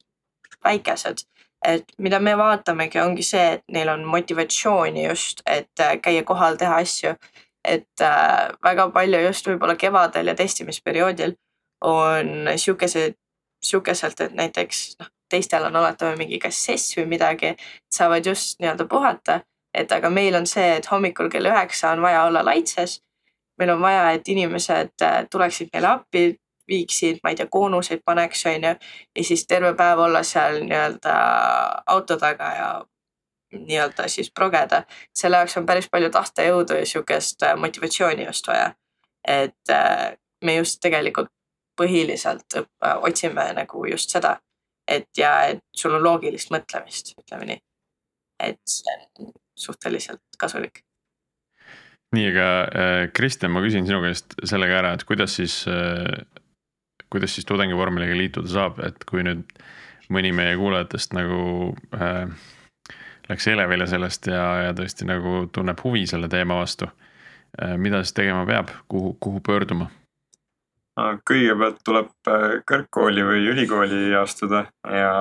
väikesed. 0.64 1.18
et 1.64 1.85
mida 1.99 2.18
me 2.18 2.39
vaatamegi, 2.39 2.99
ongi 3.01 3.22
see, 3.22 3.53
et 3.53 3.62
neil 3.70 3.89
on 3.89 4.01
motivatsiooni 4.05 5.05
just, 5.07 5.43
et 5.47 5.80
äh, 5.80 6.01
käia 6.03 6.24
kohal, 6.24 6.57
teha 6.57 6.76
asju. 6.76 7.14
et 7.64 8.01
äh, 8.01 8.51
väga 8.64 8.91
palju 8.91 9.20
just 9.26 9.47
võib-olla 9.47 9.76
kevadel 9.76 10.26
ja 10.26 10.35
testimisperioodil 10.35 11.35
on 11.80 12.49
sihukesed, 12.57 13.14
sihukeselt, 13.64 14.20
et 14.20 14.35
näiteks 14.35 14.97
noh, 15.01 15.09
teistel 15.30 15.64
on 15.64 15.76
alati 15.76 16.11
mingi 16.16 16.39
kas 16.39 16.64
sess 16.64 16.97
või 16.97 17.07
midagi, 17.14 17.55
saavad 17.95 18.26
just 18.26 18.61
nii-öelda 18.61 18.87
puhata. 18.87 19.41
et 19.74 19.93
aga 19.93 20.11
meil 20.11 20.35
on 20.35 20.47
see, 20.47 20.76
et 20.76 20.91
hommikul 20.91 21.30
kell 21.30 21.47
üheksa 21.47 21.93
on 21.93 22.03
vaja 22.03 22.24
olla 22.24 22.45
laitses 22.45 23.01
meil 23.63 23.77
on 23.77 23.83
vaja, 23.83 24.11
et 24.11 24.29
inimesed 24.29 25.03
äh, 25.03 25.19
tuleksid 25.31 25.71
meile 25.73 25.89
appi, 25.95 26.25
viiksid, 26.69 27.21
ma 27.23 27.31
ei 27.31 27.39
tea, 27.39 27.47
koonuseid 27.51 28.03
paneks, 28.05 28.47
on 28.47 28.67
ju. 28.69 28.75
ja 29.17 29.25
siis 29.25 29.47
terve 29.47 29.75
päev 29.79 30.03
olla 30.07 30.23
seal 30.27 30.63
nii-öelda 30.65 31.15
auto 31.95 32.17
taga 32.17 32.51
ja 32.57 32.69
nii-öelda 33.59 34.09
siis 34.09 34.33
progeda. 34.35 34.83
selle 35.15 35.37
jaoks 35.37 35.57
on 35.57 35.67
päris 35.67 35.89
palju 35.91 36.11
tahtejõudu 36.11 36.79
ja 36.81 36.87
sihukest 36.87 37.43
äh, 37.43 37.57
motivatsiooni 37.57 38.27
just 38.27 38.49
vaja. 38.49 38.75
et 39.29 39.71
äh, 39.71 40.13
me 40.45 40.57
just 40.57 40.81
tegelikult 40.83 41.31
põhiliselt 41.81 42.59
otsime 43.01 43.53
nagu 43.57 43.85
just 43.87 44.11
seda, 44.11 44.37
et 44.89 45.09
ja 45.17 45.43
et 45.49 45.63
sul 45.77 45.95
on 45.95 46.03
loogilist 46.05 46.51
mõtlemist, 46.51 47.15
ütleme 47.19 47.47
nii. 47.53 47.61
et 48.41 48.61
see 48.69 48.97
on 49.19 49.33
suhteliselt 49.57 50.39
kasulik 50.39 50.83
nii, 52.13 52.29
aga 52.33 52.49
äh, 52.65 53.11
Kristjan, 53.17 53.53
ma 53.55 53.63
küsin 53.65 53.87
sinu 53.89 54.03
käest 54.05 54.37
selle 54.49 54.69
ka 54.71 54.81
ära, 54.83 54.95
et 54.97 55.05
kuidas 55.09 55.37
siis, 55.39 55.63
äh, 55.71 56.25
kuidas 57.13 57.37
siis 57.37 57.49
tudengivormeliga 57.49 58.17
liituda 58.19 58.51
saab, 58.53 58.83
et 58.85 59.07
kui 59.09 59.25
nüüd 59.27 59.47
mõni 60.13 60.33
meie 60.37 60.59
kuulajatest 60.61 61.17
nagu 61.17 61.73
äh, 61.97 62.29
läks 63.31 63.49
elevile 63.49 63.89
sellest 63.89 64.29
ja, 64.29 64.45
ja 64.67 64.77
tõesti 64.77 65.09
nagu 65.09 65.47
tunneb 65.55 65.81
huvi 65.85 66.05
selle 66.11 66.29
teema 66.33 66.61
vastu 66.61 66.89
äh,. 66.89 67.77
mida 67.81 68.03
siis 68.03 68.17
tegema 68.19 68.45
peab, 68.49 68.73
kuhu, 68.93 69.17
kuhu 69.21 69.41
pöörduma? 69.41 69.91
kõigepealt 71.01 71.79
tuleb 71.87 72.11
äh, 72.29 72.49
kõrgkooli 72.69 73.23
või 73.25 73.47
ülikooli 73.55 74.11
astuda 74.21 74.67
ja, 74.85 75.13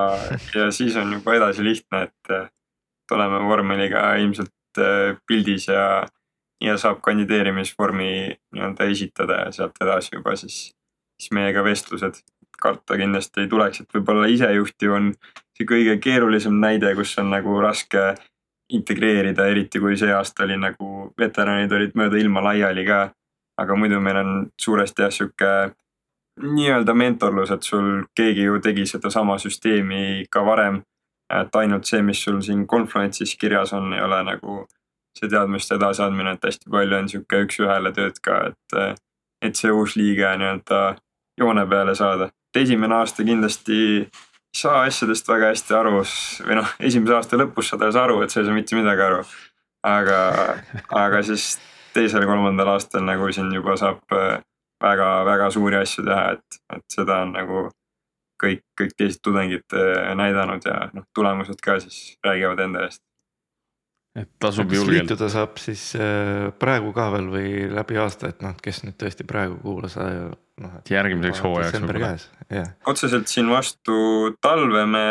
ja 0.57 0.71
siis 0.75 0.97
on 0.99 1.13
juba 1.15 1.37
edasi 1.39 1.63
lihtne, 1.63 2.09
et 2.09 3.11
oleme 3.15 3.39
vormeliga 3.43 4.09
ilmselt 4.19 4.51
pildis 5.27 5.65
ja 5.67 6.03
ja 6.61 6.77
saab 6.77 7.01
kandideerimisvormi 7.01 8.11
nii-öelda 8.53 8.85
esitada 8.93 9.39
ja 9.45 9.51
sealt 9.51 9.81
edasi 9.81 10.15
juba 10.15 10.35
siis, 10.35 10.59
siis 11.19 11.31
meiega 11.31 11.63
vestlused. 11.63 12.21
karta 12.61 12.93
kindlasti 12.93 13.41
ei 13.41 13.47
tuleks, 13.49 13.79
et 13.81 13.93
võib-olla 13.95 14.27
isejuhtiv 14.29 14.91
on 14.93 15.07
see 15.57 15.65
kõige 15.65 15.95
keerulisem 15.97 16.59
näide, 16.61 16.91
kus 16.93 17.15
on 17.17 17.31
nagu 17.33 17.55
raske 17.61 18.03
integreerida, 18.69 19.47
eriti 19.49 19.79
kui 19.81 19.97
see 19.97 20.13
aasta 20.13 20.43
oli 20.45 20.59
nagu 20.61 21.07
veteranid 21.17 21.71
olid 21.73 21.97
mööda 21.97 22.19
ilma 22.21 22.43
laiali 22.51 22.85
ka. 22.85 22.99
aga 23.57 23.75
muidu 23.75 23.99
meil 24.01 24.17
on 24.17 24.29
suuresti 24.61 25.01
jah 25.01 25.11
sihuke 25.13 25.49
nii-öelda 26.41 26.93
mentorlus, 26.93 27.51
et 27.51 27.63
sul 27.63 28.05
keegi 28.15 28.45
ju 28.47 28.59
tegi 28.59 28.85
sedasama 28.85 29.37
süsteemi 29.37 30.25
ka 30.31 30.45
varem. 30.45 30.83
et 31.33 31.55
ainult 31.55 31.85
see, 31.85 32.01
mis 32.01 32.23
sul 32.23 32.41
siin 32.41 32.67
Confluence'is 32.67 33.37
kirjas 33.39 33.73
on, 33.73 33.93
ei 33.93 34.01
ole 34.01 34.23
nagu 34.23 34.67
see 35.19 35.29
teadmiste 35.29 35.75
edasiandmine, 35.75 36.35
et 36.35 36.45
hästi 36.47 36.69
palju 36.71 36.97
on 36.97 37.09
sihuke 37.11 37.41
üks-ühele 37.45 37.91
tööd 37.95 38.19
ka, 38.23 38.41
et, 38.51 38.99
et 39.43 39.57
see 39.57 39.71
uus 39.73 39.95
liige 39.99 40.29
nii-öelda 40.39 40.81
joone 41.39 41.65
peale 41.67 41.95
saada. 41.95 42.29
et 42.51 42.61
esimene 42.61 42.95
aasta 42.95 43.23
kindlasti 43.23 43.79
ei 44.01 44.59
saa 44.61 44.83
asjadest 44.83 45.27
väga 45.27 45.51
hästi 45.53 45.75
aru 45.75 46.03
või 46.03 46.59
noh, 46.59 46.75
esimese 46.79 47.15
aasta 47.15 47.39
lõpus 47.39 47.71
saad 47.71 47.83
alles 47.87 47.99
aru, 47.99 48.21
et 48.21 48.31
sa 48.31 48.41
ei 48.41 48.47
saa 48.47 48.55
mitte 48.55 48.75
midagi 48.75 49.05
aru. 49.07 49.25
aga, 49.83 50.21
aga 51.03 51.21
siis 51.25 51.57
teisel-kolmandal 51.93 52.75
aastal 52.75 53.03
nagu 53.03 53.31
siin 53.33 53.51
juba 53.53 53.75
saab 53.79 54.03
väga-väga 54.81 55.51
suuri 55.51 55.77
asju 55.81 56.05
teha, 56.05 56.31
et, 56.37 56.59
et 56.75 56.83
seda 56.93 57.21
on 57.25 57.33
nagu 57.35 57.69
kõik, 58.41 58.63
kõik 58.79 58.93
teised 58.97 59.21
tudengid 59.23 59.77
näidanud 60.17 60.65
ja 60.65 60.89
noh, 60.93 61.05
tulemused 61.15 61.59
ka 61.63 61.79
siis 61.83 62.17
räägivad 62.25 62.59
enda 62.65 62.87
eest 62.87 63.03
et 64.15 64.27
tasub 64.43 64.71
julgelt. 64.73 65.05
liituda 65.05 65.29
saab 65.31 65.59
siis 65.61 65.93
äh, 65.95 66.49
praegu 66.59 66.91
ka 66.95 67.07
veel 67.13 67.29
või 67.31 67.51
läbi 67.71 67.99
aasta, 68.01 68.31
et 68.31 68.41
noh, 68.43 68.57
kes 68.59 68.83
nüüd 68.83 68.97
tõesti 68.99 69.25
praegu 69.27 69.55
kuulas 69.63 69.95
äh, 70.01 70.25
noh. 70.63 70.73
järgmiseks 70.89 71.43
hooajaks 71.45 71.79
võib-olla. 71.79 72.11
Yeah. 72.51 72.73
otseselt 72.91 73.31
siin 73.31 73.47
vastu 73.51 74.33
talve 74.43 74.83
me 74.89 75.05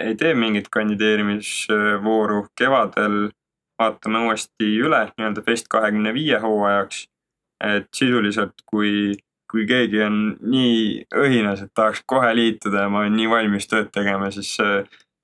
ei 0.00 0.16
tee 0.16 0.32
mingit 0.38 0.70
kandideerimisvooru, 0.72 2.46
kevadel 2.56 3.26
vaatame 3.78 4.24
uuesti 4.26 4.72
üle 4.80 5.04
nii-öelda 5.10 5.44
Fest 5.44 5.68
kahekümne 5.70 6.14
viie 6.16 6.40
hooajaks. 6.42 7.06
et 7.58 7.88
sisuliselt, 7.90 8.62
kui, 8.70 9.16
kui 9.50 9.64
keegi 9.66 9.98
on 10.06 10.18
nii 10.46 11.08
õhinas, 11.18 11.64
et 11.64 11.72
tahaks 11.74 12.04
kohe 12.06 12.30
liituda 12.38 12.84
ja 12.84 12.88
ma 12.88 13.00
olen 13.02 13.16
nii 13.18 13.26
valmis 13.32 13.66
tööd 13.66 13.88
tegema, 13.90 14.30
siis 14.30 14.52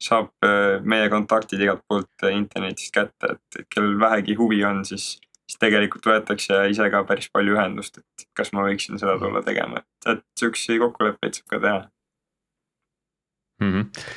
saab 0.04 0.32
äh, 0.44 0.80
meie 0.84 1.08
kontaktid 1.12 1.62
igalt 1.64 1.84
poolt 1.88 2.26
äh, 2.26 2.34
internetist 2.36 2.92
kätte, 2.94 3.36
et 3.36 3.68
kellel 3.72 3.96
vähegi 4.00 4.36
huvi 4.38 4.60
on, 4.68 4.82
siis, 4.88 5.14
siis 5.48 5.60
tegelikult 5.62 6.06
võetakse 6.08 6.64
ise 6.72 6.88
ka 6.92 7.04
päris 7.08 7.30
palju 7.32 7.56
ühendust, 7.56 8.00
et 8.02 8.26
kas 8.36 8.52
ma 8.56 8.66
võiksin 8.68 9.00
seda 9.00 9.16
tulla 9.22 9.44
tegema, 9.46 9.82
et, 9.82 10.10
et 10.14 10.24
siukseid 10.40 10.82
kokkuleppeid 10.82 11.40
saab 11.40 11.54
ka 11.54 11.62
teha 11.66 11.78
mm. 13.62 13.70
-hmm. 13.70 14.10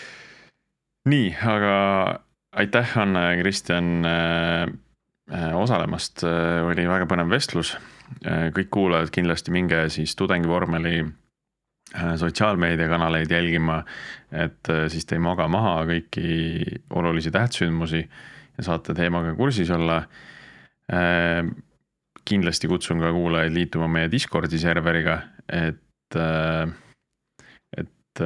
nii, 1.14 1.30
aga 1.56 1.76
aitäh, 2.64 2.98
Anne 2.98 3.24
ja 3.30 3.40
Kristjan 3.42 3.94
äh, 4.06 4.68
osalemast, 5.56 6.24
oli 6.64 6.88
väga 6.88 7.06
põnev 7.06 7.30
vestlus. 7.30 7.76
kõik 8.56 8.70
kuulajad 8.72 9.10
kindlasti 9.12 9.52
minge 9.52 9.90
siis 9.92 10.16
tudengivormeli 10.16 11.02
sotsiaalmeediakanaleid 11.96 13.32
jälgima, 13.32 13.84
et 14.32 14.70
äh, 14.70 14.88
siis 14.92 15.06
te 15.08 15.16
ei 15.16 15.24
maga 15.24 15.48
maha 15.48 15.86
kõiki 15.88 16.82
olulisi 17.00 17.32
tähtsündmusi 17.32 18.02
ja 18.04 18.66
saate 18.66 18.96
teemaga 18.98 19.34
kursis 19.38 19.72
olla. 19.72 20.02
Äh, 20.92 21.48
kindlasti 22.28 22.68
kutsun 22.68 23.00
ka 23.00 23.14
kuulajaid 23.16 23.54
liituma 23.56 23.88
meie 23.88 24.10
Discordi 24.12 24.60
serveriga, 24.60 25.22
et, 25.48 26.18
et 27.78 28.22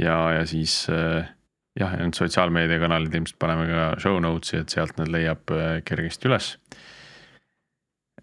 ja, 0.00 0.14
ja 0.32 0.46
siis 0.48 0.86
jah, 0.88 1.92
need 2.00 2.16
sotsiaalmeediakanalid 2.16 3.18
ilmselt 3.18 3.36
paneme 3.44 3.66
ka 3.68 3.82
show 4.00 4.16
notes'i, 4.16 4.62
et 4.62 4.72
sealt 4.72 4.96
need 4.96 5.12
leiab 5.12 5.52
kergesti 5.84 6.30
üles. 6.30 6.54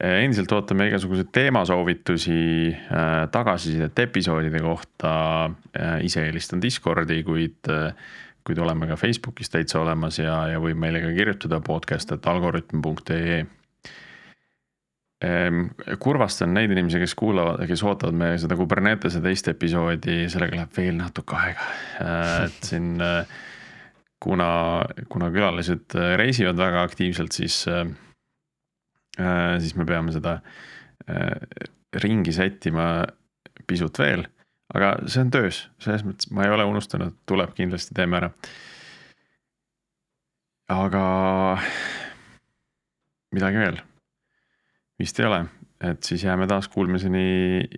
Endiselt 0.01 0.51
ootame 0.55 0.87
igasuguseid 0.89 1.29
teemasoovitusi, 1.35 2.71
tagasisidet 3.31 3.99
episoodide 3.99 4.59
kohta. 4.63 5.11
ise 6.01 6.25
eelistan 6.25 6.61
Discordi, 6.61 7.19
kuid, 7.23 7.69
kuid 8.43 8.61
oleme 8.63 8.89
ka 8.89 8.97
Facebookis 8.97 9.53
täitsa 9.53 9.79
olemas 9.83 10.17
ja, 10.17 10.47
ja 10.55 10.59
võib 10.63 10.79
meile 10.81 11.03
ka 11.03 11.13
kirjutada 11.13 11.61
podcast, 11.61 12.11
et 12.17 12.27
algoritm.ee 12.27 13.43
Ehm, 15.21 15.67
kurvastan 16.01 16.55
neid 16.55 16.71
inimesi, 16.73 16.97
kes 17.03 17.13
kuulavad, 17.17 17.61
kes 17.69 17.83
ootavad 17.85 18.17
meie 18.17 18.39
seda 18.41 18.55
Kubernetese 18.57 19.21
teist 19.21 19.51
episoodi, 19.51 20.23
sellega 20.33 20.57
läheb 20.57 20.77
veel 20.77 20.95
natuke 20.97 21.37
aega. 21.37 21.65
Äh, 22.01 22.31
et 22.47 22.69
siin 22.71 22.95
äh, 23.05 23.35
kuna, 24.23 24.49
kuna 25.13 25.29
külalised 25.33 25.93
äh, 25.93 26.15
reisivad 26.17 26.57
väga 26.57 26.81
aktiivselt, 26.89 27.37
siis, 27.37 27.59
siis 29.17 29.73
me 29.75 29.85
peame 29.85 30.13
seda 30.15 30.37
ringi 32.03 32.31
sättima 32.31 33.03
pisut 33.67 33.99
veel. 33.99 34.25
aga 34.73 34.93
see 35.11 35.19
on 35.25 35.31
töös, 35.33 35.65
selles 35.83 36.05
mõttes 36.07 36.29
ma 36.31 36.45
ei 36.45 36.53
ole 36.55 36.63
unustanud, 36.69 37.17
tuleb 37.27 37.51
kindlasti, 37.57 37.95
teeme 37.97 38.21
ära. 38.21 38.31
aga 40.71 41.05
midagi 43.35 43.65
veel 43.65 43.81
vist 45.01 45.19
ei 45.19 45.25
ole, 45.25 45.45
et 45.81 46.03
siis 46.03 46.23
jääme 46.23 46.47
taas 46.47 46.67
kuulmiseni 46.69 47.25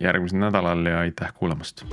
järgmisel 0.02 0.44
nädalal 0.44 0.86
ja 0.86 1.00
aitäh 1.06 1.34
kuulamast. 1.34 1.86